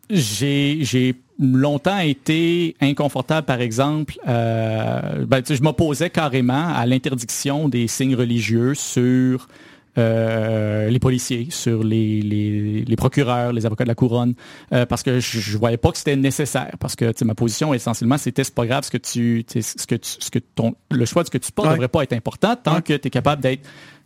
[0.09, 4.15] j'ai longtemps été inconfortable, par exemple.
[4.27, 9.47] euh, ben, je m'opposais carrément à l'interdiction des signes religieux sur
[9.99, 14.33] euh, les policiers, sur les, les, les procureurs, les avocats de la couronne,
[14.73, 16.71] euh, parce que je, je voyais pas que c'était nécessaire.
[16.79, 20.09] Parce que ma position essentiellement, c'était c'est pas grave ce que tu, ce que tu,
[20.19, 21.73] ce que ton, le choix de ce que tu portes Ouais.
[21.75, 22.81] devrait pas être important tant Ouais.
[22.81, 23.61] que tu es capable d'être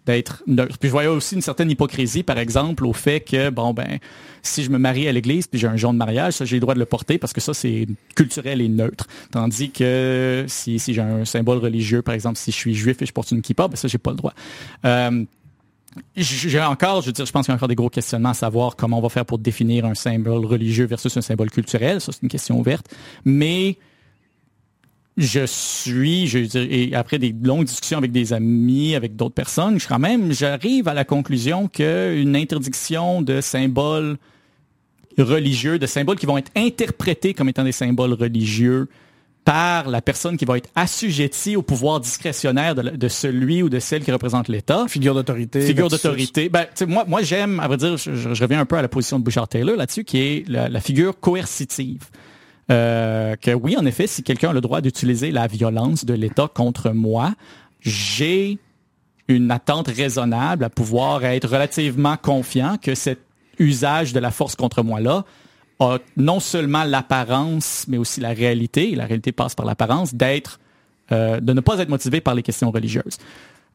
[0.07, 0.77] d'être neutre.
[0.79, 3.99] Puis je voyais aussi une certaine hypocrisie, par exemple, au fait que, bon, ben,
[4.41, 6.61] si je me marie à l'église puis j'ai un genre de mariage, ça, j'ai le
[6.61, 7.85] droit de le porter parce que ça, c'est
[8.15, 9.07] culturel et neutre.
[9.31, 13.05] Tandis que si, si j'ai un symbole religieux, par exemple, si je suis juif et
[13.05, 14.33] je porte une kippa, ben ça, j'ai pas le droit.
[14.85, 15.25] Euh,
[16.15, 18.33] j'ai encore, je veux dire, je pense qu'il y a encore des gros questionnements à
[18.33, 21.99] savoir comment on va faire pour définir un symbole religieux versus un symbole culturel.
[21.99, 22.87] Ça, c'est une question ouverte.
[23.25, 23.77] Mais
[25.17, 29.33] je suis, je veux dire, et après des longues discussions avec des amis, avec d'autres
[29.33, 34.17] personnes, je quand même, j'arrive à la conclusion qu'une interdiction de symboles
[35.17, 38.87] religieux, de symboles qui vont être interprétés comme étant des symboles religieux
[39.43, 43.79] par la personne qui va être assujettie au pouvoir discrétionnaire de, de celui ou de
[43.79, 44.85] celle qui représente l'État.
[44.89, 45.61] Figure d'autorité.
[45.61, 46.49] Figure d'autorité.
[46.49, 48.89] Ben, moi, moi j'aime, à vrai dire, je, je- je reviens un peu à la
[48.89, 52.03] position de Bouchard Taylor là-dessus, qui est la, la figure coercitive.
[52.69, 56.49] Euh, que oui, en effet, si quelqu'un a le droit d'utiliser la violence de l'État
[56.53, 57.33] contre moi,
[57.79, 58.59] j'ai
[59.27, 63.19] une attente raisonnable à pouvoir être relativement confiant que cet
[63.59, 65.25] usage de la force contre moi-là
[65.79, 70.59] a non seulement l'apparence, mais aussi la réalité, et la réalité passe par l'apparence, d'être,
[71.11, 73.17] euh, de ne pas être motivé par les questions religieuses.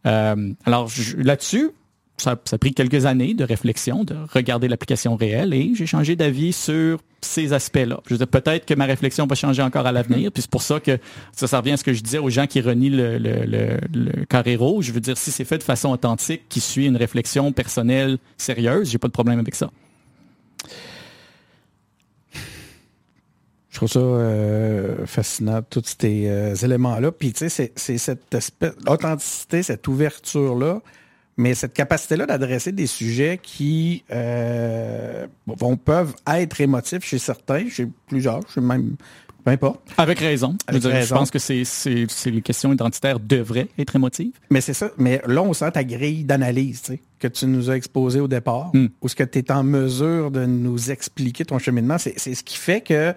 [0.06, 1.70] Euh, alors là-dessus,
[2.18, 6.14] ça, ça a pris quelques années de réflexion, de regarder l'application réelle, et j'ai changé
[6.14, 8.00] d'avis sur ces aspects-là.
[8.06, 10.62] Je veux dire, peut-être que ma réflexion va changer encore à l'avenir, puis c'est pour
[10.62, 10.98] ça que
[11.32, 13.78] ça, ça revient à ce que je disais aux gens qui renient le, le, le,
[13.92, 14.86] le carré rouge.
[14.86, 18.90] Je veux dire, si c'est fait de façon authentique, qui suit une réflexion personnelle sérieuse,
[18.90, 19.70] j'ai pas de problème avec ça.
[23.70, 27.10] Je trouve ça euh, fascinant, tous ces euh, éléments-là.
[27.10, 30.82] Puis, tu sais, c'est, cette espèce, l'authenticité, cette ouverture-là,
[31.36, 37.88] mais cette capacité-là d'adresser des sujets qui euh, vont, peuvent être émotifs chez certains, chez
[38.06, 38.96] plusieurs, chez même
[39.44, 39.80] peu importe.
[39.96, 40.56] Avec raison.
[40.68, 41.64] je, pense que c'est,
[42.26, 44.32] les questions identitaires devraient être émotives.
[44.50, 44.90] Mais c'est ça.
[44.98, 46.82] Mais là, on sent ta grille d'analyse
[47.18, 48.86] que tu nous as exposé au départ, hmm.
[49.00, 51.98] ou ce que tu es en mesure de nous expliquer ton cheminement.
[51.98, 53.14] C'est, ce qui fait que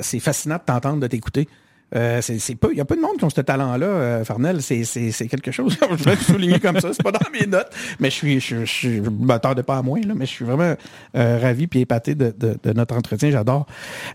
[0.00, 1.48] c'est fascinant de t'entendre, de t'écouter.
[1.94, 4.62] Euh, c'est pas, il y a pas de monde qui ont ce talent-là, euh, Farnell.
[4.62, 5.76] C'est quelque chose.
[5.98, 6.92] je vais le souligner comme ça.
[6.92, 10.14] C'est pas dans mes notes, mais je suis, je, je, m'attendais pas à moins là,
[10.14, 10.74] mais je suis vraiment
[11.16, 13.30] euh, ravi puis épaté de, de, notre entretien.
[13.30, 13.66] J'adore.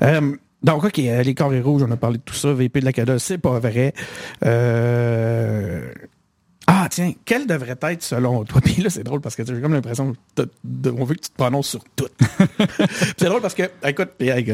[0.02, 2.52] Euh, donc, OK, euh, les carrés rouges, on a parlé de tout ça.
[2.52, 3.94] VP de la CADA, c'est pas vrai.
[6.72, 8.62] Ah, tiens, quel devrait être selon toi?
[8.64, 11.68] Puis là, c'est drôle parce que j'ai comme l'impression qu'on veut que tu te prononces
[11.68, 12.06] sur tout.
[13.18, 14.10] c'est drôle parce que, écoute,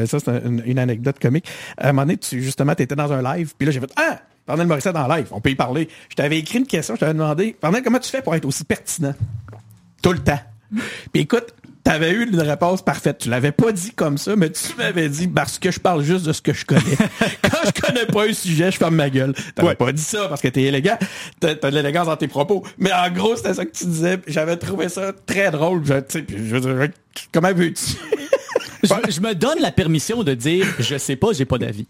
[0.06, 1.46] ça, c'est une, anecdote comique.
[1.76, 3.92] À un moment donné, tu, justement, tu étais dans un live, puis là, j'ai fait
[3.96, 4.18] Ah!
[4.46, 5.88] Pardonnel Morissette dans live, on peut y parler.
[6.08, 8.64] Je t'avais écrit une question, je t'avais demandé, Pardonnel, comment tu fais pour être aussi
[8.64, 9.14] pertinent?
[10.00, 10.40] Tout le temps.
[11.12, 11.52] Puis écoute,
[11.86, 13.18] t'avais eu une réponse parfaite.
[13.18, 16.26] Tu l'avais pas dit comme ça, mais tu m'avais dit parce que je parle juste
[16.26, 16.80] de ce que je connais.
[17.42, 19.34] Quand je connais pas un sujet, je ferme ma gueule.
[19.54, 20.98] T'avais pas dit ça parce que t'es élégant.
[21.38, 22.64] T'as, as de l'élégance dans tes propos.
[22.78, 24.18] Mais en gros, c'était ça que tu disais.
[24.26, 25.82] J'avais trouvé ça très drôle.
[25.84, 26.88] Je, je,
[27.32, 27.94] comment veux-tu?
[29.08, 31.86] je me donne la permission de dire je sais pas, j'ai pas d'avis.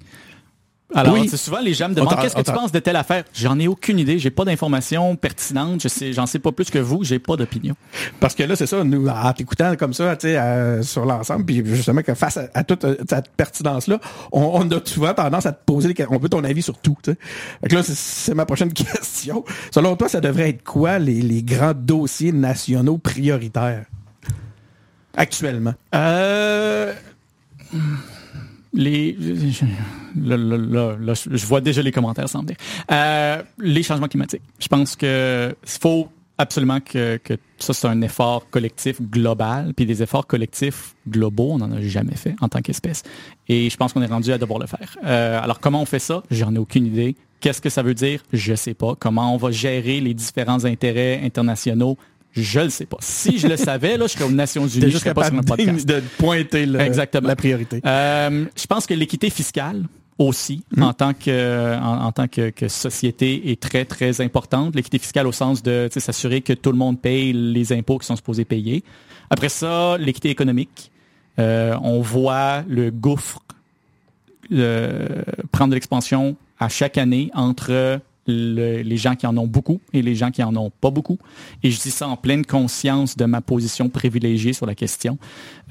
[0.95, 3.25] Alors, c'est souvent les gens me demandent qu'est-ce que tu penses de telle affaire?
[3.35, 6.79] J'en ai aucune idée, j'ai pas d'informations pertinentes, je sais, j'en sais pas plus que
[6.79, 7.75] vous, j'ai pas d'opinion.
[8.21, 11.45] Parce que là, c'est ça, nous, en t'écoutant comme ça, tu sais, euh, sur l'ensemble,
[11.45, 13.99] puis justement que face à, toute euh, cette pertinence-là,
[14.31, 16.97] on, a souvent tendance à te poser, des, on veut ton avis sur tout.
[17.05, 17.17] sais.
[17.63, 19.45] Fait que là, c'est ma prochaine question.
[19.73, 23.87] Selon toi, ça devrait être quoi les, les grands dossiers nationaux prioritaires?
[25.17, 25.75] Actuellement?
[25.95, 26.93] Euh
[28.77, 29.17] les,
[30.15, 32.57] je vois déjà les commentaires s'en venir.
[32.91, 34.43] Euh, les changements climatiques.
[34.59, 36.09] Je pense que faut
[36.39, 41.59] absolument que, que ça c'est un effort collectif global, puis des efforts collectifs globaux, on
[41.59, 43.03] n'en a jamais fait en tant qu'espèce.
[43.49, 44.97] Et je pense qu'on est rendu à devoir le faire.
[45.05, 46.23] Euh, alors comment on fait ça?
[46.31, 47.17] J'en ai aucune idée.
[47.41, 48.23] Qu'est-ce que ça veut dire?
[48.33, 48.95] Je sais pas.
[48.99, 51.97] Comment on va gérer les différents intérêts internationaux
[52.37, 52.99] je le sais pas.
[53.01, 55.43] Si je le savais, là, je serais aux Nations Unies, je serais pas sur un
[55.43, 55.87] podcast.
[55.87, 57.29] De pointer Exactement.
[57.29, 57.81] la priorité.
[57.85, 59.85] Euh, je pense que l'équité fiscale
[60.19, 60.83] aussi, hmm.
[60.83, 64.75] en tant que en, tant que, société, est très très importante.
[64.75, 68.17] L'équité fiscale au sens de s'assurer que tout le monde paye les impôts qui sont
[68.17, 68.85] supposés payer.
[69.31, 70.91] Après ça, l'équité économique.
[71.39, 73.41] Euh, on voit le gouffre
[74.53, 75.07] euh,
[75.53, 80.15] prendre de l'expansion à chaque année entre les gens qui en ont beaucoup et les
[80.15, 81.19] gens qui en ont pas beaucoup.
[81.63, 85.19] Et je dis ça en pleine conscience de ma position privilégiée sur la question.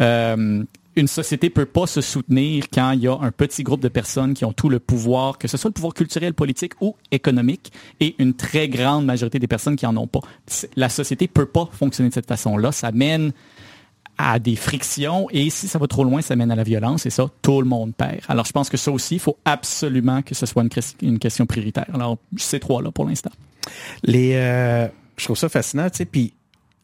[0.02, 0.64] Euh,
[0.95, 4.34] une société peut pas se soutenir quand il y a un petit groupe de personnes
[4.34, 8.15] qui ont tout le pouvoir, que ce soit le pouvoir culturel, politique ou économique, et
[8.18, 10.22] une très grande majorité des personnes qui en ont pas.
[10.76, 12.72] La société peut pas fonctionner de cette façon-là.
[12.72, 13.34] Ça mène
[14.18, 17.10] à des frictions et si ça va trop loin, ça mène à la violence et
[17.10, 18.22] ça, tout le monde perd.
[18.28, 20.64] Alors je pense que ça aussi, il faut absolument que ce soit
[21.02, 21.88] une, question prioritaire.
[21.94, 23.32] Alors ces trois-là pour l'instant.
[24.04, 24.88] Les, euh,
[25.18, 26.34] je trouve ça fascinant, tu sais, puis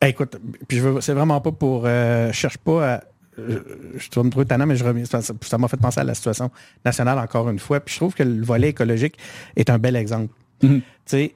[0.01, 0.37] écoute,
[0.67, 3.01] puis je veux, c'est vraiment pas pour, euh, je cherche pas à,
[3.37, 6.51] je, dois me trouver tannant, mais je reviens, ça m'a fait penser à la situation
[6.83, 9.17] nationale encore une fois, puis je trouve que le volet écologique
[9.55, 10.33] est un bel exemple.
[10.63, 10.81] Mm-hmm.
[10.81, 11.35] Tu sais,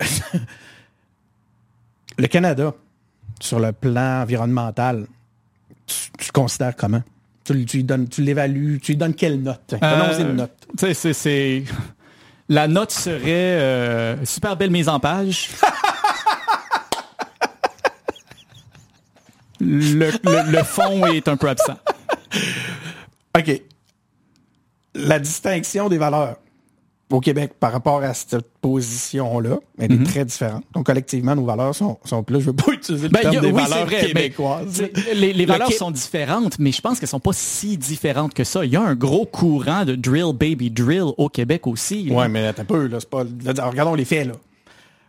[2.18, 2.74] le Canada,
[3.40, 5.06] sur le plan environnemental,
[6.18, 7.02] tu, le considères comment?
[7.44, 9.74] Tu, tu, donnes, tu l'évalues, tu lui donnes quelle note?
[9.82, 10.68] Euh, une note.
[10.94, 11.64] c'est,
[12.48, 15.50] La note serait euh, super belle mise en page.
[19.60, 20.10] le,
[20.50, 21.78] le, fond est un peu absent.
[23.38, 23.62] OK.
[24.94, 26.36] La distinction des valeurs
[27.10, 30.04] au Québec par rapport à cette position-là, elle est mhm.
[30.04, 30.64] très différente.
[30.74, 33.52] Donc, collectivement, nos valeurs sont, sont plus, je veux pas utiliser le ben, terme des
[33.52, 34.84] valeurs québécoises.
[35.14, 38.64] les, valeurs sont différentes, mais je pense qu'elles sont pas si différentes que ça.
[38.64, 42.08] Il y a un gros courant de drill, baby, drill au Québec aussi.
[42.10, 42.98] Oui, mais t'as peu, là.
[43.00, 43.24] C'est pas,
[43.68, 44.34] regardons les faits, là.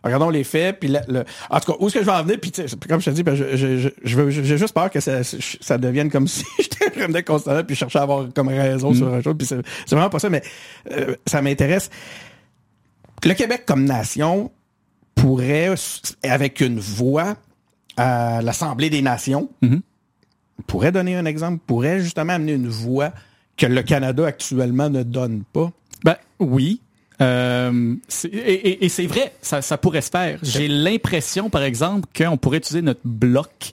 [0.04, 2.40] Regardons les faits, puis le, en tout cas, où est-ce que je vais en venir,
[2.40, 2.50] puis
[2.88, 6.10] comme je te dis, ben, je, je, je, j'ai juste peur que ça, ça devienne
[6.10, 8.94] comme si j'étais vraiment constant, puis je cherchais à avoir comme raison mm.
[8.94, 10.42] sur un chose, puis c'est, vraiment pas ça, mais
[10.90, 11.90] euh, ça m'intéresse.
[13.24, 14.50] Le Québec comme nation
[15.14, 15.74] pourrait,
[16.24, 17.36] avec une voix
[17.96, 19.80] à l'Assemblée des Nations, mm-hmm.
[20.66, 23.12] pourrait donner un exemple, pourrait justement amener une voix
[23.56, 25.70] que le Canada actuellement ne donne pas?
[26.04, 26.80] Ben oui,
[27.22, 27.94] euh,
[28.32, 30.38] et, c'est vrai, ça, pourrait se faire.
[30.42, 33.72] J'ai l'impression, par exemple, qu'on pourrait utiliser notre bloc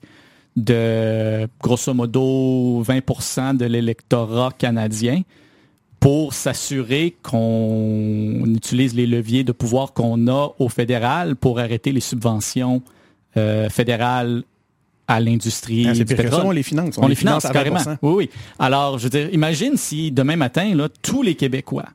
[0.55, 5.21] de grosso modo 20% de l'électorat canadien
[5.99, 11.99] pour s'assurer qu'on utilise les leviers de pouvoir qu'on a au fédéral pour arrêter les
[11.99, 12.81] subventions
[13.37, 14.43] euh, fédéral
[15.07, 16.45] à l'industrie Ah, du pétrole.
[16.45, 16.95] on les finance.
[16.97, 17.79] On, les finance, à carrément.
[17.79, 17.97] 20%.
[18.01, 18.29] Oui, oui.
[18.59, 21.87] Alors, je veux dire, imagine si demain matin, là, tous les Québécois,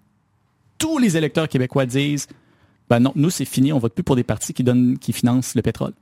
[0.78, 2.26] tous les électeurs québécois disent,
[2.88, 5.54] ben non, nous c'est fini, on vote plus pour des partis qui donnent, qui financent
[5.54, 5.92] le pétrole.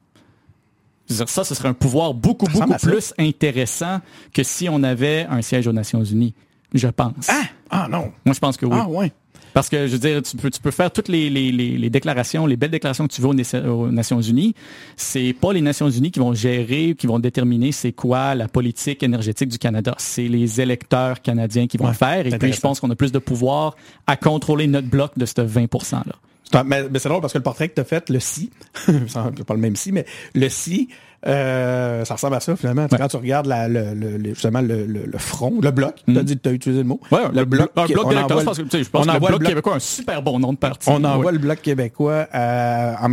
[1.08, 4.00] Dire, ça, ce serait un pouvoir beaucoup, Ça beaucoup plus intéressant
[4.32, 6.34] que si on avait un siège aux Nations Unies.
[6.74, 7.28] Je pense.
[7.28, 7.42] Ah!
[7.70, 8.12] Ah non!
[8.24, 8.76] Moi, je pense que oui.
[8.78, 9.12] Ah ouais.
[9.54, 11.90] Parce que, je veux dire, tu peux, tu peux faire toutes les, les, les, les
[11.90, 14.54] déclarations, les belles déclarations que tu veux aux, Nation- aux Nations Unies.
[14.96, 19.02] C'est pas les Nations Unies qui vont gérer, qui vont déterminer c'est quoi la politique
[19.02, 19.94] énergétique du Canada.
[19.98, 22.26] C'est les électeurs canadiens qui vont Ouais, le faire.
[22.26, 23.76] Et puis, je pense qu'on a plus de pouvoir
[24.06, 26.62] à contrôler notre bloc de ce 20 %-là.
[26.64, 28.50] Mais c'est drôle parce que le portrait que tu as fait, le si,
[28.86, 30.04] c'est pas le même si, mais
[30.34, 30.88] le si,
[31.26, 32.86] euh, ça ressemble à ça finalement.
[32.88, 36.36] Quand tu regardes la, le, le- justement le, le, front, le bloc, tu as dit,
[36.38, 37.00] t'as utilisé le mot?
[37.10, 39.28] Ouais, le bloc, un bloc envoie Je pense que, je pense on que le envoie
[39.28, 40.88] bloc, le bloc- québécois a un super bon nom de parti.
[40.90, 41.32] On envoie Ouais.
[41.32, 43.10] le bloc québécois à- en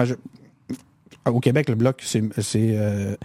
[1.31, 3.15] Au Québec, le bloc, c'est c'est euh,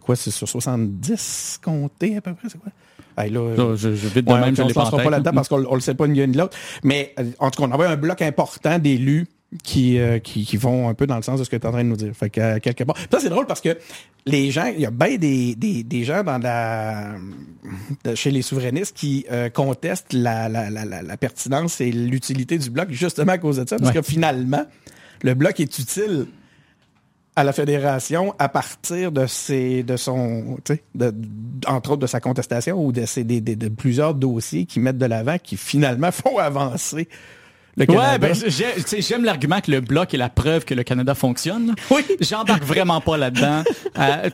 [0.00, 0.16] quoi?
[0.16, 2.72] C'est sur 70 comtés à peu près, c'est quoi?
[3.16, 5.48] Hey, là, Je, je, je vite de Ouais, même, on se pas lancera là-dedans parce
[5.48, 6.56] qu'on on le sait pas ni l'un ni l'autre.
[6.82, 9.28] Mais euh, en tout cas, on envoie un bloc important d'élus
[9.62, 11.66] qui, euh, qui, qui vont un peu dans le sens de ce que tu es
[11.66, 12.12] en train de nous dire.
[12.14, 12.96] Fait que euh, quelque part.
[13.10, 13.78] Ça, c'est drôle parce que
[14.26, 17.14] les gens, il y a bien des, des, des gens dans la
[18.04, 22.88] de- chez les souverainistes qui euh, contestent la, la, la, pertinence et l'utilité du bloc
[22.90, 23.76] justement à cause de ça.
[23.76, 24.00] Parce Ouais.
[24.00, 24.64] que finalement,
[25.22, 26.26] le bloc est utile
[27.36, 31.12] à la fédération à partir de ses de son tu sais de,
[31.66, 35.06] entre autres de sa contestation ou de ses des- de plusieurs dossiers qui mettent de
[35.06, 37.08] l'avant qui finalement font avancer
[37.76, 38.12] le Canada.
[38.12, 41.74] Ouais, ben, j'ai- j'aime l'argument que le bloc est la preuve que le Canada fonctionne.
[41.90, 42.02] Oui.
[42.20, 43.62] J'embarque vraiment pas là-dedans.
[43.98, 44.30] euh,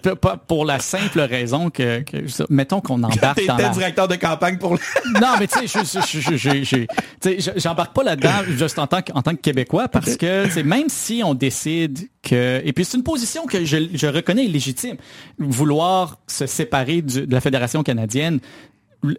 [0.47, 2.17] pour la simple raison que, que
[2.51, 3.69] mettons qu'on embarque T'étais dans la...
[3.71, 4.79] directeur de campagne pour le...
[5.21, 6.87] Non, mais tu sais, je- je- je- je- je- tu
[7.21, 10.61] sais, je- j'embarque pas là-dedans juste en tant que, en tant que Québécois parce que,
[10.63, 14.97] même si on décide que, et puis c'est une position que je, je reconnais légitime,
[15.39, 18.41] vouloir se séparer du- de la Fédération canadienne,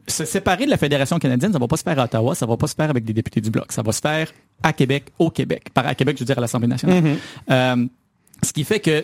[0.07, 2.57] se séparer de la Fédération canadienne, ça va pas se faire à Ottawa, ça va
[2.57, 4.31] pas se faire avec des députés du Bloc, ça va se faire
[4.61, 5.69] à Québec, au Québec.
[5.73, 7.17] Par à Québec, je veux dire à l'Assemblée nationale.
[7.49, 7.85] Euh,
[8.43, 9.03] ce qui fait que,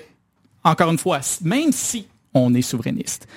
[0.64, 3.28] encore une fois, même si on est souverainiste,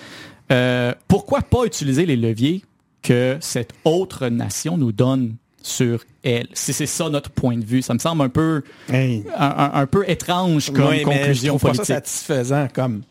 [0.52, 2.62] euh, pourquoi pas utiliser les leviers
[3.02, 6.48] que cette autre nation nous donne sur elle?
[6.52, 8.62] Si c'est ça notre point de vue, ça me semble un peu,
[8.92, 9.24] Hey.
[9.36, 11.86] un, peu étrange comme Oui, mais je conclusion pas politique.
[11.86, 13.02] ça satisfaisant comme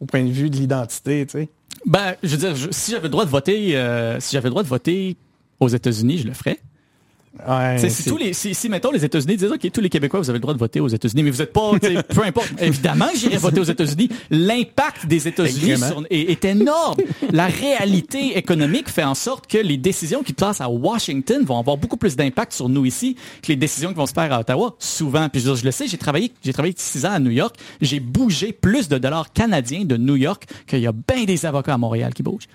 [0.00, 1.48] au point de vue de l'identité, tu sais.
[1.86, 4.68] Ben, je veux dire, si j'avais droit de voter, euh, si j'avais le droit de
[4.68, 5.16] voter
[5.60, 6.58] aux États-Unis, je le ferais.
[7.48, 10.30] Ouais, si, tous les, si, si, mettons, les États-Unis disent, OK, tous les Québécois, vous
[10.30, 11.72] avez le droit de voter aux États-Unis, mais vous êtes pas,
[12.08, 12.52] peu importe.
[12.60, 14.08] Évidemment que j'irai voter aux États-Unis.
[14.30, 15.74] L'impact des États-Unis
[16.10, 16.96] est, est énorme.
[17.32, 21.76] La réalité économique fait en sorte que les décisions qui passent à Washington vont avoir
[21.76, 24.74] beaucoup plus d'impact sur nous ici que les décisions qui vont se faire à Ottawa,
[24.78, 25.28] souvent.
[25.28, 27.56] Puis je, je le sais, j'ai travaillé, j'ai travaillé six ans à New York.
[27.80, 31.74] J'ai bougé plus de dollars canadiens de New York qu'il y a bien des avocats
[31.74, 32.48] à Montréal qui bougent.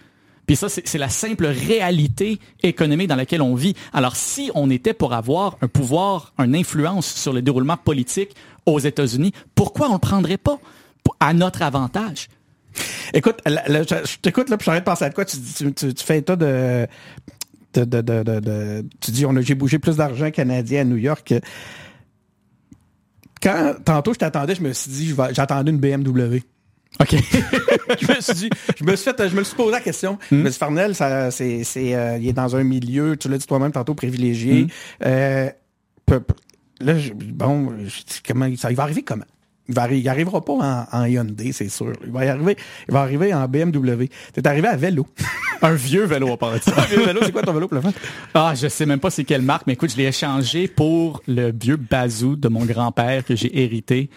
[0.52, 3.74] Puis ça, c'est la simple réalité économique dans laquelle on vit.
[3.94, 8.78] Alors, si on était pour avoir un pouvoir, une influence sur le déroulement politique aux
[8.78, 10.60] États-Unis, pourquoi on le prendrait pas
[11.22, 12.28] à notre avantage?
[13.14, 15.24] Écoute, je, t'écoute là, puis j'arrête de penser à quoi.
[15.24, 15.38] Tu,
[15.72, 16.86] tu, fais état de,
[17.74, 21.34] de, tu dis j'ai bougé plus d'argent canadien à New York.
[23.42, 26.42] Quand tantôt je t'attendais, je me suis dit j'attendais une BMW.
[27.00, 27.16] OK.
[28.02, 30.20] je me suis dit, je me suis fait, je me suis posé la question.
[30.28, 33.48] Suis dit, Farnell, ça, c'est, c'est, euh, il est dans un milieu, tu l'as dit
[33.48, 34.68] toi-même tantôt, privilégié.
[35.06, 35.50] Euh,
[36.06, 36.36] peu- peu-
[36.80, 39.26] là, je- bon, je dis, comment, ça, il va arriver comment?
[39.72, 41.94] Il va arri- il arrivera pas en, en Hyundai, c'est sûr.
[42.06, 42.58] Il va y arriver,
[42.90, 44.06] il va arriver en BMW.
[44.34, 45.08] T'es arrivé à vélo.
[45.64, 46.74] un vieux vélo à part de ça.
[46.92, 47.92] Le vélo, c'est quoi ton vélo pour le fun?
[48.34, 51.52] Ah, je sais même pas c'est quelle marque, mais écoute, je l'ai échangé pour le
[51.58, 54.10] vieux Bazoo de mon grand-père que j'ai hérité,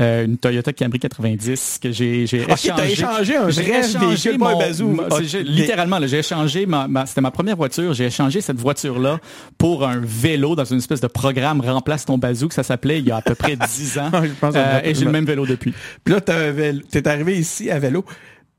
[0.00, 2.72] euh, une Toyota Camry 90 que j'ai j'ai Ok, échangé.
[2.76, 4.88] t'as échangé un J'ai vrai échangé véhicule, pas un mon- Bazoo.
[4.88, 5.22] ma- c'est- Ok.
[5.24, 9.20] j'ai- littéralement, là, j'ai échangé ma, ma- c'était ma première voiture, j'ai échangé cette voiture-là
[9.56, 13.06] pour un vélo dans une espèce de programme remplace ton Bazoo que ça s'appelait il
[13.06, 14.10] y a à peu près 10 ans.
[14.22, 15.72] Je pense Euh, j'ai le même vélo depuis.
[16.04, 18.04] Puis là, t'es arrivé ici à vélo.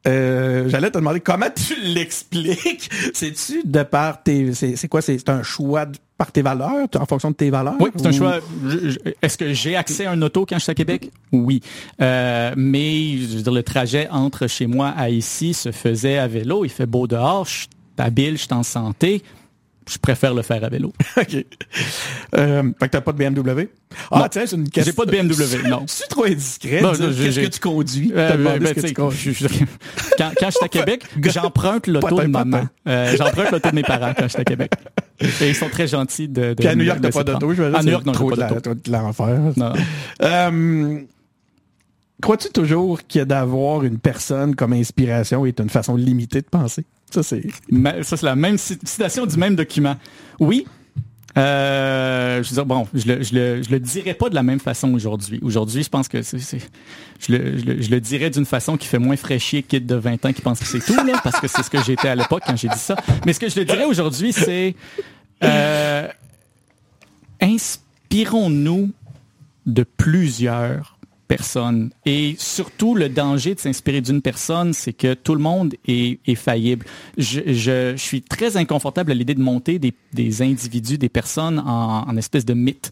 [0.07, 2.89] Euh, J'allais te demander comment tu l'expliques.
[3.13, 4.53] C'est-tu de par tes.
[4.53, 5.01] C'est quoi?
[5.01, 7.75] C'est un choix de- par tes valeurs, en fonction de tes valeurs?
[7.79, 8.39] Oui, c'est un choix.
[9.21, 11.11] Est-ce que j'ai accès à un auto quand je suis à Québec?
[11.31, 11.61] Oui.
[12.01, 16.27] Euh, mais je veux dire, le trajet entre chez moi à ici se faisait à
[16.27, 16.63] vélo.
[16.65, 17.67] Il fait beau dehors, je suis
[17.97, 19.21] habile, je suis en santé.
[19.89, 20.93] Je préfère le faire à vélo.
[21.17, 21.45] OK.
[22.37, 23.69] Euh, fait que t'as pas de BMW?
[24.11, 24.83] Ah, tiens, c'est une question.
[24.91, 25.83] J'ai pas de BMW, non.
[25.87, 26.81] C'est trop indiscret.
[26.81, 28.11] Non, Qu'est-ce que tu conduis?
[28.15, 29.33] Euh, ben, ce que tu conduis.
[29.33, 29.65] je- je-
[30.17, 32.67] quand, quand je suis à Québec, j'emprunte l'auto de maman.
[32.87, 34.71] Euh, j'emprunte l'auto de mes parents quand je suis à Québec.
[35.41, 36.49] Et ils sont très gentils de.
[36.49, 37.79] de Puis à New York, t'as pas d'auto, je veux dire.
[37.79, 38.73] À New York, non, trop pas d'auto.
[38.75, 39.39] de l'enfer.
[39.57, 39.73] Non.
[40.21, 40.99] Euh,
[42.21, 46.85] crois-tu toujours a d'avoir une personne comme inspiration est une façon limitée de penser?
[47.11, 47.43] Ça, c'est...
[48.03, 49.95] Ça, c'est la même citation du même document.
[50.39, 50.65] Oui,
[51.37, 54.43] euh, je veux dire, bon, je le, je, le, je le dirais pas de la
[54.43, 55.39] même façon aujourd'hui.
[55.43, 58.87] Aujourd'hui, je pense que c'est, je, le, je, le, je le dirais d'une façon qui
[58.87, 61.63] fait moins fraîchier kid de 20 ans qui pense que c'est tout, parce que c'est
[61.63, 62.95] ce que j'étais à l'époque quand j'ai dit ça.
[63.25, 64.75] Mais ce que je le dirais aujourd'hui, c'est
[65.43, 66.07] euh,
[67.41, 68.91] inspirons-nous
[69.65, 70.97] de plusieurs
[72.05, 76.85] Et surtout, le danger de s'inspirer d'une personne, c'est que tout le monde est, faillible.
[77.17, 82.17] Je, suis très inconfortable à l'idée de monter des, des, individus, des personnes en, en
[82.17, 82.91] espèce de mythe.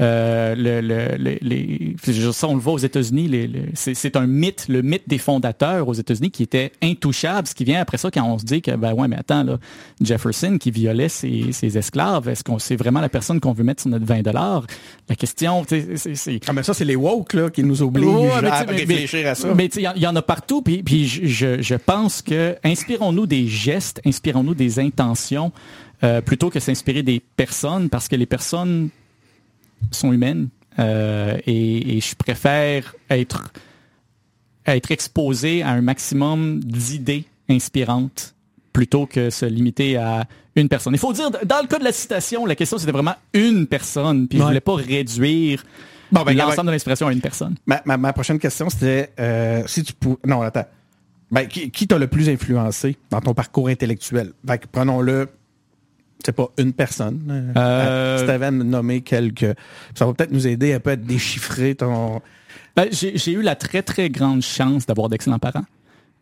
[0.00, 1.96] Euh, le, le, les,
[2.32, 3.50] ça, on le voit aux États-Unis.
[3.74, 7.48] C'est un mythe, le mythe des fondateurs aux États-Unis qui était intouchable.
[7.48, 9.58] Ce qui vient après ça quand on se dit que ben ouais, mais attends là,
[10.00, 13.82] Jefferson qui violait ses, ses esclaves, est-ce qu'on c'est vraiment la personne qu'on veut mettre
[13.82, 14.66] sur notre 20 dollars?
[15.08, 19.26] La question, c'est ah mais ça c'est les woke là qui nous obligent à réfléchir
[19.26, 19.52] à ça.
[19.54, 20.62] Mais il y, en a partout.
[20.62, 25.52] Puis, puis je, je pense que inspirons-nous des gestes, inspirons-nous des intentions.
[26.04, 28.90] Euh, plutôt que s'inspirer des personnes, parce que les personnes
[29.90, 30.48] sont humaines
[30.78, 33.52] euh, et, et, je préfère être,
[34.66, 38.34] être exposé à un maximum d'idées inspirantes
[38.72, 40.92] plutôt que se limiter à une personne.
[40.94, 44.28] Il faut dire, dans le cas de la citation, la question c'était vraiment une personne,
[44.28, 45.64] puis je voulais pas réduire
[46.12, 47.56] bon, ben, l'ensemble de l'inspiration à une personne.
[47.66, 50.18] Ma, ma, ma prochaine question c'était euh, si tu pouvais...
[50.26, 50.66] Non, attends.
[51.30, 54.32] Ben, qui, qui t'a le plus influencé dans ton parcours intellectuel?
[54.72, 55.28] Prenons-le
[56.24, 57.20] c'est pas une personne.
[57.30, 58.18] Euh, euh...
[58.18, 59.54] Steven nommé quelques.
[59.94, 62.20] Ça va peut-être nous aider à peut être déchiffrer ton.
[62.76, 65.64] Ben, j'ai eu la très très grande chance d'avoir d'excellents parents.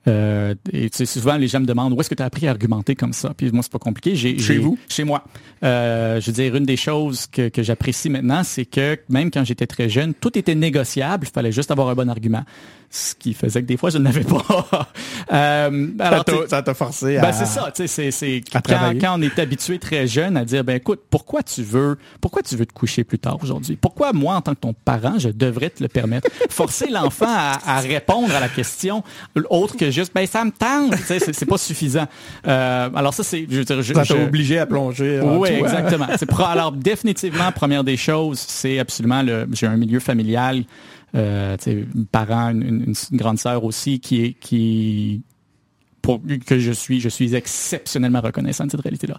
[0.09, 2.95] Euh, et souvent les gens me demandent où est-ce que tu as appris à argumenter
[2.95, 3.33] comme ça?
[3.37, 4.15] Puis moi c'est pas compliqué.
[4.15, 5.25] J'ai, chez vous, chez moi.
[5.65, 9.45] Euh, je veux dire une des choses que, que j'apprécie maintenant, c'est que même quand
[9.45, 11.27] j'étais très jeune, tout était négociable.
[11.29, 12.45] Il fallait juste avoir un bon argument
[12.91, 14.43] ce qui faisait que des fois je n'avais pas.
[15.33, 17.23] euh, alors, ça t'a forcé à.
[17.23, 20.65] Ben c'est ça, tu sais, c'est quand, quand, on est habitué très jeune à dire
[20.65, 23.77] ben écoute, pourquoi tu veux, pourquoi tu veux te coucher plus tard aujourd'hui?
[23.77, 26.29] Pourquoi moi en tant que ton parent, je devrais te le permettre?
[26.49, 29.03] Forcer l'enfant à, à, répondre à la question
[29.51, 32.07] autre que juste ben ça me tente, c'est pas suffisant.
[32.47, 35.21] Euh, alors ça c'est, je veux dire, je, ça t'a obligé à plonger.
[35.23, 36.07] Oui, exactement.
[36.47, 40.65] alors définitivement, première des choses, c'est absolument le, j'ai un milieu familial
[41.15, 41.57] euh,
[42.13, 45.23] parent, une, une, grande sœur aussi, qui est qui
[46.03, 49.19] pour, que je suis, je suis exceptionnellement reconnaissant de cette réalité-là.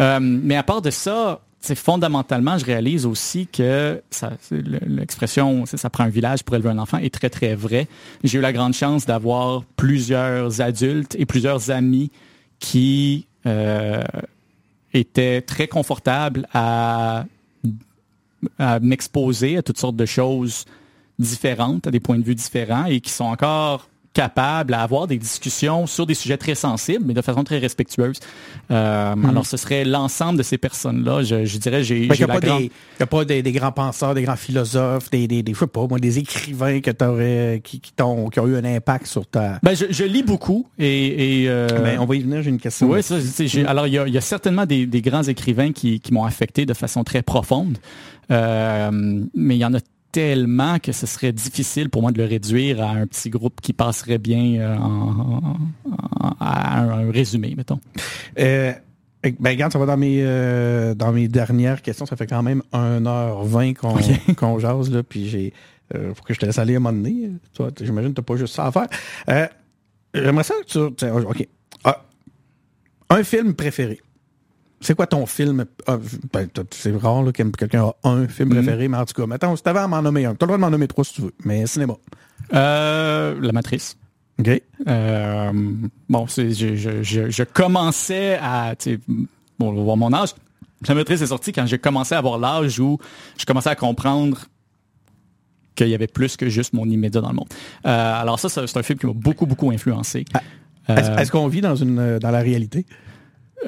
[0.00, 1.40] Euh, mais à part de ça,
[1.74, 4.02] fondamentalement, je réalise aussi que
[4.86, 7.86] l'expression ça prend un village pour élever un enfant est très très vrai.
[8.24, 12.10] J'ai eu la grande chance d'avoir plusieurs adultes et plusieurs amis
[12.58, 14.02] qui euh,
[14.92, 17.24] étaient très confortables à,
[18.58, 20.64] à m'exposer à toutes sortes de choses
[21.18, 25.18] différentes, à des points de vue différents et qui sont encore capables à avoir des
[25.18, 28.18] discussions sur des sujets très sensibles, mais de façon très respectueuse.
[28.70, 29.14] Euh.
[29.28, 31.22] Alors, ce serait l'ensemble de ces personnes-là.
[31.22, 32.04] Je, je dirais, j'ai.
[32.04, 35.86] Il n'y a, pas des, des, grands penseurs, des grands philosophes, des, des, des, pas,
[35.86, 39.58] moi, des écrivains que t'aurais, qui, qui, ont, qui ont eu un impact sur ta.
[39.62, 41.42] Ben, je, je lis beaucoup et.
[41.42, 41.68] et euh...
[41.68, 42.42] ben, on va y venir.
[42.42, 42.88] J'ai une question.
[42.90, 43.16] Oui, ça.
[43.66, 46.74] Alors, il y a, y certainement des, des grands écrivains qui, qui m'ont affecté de
[46.74, 47.78] façon très profonde.
[48.30, 48.90] Euh,
[49.34, 49.78] mais il y en a
[50.12, 53.72] tellement que ce serait difficile pour moi de le réduire à un petit groupe qui
[53.72, 55.56] passerait bien euh, en,
[56.38, 57.80] à un, résumé, mettons.
[58.38, 58.72] Euh,
[59.22, 62.06] ben, regarde, ça va dans mes, euh, dans mes dernières questions.
[62.06, 65.52] Ça fait quand même 1h20 qu'on qu'on jase, là, puis j'ai,
[65.94, 67.30] euh, faut que je te laisse aller à un moment donné.
[67.54, 69.48] Toi, j'imagine que t'as pas juste ça à faire.
[70.14, 71.48] J'aimerais ça que tu, OK.
[71.84, 72.04] Ah,
[73.08, 74.00] un film préféré.
[74.82, 75.64] C'est quoi ton film?
[75.86, 75.98] Ah,
[76.32, 78.56] ben, c'est rare que quelqu'un a un film mhm.
[78.56, 80.56] préféré, mais en tout cas, mettons, si t'avais à m'en nommer un, t'as le droit
[80.56, 81.94] de m'en nommer trois si tu veux, mais cinéma.
[82.52, 83.96] Euh, la Matrice.
[84.40, 84.62] OK.
[84.88, 85.52] Euh,
[86.08, 88.74] bon, je, je, je, je, commençais à,
[89.58, 90.30] bon, on va voir mon âge.
[90.88, 92.98] La Matrice est sortie quand j'ai commencé à avoir l'âge où
[93.38, 94.46] je commençais à comprendre
[95.76, 97.48] qu'il y avait plus que juste mon immédiat dans le monde.
[97.86, 100.24] Euh, alors ça, c'est un film qui m'a beaucoup, beaucoup influencé.
[100.88, 102.84] Ah, est-ce qu'on vit dans une dans la réalité?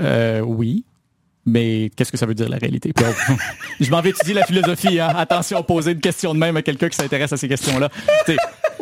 [0.01, 0.85] Euh, oui.
[1.47, 2.93] Mais qu'est-ce que ça veut dire la réalité?
[3.81, 4.99] je m'en vais étudier la philosophie.
[4.99, 5.13] Hein?
[5.17, 7.91] Attention, poser une question de même à quelqu'un qui s'intéresse à ces questions-là.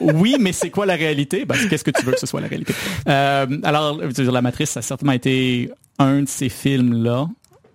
[0.01, 1.45] oui, mais c'est quoi la réalité?
[1.45, 2.75] Ben, qu'est-ce que tu veux que ce soit la réalité?
[3.09, 7.29] Euh, alors, dire, La Matrice, ça a certainement été un de ces films-là.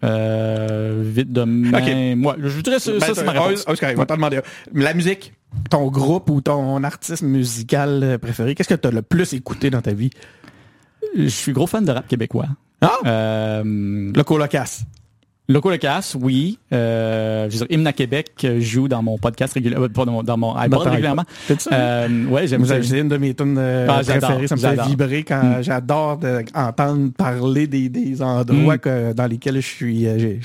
[0.03, 1.43] Euh, vite de.
[2.15, 3.65] Moi, je dirais ça, ça c'est ma réponse.
[3.67, 4.39] Oscar, va demander.
[4.73, 5.33] La musique,
[5.69, 9.81] ton groupe ou ton artiste musical préféré, qu'est-ce que tu as le plus écouté dans
[9.81, 10.11] ta vie?
[11.15, 12.47] Je suis gros fan de rap québécois.
[12.81, 12.97] Ah!
[13.05, 13.63] Euh,
[14.15, 14.83] le colocasse.
[15.49, 16.59] Loco Locas, oui.
[16.73, 20.21] Euh, je veux dire, Hymne à Québec euh, joue dans mon podcast régulièrement, euh, pardon,
[20.21, 21.23] dans mon iPod Dans régulièrement.
[21.57, 21.69] ça?
[21.71, 22.83] Euh, ouais, j'aime ça.
[22.83, 24.47] C'est une de mes tunes euh, Ah, j'adore, préférées.
[24.47, 24.87] Ça me fait j'adore.
[24.89, 28.79] vibrer quand j'adore de- entendre parler des, des endroits Mm.
[28.79, 30.41] que- dans lesquels je suis, j'ai,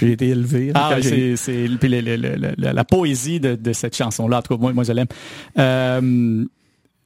[0.00, 0.70] j'ai été élevé.
[0.74, 3.96] Ah, Quand j'ai- c'est, c'est puis le- le- le- le- la poésie de, de cette
[3.96, 4.40] chanson-là.
[4.40, 5.06] En tout cas, moi, moi je l'aime.
[5.58, 6.44] Euh,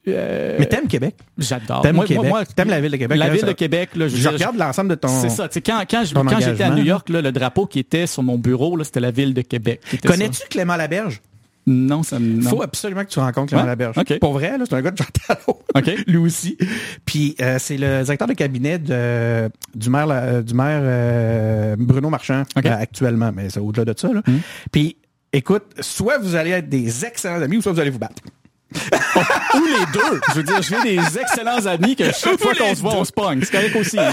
[0.07, 1.15] euh, Mais t'aimes Québec?
[1.37, 1.81] j'adore.
[1.81, 2.29] T'aimes Québec?
[2.29, 3.17] moi- T'aimes la ville de Québec?
[3.17, 5.07] La là, ville ça- de Québec, là, je, regarde l'ensemble de ton...
[5.07, 5.47] C'est ça.
[5.47, 6.71] Tu sais, quand, quand, quand j'étais à.
[6.71, 9.81] New York, là, le drapeau qui était sur mon bureau, c'était la ville de Québec.
[10.05, 11.21] Connais-tu Clément Laberge?
[11.67, 12.37] Non, ça me.
[12.41, 13.69] Il faut absolument que tu rencontres Clément Ouais?
[13.69, 13.95] Laberge.
[14.19, 15.35] Pour vrai, c'est un gars de Jean
[15.75, 15.91] OK.
[16.07, 16.57] lui aussi.
[17.05, 22.43] Puis euh, c'est le directeur de cabinet de, du maire, euh, du maire Bruno Marchand
[22.55, 24.11] actuellement, mais c'est au-delà de ça.
[24.11, 24.21] Là.
[24.25, 24.37] Mm.
[24.71, 24.97] Puis
[25.31, 28.21] écoute, soit vous allez être des excellents amis, ou soit vous allez vous battre.
[29.55, 30.21] Ou les deux.
[30.29, 33.11] Je veux dire, j'ai des excellents amis que chaque fois qu'on se voit, on se
[33.11, 33.41] pogne.
[33.43, 33.97] C'est correct aussi.
[33.97, 34.11] Là.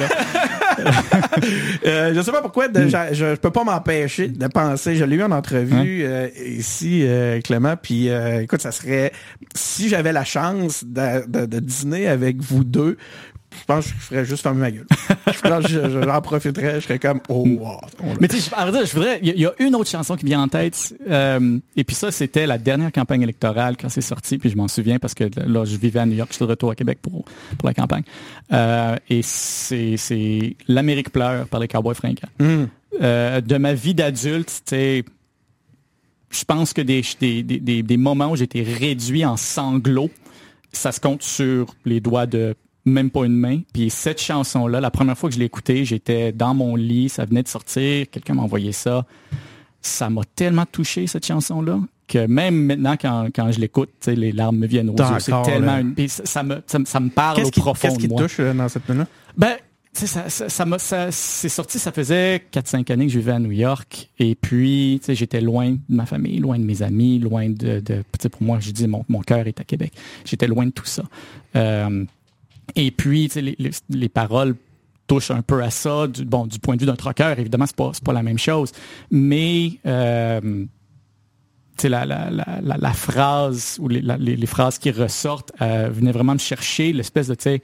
[1.87, 4.97] Euh, je sais pas pourquoi, de- je, je, je peux pas m'empêcher de penser.
[4.97, 7.77] Je l'ai eu en entrevue euh, ici, euh, Clément.
[7.81, 9.13] Puis euh, écoute, ça serait
[9.55, 12.97] si j'avais la chance de, de- de dîner avec vous deux.
[13.61, 14.87] Je pense que je ferais juste fermer ma gueule.
[15.33, 16.81] je pense que je- je- j'en profiterais.
[16.81, 17.81] Je serais comme oh wow.
[18.21, 19.19] Mais tu sais, je- voudrais.
[19.23, 20.95] Il y, a- il y a une autre chanson qui vient en tête.
[21.11, 24.39] euh, et puis ça, c'était la dernière campagne électorale quand c'est sorti.
[24.39, 26.51] Puis je m'en souviens parce que là, je vivais à New York, je suis de
[26.51, 27.25] retour à Québec pour,
[27.59, 28.05] pour la campagne.
[28.53, 32.29] Euh, et c'est c'est L'Amérique pleure par les Cowboys fringants.
[32.39, 32.65] Hmm.
[33.03, 35.05] Euh, de ma vie d'adulte, tu sais,
[36.31, 40.11] je pense que des, des- des, des moments où j'étais réduit en sanglots,
[40.73, 43.61] ça se compte sur les doigts de même pas une main.
[43.73, 47.25] Puis cette chanson-là, la première fois que je l'ai écoutée, j'étais dans mon lit, ça
[47.25, 49.05] venait de sortir, quelqu'un m'a envoyé ça.
[49.81, 51.79] Ça m'a tellement touché, cette chanson-là,
[52.09, 55.05] que même maintenant, quand, quand je l'écoute, tu sais, les larmes me viennent aux yeux.
[55.21, 55.81] C'est tellement là.
[55.81, 55.95] une...
[55.95, 58.15] puis ça, ça me, ça, me- ça me parle au qui, profond qu'est-ce qui te
[58.15, 59.07] touche euh, dans cette tune-là?
[59.37, 59.55] Ben,
[59.95, 63.19] tu sais, ça, ça, ça, m'a- ça- c'est sorti, ça faisait 4-5 années que je
[63.21, 64.09] vivais à New York.
[64.19, 67.81] Et puis, tu sais, j'étais loin de ma famille, loin de mes amis, loin de...
[67.81, 69.93] de tu sais, pour moi, je dis, mon, mon cœur est à Québec.
[70.25, 71.05] J'étais loin de tout ça.
[71.57, 72.05] Euh,
[72.75, 74.57] et puis, les, les, les paroles
[75.07, 76.07] touchent un peu à ça.
[76.07, 78.73] Du, bon, du point de vue d'un troqueur, évidemment, c'est pas, pas la même chose.
[79.11, 79.73] Mais...
[79.87, 80.65] Euh,
[81.85, 86.39] la, la, la, la, phrase ou les, les, phrases qui ressortent euh, venaient vraiment me
[86.39, 87.63] chercher l'espèce de, tu sais,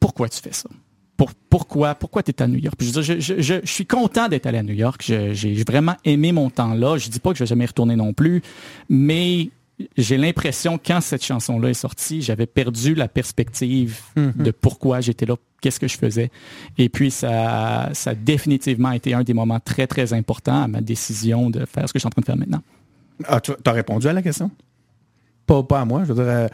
[0.00, 0.68] pourquoi tu fais ça?
[1.16, 2.74] Pour, pourquoi pourquoi tu es à New York?
[2.80, 5.00] Je, je, je, je, suis content d'être allé à New York.
[5.00, 6.98] J'ai vraiment aimé mon temps là.
[6.98, 8.42] Je dis pas que je vais jamais y retourner non plus,
[8.88, 9.50] mais
[9.96, 15.34] j'ai l'impression quand cette chanson-là est sortie, j'avais perdu la perspective de pourquoi j'étais là,
[15.60, 16.30] qu'est-ce que je faisais.
[16.78, 20.80] Et puis ça, ça a définitivement été un des moments très très importants à ma
[20.80, 22.62] décision de faire ce que je suis en train de faire maintenant.
[23.24, 24.50] Ah, tu as répondu à la question?
[25.46, 26.04] Pas, pas à moi.
[26.04, 26.48] Je veux dire, euh,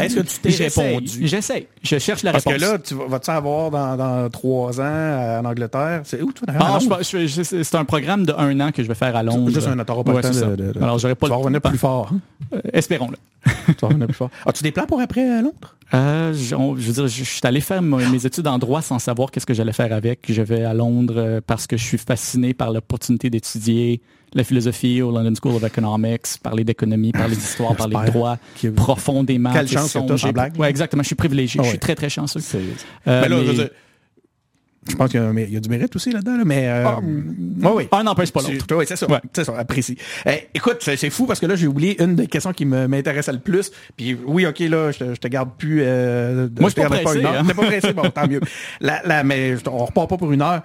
[0.00, 1.26] est-ce que tu t'es répondu?
[1.26, 1.68] J'essaie.
[1.82, 2.62] Je cherche la Parce réponse.
[2.62, 6.02] que là, tu vas, vas-tu avoir dans, dans trois ans euh, en Angleterre?
[6.04, 6.80] C'est où, toi, d'ailleurs?
[6.80, 9.50] Ah, c'est un programme de un an que je vais faire à Londres.
[9.52, 12.10] Juste un Ouais, c'est de, de- de- Alors, j'aurais pas Tu vas revenir plus fort.
[12.12, 12.18] hein?
[12.54, 13.16] Euh, Espérons-le.
[13.66, 14.30] Tu vas revenir plus fort.
[14.46, 15.76] As-tu des plans pour après à Londres?
[15.94, 18.80] Euh, je, on- je veux dire, je, je suis allé faire mes études en droit
[18.82, 20.20] sans savoir qu'est-ce que j'allais faire avec.
[20.28, 24.00] Je vais à Londres euh, parce que je suis fasciné par l'opportunité d'étudier
[24.34, 28.38] la philosophie au London School of Economics, parler d'économie, parler d'histoire, parler de droit,
[28.76, 29.52] profondément.
[29.52, 30.58] Quelle chance que blague.
[30.58, 31.02] Ouais, exactement.
[31.02, 31.60] Je suis privilégié.
[31.60, 32.40] Ah Je suis très, très chanceux.
[33.06, 33.70] Euh, Ben là, mais-
[34.88, 36.66] je pense qu'il y a, y du mérite aussi là-dedans, là, mais...
[36.66, 37.86] Euh, Ah, oui.
[37.92, 38.66] Un n'empêche pas l'autre.
[38.76, 39.08] Oui, c'est ça.
[39.08, 39.20] Ouais.
[39.32, 39.96] C'est ça, apprécie.
[40.26, 43.38] Eh, écoute, c'est fou parce que là, j'ai oublié une des questions qui m'intéressait le
[43.38, 43.70] plus.
[43.96, 45.82] Puis oui, OK, là, je te, je te garde plus...
[45.84, 47.34] Euh, Moi, je te suis pas pressé, une heure.
[47.38, 47.44] hein.
[47.44, 48.40] Pas pressé, bon, tant mieux.
[49.24, 50.62] Mais on repart pas pour une heure.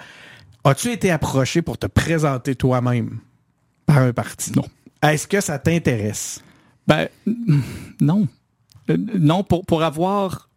[0.64, 3.20] As-tu été approché pour te présenter toi-même?
[3.88, 4.52] Par un parti?
[4.56, 4.66] Non.
[5.02, 6.44] Est-ce que ça t'intéresse?
[6.88, 7.08] Ben,
[8.00, 8.28] non.
[8.90, 10.50] Euh, Non, pour, pour avoir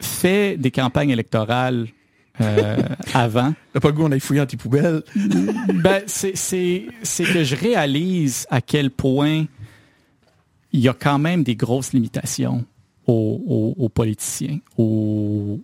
[0.00, 1.86] fait des campagnes électorales
[2.40, 2.76] euh,
[3.14, 5.02] avant, T'as pas le goût, on aille fouiller dans tes poubelles?
[5.74, 9.44] ben, c'est, c'est, c'est que je réalise à quel point
[10.72, 12.64] il y a quand même des grosses limitations
[13.06, 13.42] aux,
[13.76, 15.60] aux- aux politiciens, aux,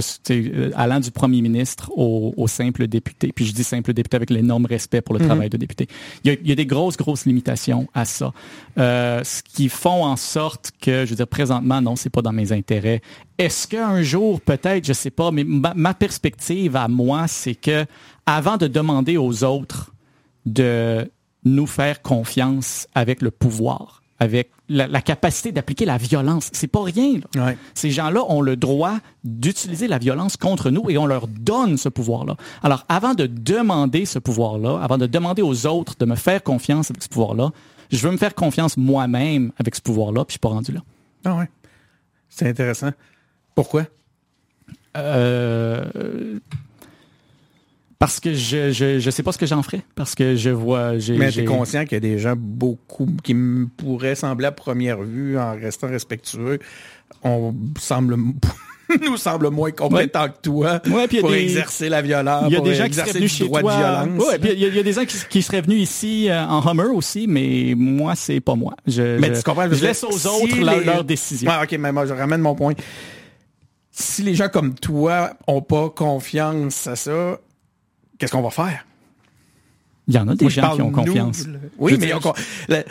[0.00, 3.32] que, euh, allant du premier ministre au, au simple député.
[3.32, 5.88] Puis je dis simple député avec l'énorme respect pour le travail de député.
[6.24, 8.32] Il y, a, il y a des grosses, grosses limitations à ça.
[8.78, 12.32] Euh, ce qui font en sorte que, je veux dire, présentement, non, c'est pas dans
[12.32, 13.00] mes intérêts.
[13.38, 17.84] Est-ce qu'un jour, peut-être, je sais pas, mais ma, ma perspective à moi, c'est que
[18.26, 19.92] avant de demander aux autres
[20.44, 21.10] de
[21.44, 26.82] nous faire confiance avec le pouvoir, avec la, la capacité d'appliquer la violence, c'est pas
[26.82, 27.20] rien.
[27.34, 27.46] là.
[27.46, 27.58] Ouais.
[27.74, 31.88] Ces gens-là ont le droit d'utiliser la violence contre nous et on leur donne ce
[31.88, 32.36] pouvoir-là.
[32.62, 36.90] Alors, avant de demander ce pouvoir-là, avant de demander aux autres de me faire confiance
[36.90, 37.50] avec ce pouvoir-là,
[37.90, 40.80] je veux me faire confiance moi-même avec ce pouvoir-là, puis je suis pas rendu là.
[41.24, 41.48] Ah ouais.
[42.28, 42.90] C'est intéressant.
[43.54, 43.84] Pourquoi?
[44.96, 46.38] Euh,
[48.06, 49.82] Parce que je, je, je sais pas ce que j'en ferais.
[49.96, 50.96] Parce que je vois.
[50.98, 54.14] j'ai- Mais tu j'ai- es conscient qu'il y a des gens beaucoup qui me pourraient
[54.14, 56.60] sembler à première vue en restant respectueux.
[57.24, 58.16] On semble
[59.02, 62.44] nous semble moins compétents que toi Ouais, puis pour des- exercer la violence.
[62.46, 63.72] Il y a des gens qui exercer seraient venus du chez droit toi.
[63.74, 64.24] de violence.
[64.28, 66.28] Ouais, puis il y, a- il y a des gens qui, qui seraient venus ici
[66.30, 68.74] euh, en Hummer aussi, mais moi, c'est pas moi.
[68.86, 69.68] Je, Mais je- tu comprends?
[69.68, 71.50] Je laisse aux si autres les- leur décision.
[71.60, 72.74] Ok, mais moi, je ramène mon point.
[73.90, 77.40] Si les gens comme toi ont pas confiance à ça,
[78.18, 78.84] qu'est-ce qu'on va faire?
[80.08, 81.46] Il y en a des Moi, gens qui ont confiance.
[81.78, 82.14] Oui, mais tu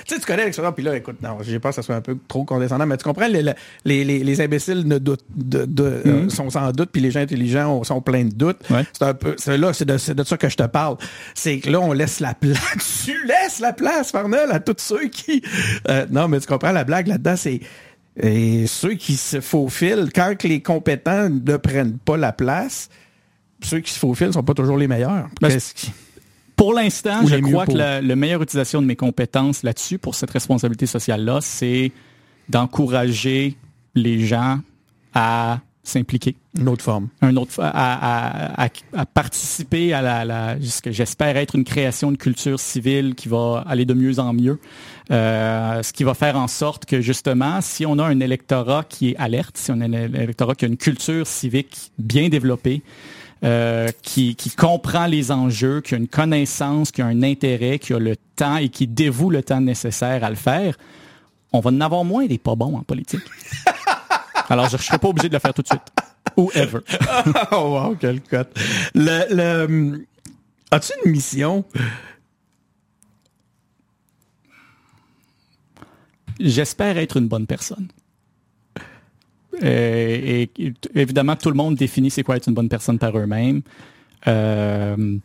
[0.06, 2.18] sais, tu connais l'expérience, puis là, écoute, non, j'ai peur que ça soit un peu
[2.28, 3.42] trop condescendant, mais tu comprends, les,
[3.86, 7.22] les, les, les imbéciles ne doutent, de, de- euh, sont sans doute, puis les gens
[7.22, 8.60] intelligents ont- sont pleins de doutes.
[8.70, 8.84] Ouais.
[8.92, 10.98] C'est un peu, c'est là, c'est de, ça que je te parle.
[11.36, 15.08] C'est que là, on laisse la place, tu laisses la place, Farnell, à tous ceux
[15.08, 15.42] qui,
[15.88, 17.62] euh, non, mais tu comprends, la blague là-dedans, c'est,
[18.22, 22.90] et ceux qui se faufilent, quand que les compétents ne prennent pas la place,
[23.62, 25.28] ceux qui se faufilent sont pas toujours les meilleurs.
[25.42, 25.58] Ben,
[26.56, 27.74] Pour l'instant, je crois pour?
[27.74, 31.92] que la, la meilleure utilisation de mes compétences là-dessus, pour cette responsabilité sociale-là, c'est
[32.50, 33.56] d'encourager
[33.96, 34.60] les gens
[35.14, 36.36] à s'impliquer.
[36.58, 37.10] Une autre forme.
[37.22, 41.64] un autre à, à- à- à participer à la, la- ce que j'espère être une
[41.64, 44.60] création de culture civile qui va aller de mieux en mieux.
[45.12, 49.10] Euh, ce qui va faire en sorte que justement, si on a un électorat qui
[49.12, 52.82] est alerte, si on a un électorat qui a une culture civique bien développée,
[53.44, 57.94] euh, qui, qui comprend les enjeux, qui a une connaissance, qui a un intérêt, qui
[57.94, 60.78] a le temps et qui dévoue le temps nécessaire à le faire,
[61.52, 63.24] on va en avoir moins des pas bons en politique.
[64.50, 65.82] Alors, je ne serai pas obligé de le faire tout de suite.
[66.38, 66.80] Ou ever.
[67.52, 68.50] oh wow, quel cote.
[68.94, 70.06] Le, le,
[70.72, 71.66] as-tu une mission?
[76.40, 77.88] J'espère être une bonne personne.
[79.64, 83.62] Euh, et, évidemment, tout le monde définit c'est quoi être une bonne personne par eux-mêmes.
[84.28, 85.18] Euh,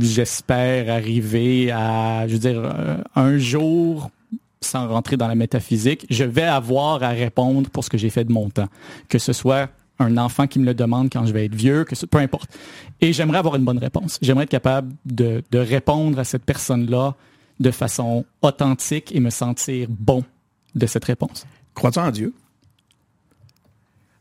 [0.00, 4.10] J'espère arriver à, je veux dire, euh, un jour,
[4.60, 8.24] sans rentrer dans la métaphysique, je vais avoir à répondre pour ce que j'ai fait
[8.24, 8.68] de mon temps.
[9.08, 9.70] Que ce soit
[10.00, 12.50] un enfant qui me le demande quand je vais être vieux, que ce, peu importe.
[13.00, 14.18] Et j'aimerais avoir une bonne réponse.
[14.20, 17.14] J'aimerais être capable de, de répondre à cette personne-là
[17.60, 20.24] de façon authentique et me sentir bon
[20.74, 21.46] de cette réponse.
[21.74, 22.34] Crois-tu en Dieu?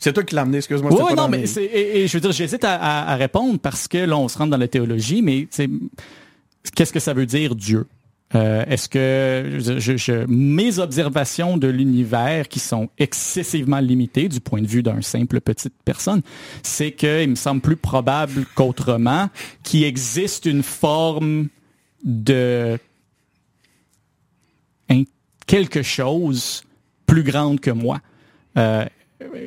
[0.06, 0.92] C'est toi qui l'as amené, excuse-moi.
[0.94, 3.88] Oui, non, mais mes- et, et je veux dire, j'hésite à, à- à répondre parce
[3.88, 5.48] que là, on se rentre dans la théologie, mais
[6.76, 7.88] qu'est-ce que ça veut dire Dieu?
[8.36, 14.40] Euh, est-ce que je, je- je- mes observations de l'univers qui sont excessivement limitées du
[14.42, 16.22] point de vue d'un simple petite personne,
[16.62, 19.32] c'est qu'il me semble plus probable qu'autrement
[19.64, 21.48] qu'il existe une forme
[22.04, 22.78] de
[25.48, 26.64] quelque chose
[27.08, 28.02] plus grande que moi.
[28.58, 28.86] Euh,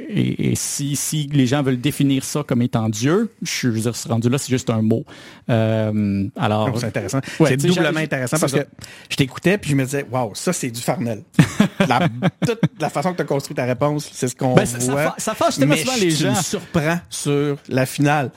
[0.08, 3.92] et, et si, si les gens veulent définir ça comme étant Dieu, je suis je
[3.92, 5.04] ce rendu là, c'est juste un mot.
[5.50, 7.20] Euh, alors, c'est intéressant.
[7.38, 8.64] Ouais, c'est doublement intéressant parce ça.
[8.64, 8.68] que
[9.10, 11.22] je t'écoutais puis je me disais, waouh, ça c'est du Farnell.
[11.88, 12.08] la,
[12.46, 14.92] toute la façon que tu as construit ta réponse, c'est ce qu'on Ben, ça- ça
[14.92, 15.02] voit.
[15.04, 16.34] fa- ça fâche tellement souvent les gens.
[16.34, 18.30] me surprends sur la finale.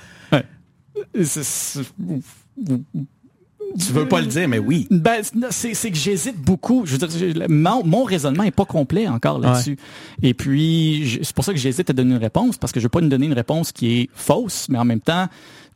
[3.80, 4.88] Tu veux pas le dire, mais oui.
[4.90, 6.84] Ben, c'est que j'hésite beaucoup.
[6.86, 9.78] Je veux dire, mon, mon raisonnement est pas complet encore là-dessus.
[10.22, 12.90] Et puis, c'est pour ça que j'hésite à donner une réponse, parce que je veux
[12.90, 15.28] pas nous donner une réponse qui est fausse, mais en même temps,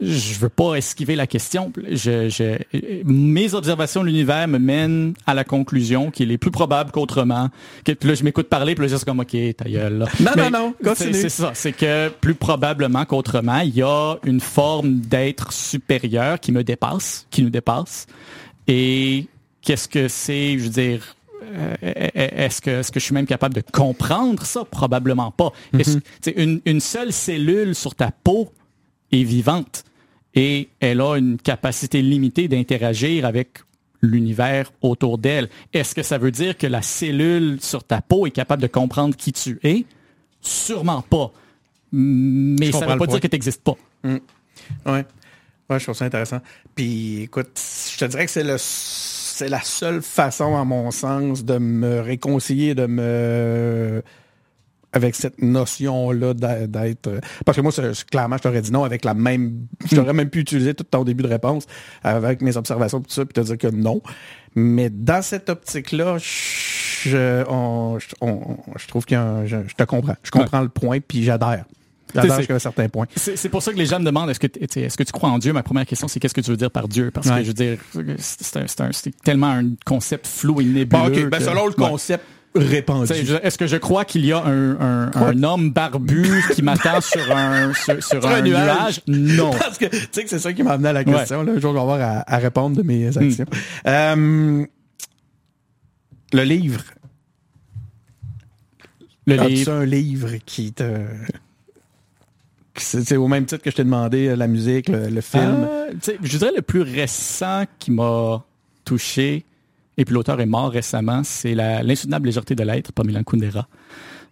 [0.01, 1.71] je veux pas esquiver la question.
[1.89, 2.57] Je, je,
[3.05, 7.49] mes observations de l'univers me mènent à la conclusion qu'il est plus probable qu'autrement.
[7.85, 10.05] Que, puis là, je m'écoute parler, puis là, je suis comme, OK, ta gueule, là.
[10.19, 11.13] Non, Mais non, non, continue.
[11.13, 11.51] c'est- ça.
[11.53, 17.25] C'est que plus probablement qu'autrement, il y a une forme d'être supérieur qui me dépasse,
[17.31, 18.05] qui nous dépasse.
[18.67, 19.27] Et
[19.61, 21.75] qu'est-ce que c'est, je veux dire, euh,
[22.15, 24.65] est-ce que, est-ce que je suis même capable de comprendre ça?
[24.65, 25.51] Probablement pas.
[26.35, 28.51] Une, une seule cellule sur ta peau
[29.15, 29.83] est vivante
[30.33, 33.59] et elle a une capacité limitée d'interagir avec
[34.01, 35.49] l'univers autour d'elle.
[35.73, 39.15] Est-ce que ça veut dire que la cellule sur ta peau est capable de comprendre
[39.15, 39.85] qui tu es?
[40.41, 41.31] Sûrement pas.
[41.91, 43.75] Mais ça comprends veut pas dire que tu n'existes pas.
[44.03, 45.05] Ouais.
[45.67, 46.41] Ouais, je trouve ça intéressant.
[46.75, 47.59] Puis, écoute,
[47.91, 48.57] je te dirais que c'est le
[49.35, 54.01] c'est la seule façon, à mon sens, de me réconcilier, de me
[54.95, 57.09] avec cette notion-là d'être- d'être.
[57.45, 57.71] Parce que moi,
[58.09, 59.67] clairement, je t'aurais dit non avec la même.
[59.89, 61.65] Je t'aurais même pu utiliser tout ton début de réponse
[62.03, 64.01] avec mes observations et tout ça, puis te dire que non.
[64.55, 69.15] Mais dans cette optique-là, je, on- je- on- je trouve que
[69.45, 70.15] je, je te comprends.
[70.23, 71.65] Je comprends le point, puis j'adhère.
[72.13, 73.07] J'adhère C'est- jusqu'à un certain point.
[73.17, 75.37] C'est pour ça que les gens me demandent est-ce que, est-ce que tu crois en
[75.37, 75.51] Dieu?
[75.51, 77.11] Ma première question, c'est qu'est-ce que tu veux dire par Dieu?
[77.11, 77.39] Parce Ouais.
[77.39, 77.77] que je veux dire,
[78.19, 80.85] c'est tellement un concept flou et nébuleux.
[80.85, 81.29] Bon, OK.
[81.29, 81.89] Ben, que- selon le Ouais.
[82.55, 83.11] Répandu.
[83.43, 87.35] Est-ce que je crois qu'il y a un, un, un homme barbu qui m'attend sur
[87.35, 89.01] un sur, sur un, nuage?
[89.07, 89.51] Non.
[89.59, 91.43] Parce que tu sais que c'est ça qui m'a amené à la question.
[91.43, 93.45] Là, un jour, je vais avoir à, à répondre de mes actions.
[93.87, 94.65] Euh,
[96.33, 96.81] le livre.
[99.27, 99.71] Le As-tu livre.
[99.73, 100.83] un livre qui te...
[102.77, 105.65] C'est au même titre que je t'ai demandé, euh, la musique, le, le film?
[105.69, 108.43] Euh, je dirais le plus récent qui m'a
[108.83, 109.45] touché,
[109.97, 113.67] et puis l'auteur est mort récemment, c'est L'insoutenable légèreté de l'être, par Milan Kundera,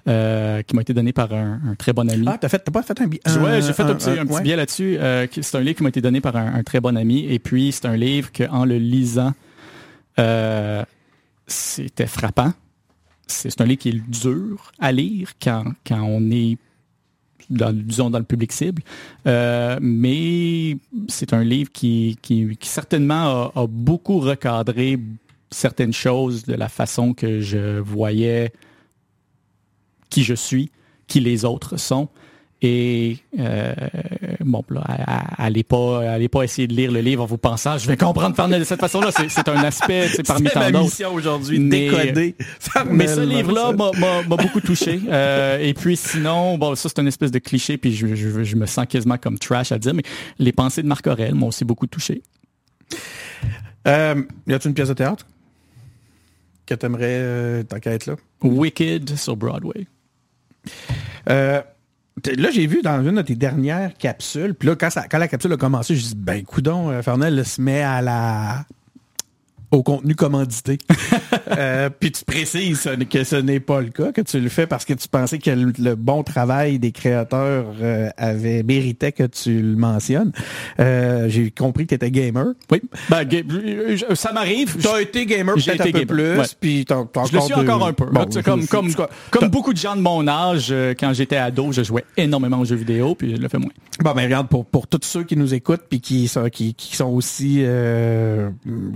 [0.07, 2.25] euh, qui m'a été donné par un, un très bon ami.
[2.27, 3.21] Ah, t'as fait, t'as pas fait un billet?
[3.39, 4.41] Ouais, j'ai fait un, petit, un petit ouais.
[4.41, 4.97] billet là-dessus.
[4.99, 7.25] euh, c'est un livre qui m'a été donné par un, un très bon ami.
[7.29, 9.33] Et puis, c'est un livre que, en le lisant,
[10.19, 10.83] euh,
[11.47, 12.53] c'était frappant.
[13.25, 16.57] C'est c'est un livre qui est dur à lire quand, quand on est
[17.49, 18.81] dans, disons, dans le public cible.
[19.25, 20.77] Euh, mais
[21.07, 24.99] c'est un livre qui, qui, qui certainement a, a beaucoup recadré
[25.53, 28.51] certaines choses de la façon que je voyais
[30.09, 30.71] qui je suis,
[31.07, 32.09] qui les autres sont.
[32.65, 33.73] Et euh,
[34.39, 34.81] bon, là,
[35.37, 38.37] allez pas, allez pas essayer de lire le livre en vous pensant, je vais comprendre
[38.37, 39.09] Farnell de cette façon-là.
[39.11, 40.85] C'est, c'est un aspect, c'est parmi C'est tant ma d'autres.
[40.85, 42.35] mission aujourd'hui, Mais- décoder.
[42.89, 45.01] Mais ce livre-là m'a- m'a m'a beaucoup touché.
[45.09, 48.55] Euh, et puis sinon, bon, ça c'est une espèce de cliché, puis je, je- je
[48.55, 50.03] me sens quasiment comme trash à dire, mais
[50.39, 52.21] les pensées de Marc Aurel m'ont aussi beaucoup touché.
[53.87, 55.25] Euh, y a-tu une pièce de théâtre?
[56.65, 58.15] Que t'aimerais, euh, tant qu'à être là?
[58.41, 59.87] Wicked sur Broadway.
[61.29, 61.61] Euh,
[62.37, 65.27] là, j'ai vu dans une de tes dernières capsules, puis là, quand, ça- quand la
[65.27, 68.65] capsule a commencé, je dis, ben, coudon, euh, Fernel se met à la
[69.73, 70.77] au contenu commandité.
[71.55, 74.85] Euh, puis tu précises que ce n'est pas le cas, que tu le fais parce
[74.85, 79.61] que tu pensais que le, le bon travail des créateurs euh, avait mérité que tu
[79.61, 80.31] le mentionnes.
[80.79, 82.53] Euh, j'ai compris que tu étais gamer.
[82.71, 82.81] Oui.
[83.09, 83.43] Ben, ga-
[84.15, 84.77] ça m'arrive.
[84.79, 86.47] Tu as été gamer peut-être un été peu gamer, plus, ouais.
[86.59, 88.05] puis t'as Je le suis de- encore un peu.
[88.05, 88.65] Bon, Là, comme
[89.29, 92.65] comme beaucoup de gens de mon âge, euh, quand j'étais ado, je jouais énormément aux
[92.65, 93.69] jeux vidéo, puis je le fais moins.
[93.99, 96.95] Bon, ben regarde, pour, pour tous ceux qui nous écoutent puis qui sont, qui, qui
[96.95, 98.49] sont aussi euh,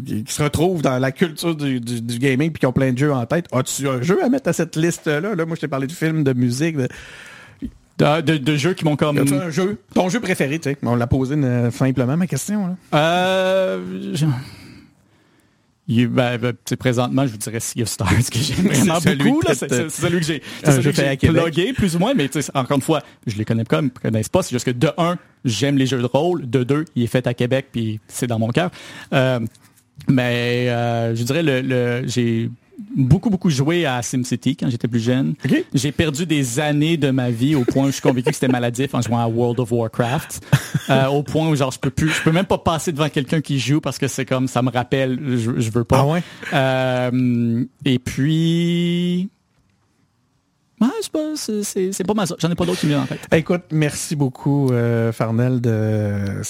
[0.06, 2.98] qui se retrouvent dans la culture du, du, du gaming puis qui ont plein de
[2.98, 5.36] jeux en tête, as-tu un jeu à mettre à cette liste-là?
[5.36, 6.78] Là, moi, je t'ai parlé de films, de musique.
[6.78, 6.88] De...
[7.98, 9.18] De, de- de jeux qui m'ont comme...
[9.18, 9.80] As-tu un jeu?
[9.96, 10.78] Ton jeu préféré, tu sais?
[10.84, 12.68] On l'a posé euh, simplement, ma question.
[12.68, 12.76] Là.
[12.94, 14.26] Euh, je-
[15.88, 19.42] Il- ben, ben, présentement, je vous dirais Sea of Stars, que j'aime vraiment beaucoup.
[19.54, 20.42] C'est celui que j'ai
[21.28, 24.30] plugué, plus ou moins, mais encore une fois, je les connais pas, ils me connaissent
[24.30, 24.44] pas.
[24.44, 26.48] C'est juste que de un, j'aime les jeux de rôle.
[26.48, 28.70] De deux, il est fait à Québec, puis c'est dans mon cœur.
[29.14, 29.40] Euh,
[30.08, 32.50] mais euh, je dirais, le, le j'ai
[32.96, 35.36] beaucoup, beaucoup joué à SimCity quand j'étais plus jeune.
[35.46, 35.66] OK.
[35.74, 38.48] J'ai perdu des années de ma vie au point où je suis convaincu que c'était
[38.48, 40.46] maladif en jouant à World of Warcraft.
[40.90, 43.42] Euh, au point où genre je peux plus, je peux même pas passer devant quelqu'un
[43.42, 46.00] qui joue parce que c'est comme ça me rappelle, je, je veux pas.
[46.00, 46.24] Ah ouais?
[46.54, 49.30] Euh, et puis,
[50.82, 52.36] ouais, c'est pas, c'est- pas mal ça.
[52.40, 53.20] J'en ai pas d'autres qui me viennent en tête.
[53.34, 55.60] Écoute, merci beaucoup, euh, Farnel.
[55.62, 56.42] De...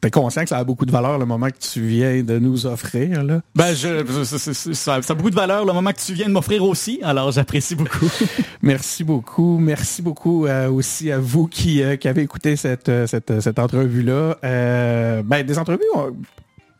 [0.00, 2.66] T'es conscient que ça a beaucoup de valeur le moment que tu viens de nous
[2.66, 3.22] offrir.
[3.22, 3.40] Là?
[3.54, 6.64] Ben, je, ça, ça a beaucoup de valeur le moment que tu viens de m'offrir
[6.64, 7.00] aussi.
[7.02, 8.06] Alors, j'apprécie beaucoup.
[8.62, 9.58] Merci beaucoup.
[9.58, 13.58] Merci beaucoup euh, aussi à vous qui, euh, qui avez écouté cette, euh, cette, cette
[13.58, 14.38] entrevue-là.
[14.44, 16.12] Euh, ben, des entrevues on-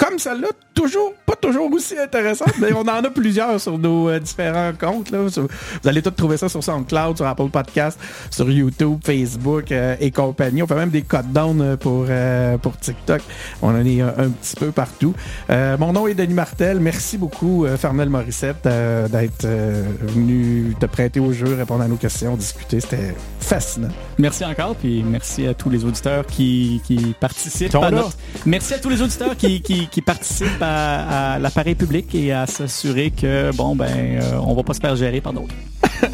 [0.03, 4.19] comme celle-là, toujours, pas toujours aussi intéressantes, mais on en a plusieurs sur nos euh,
[4.19, 5.11] différents comptes.
[5.11, 5.29] Là.
[5.29, 5.43] Sur-
[5.83, 7.99] Vous allez tous trouver ça sur SoundCloud, sur Apple Podcast,
[8.31, 10.63] sur YouTube, Facebook euh, et compagnie.
[10.63, 13.21] On fait même des codes down euh, pour, euh, pour TikTok.
[13.61, 15.13] On en est un, un petit peu partout.
[15.51, 16.81] Euh, mon nom est Denis Martel.
[16.81, 21.89] Merci beaucoup, euh, Fernel Morissette, euh, d'être euh, venu te prêter au jeu, répondre à
[21.89, 22.81] nos questions, discuter.
[22.81, 23.89] C'était fascinant.
[24.19, 27.75] Merci encore, puis merci à tous les auditeurs qui, qui participent.
[27.75, 28.17] À notre-
[28.47, 33.11] Merci à tous les auditeurs qui, qui, qui participent à, l'appareil public et à s'assurer
[33.11, 35.55] que, bon, ben, euh, on va pas se faire gérer par d'autres.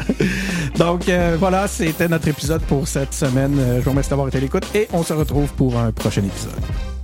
[0.77, 3.57] Donc euh, voilà, c'était notre épisode pour cette semaine.
[3.57, 6.23] Euh, je vous remercie d'avoir été à l'écoute et on se retrouve pour un prochain
[6.23, 6.96] épisode.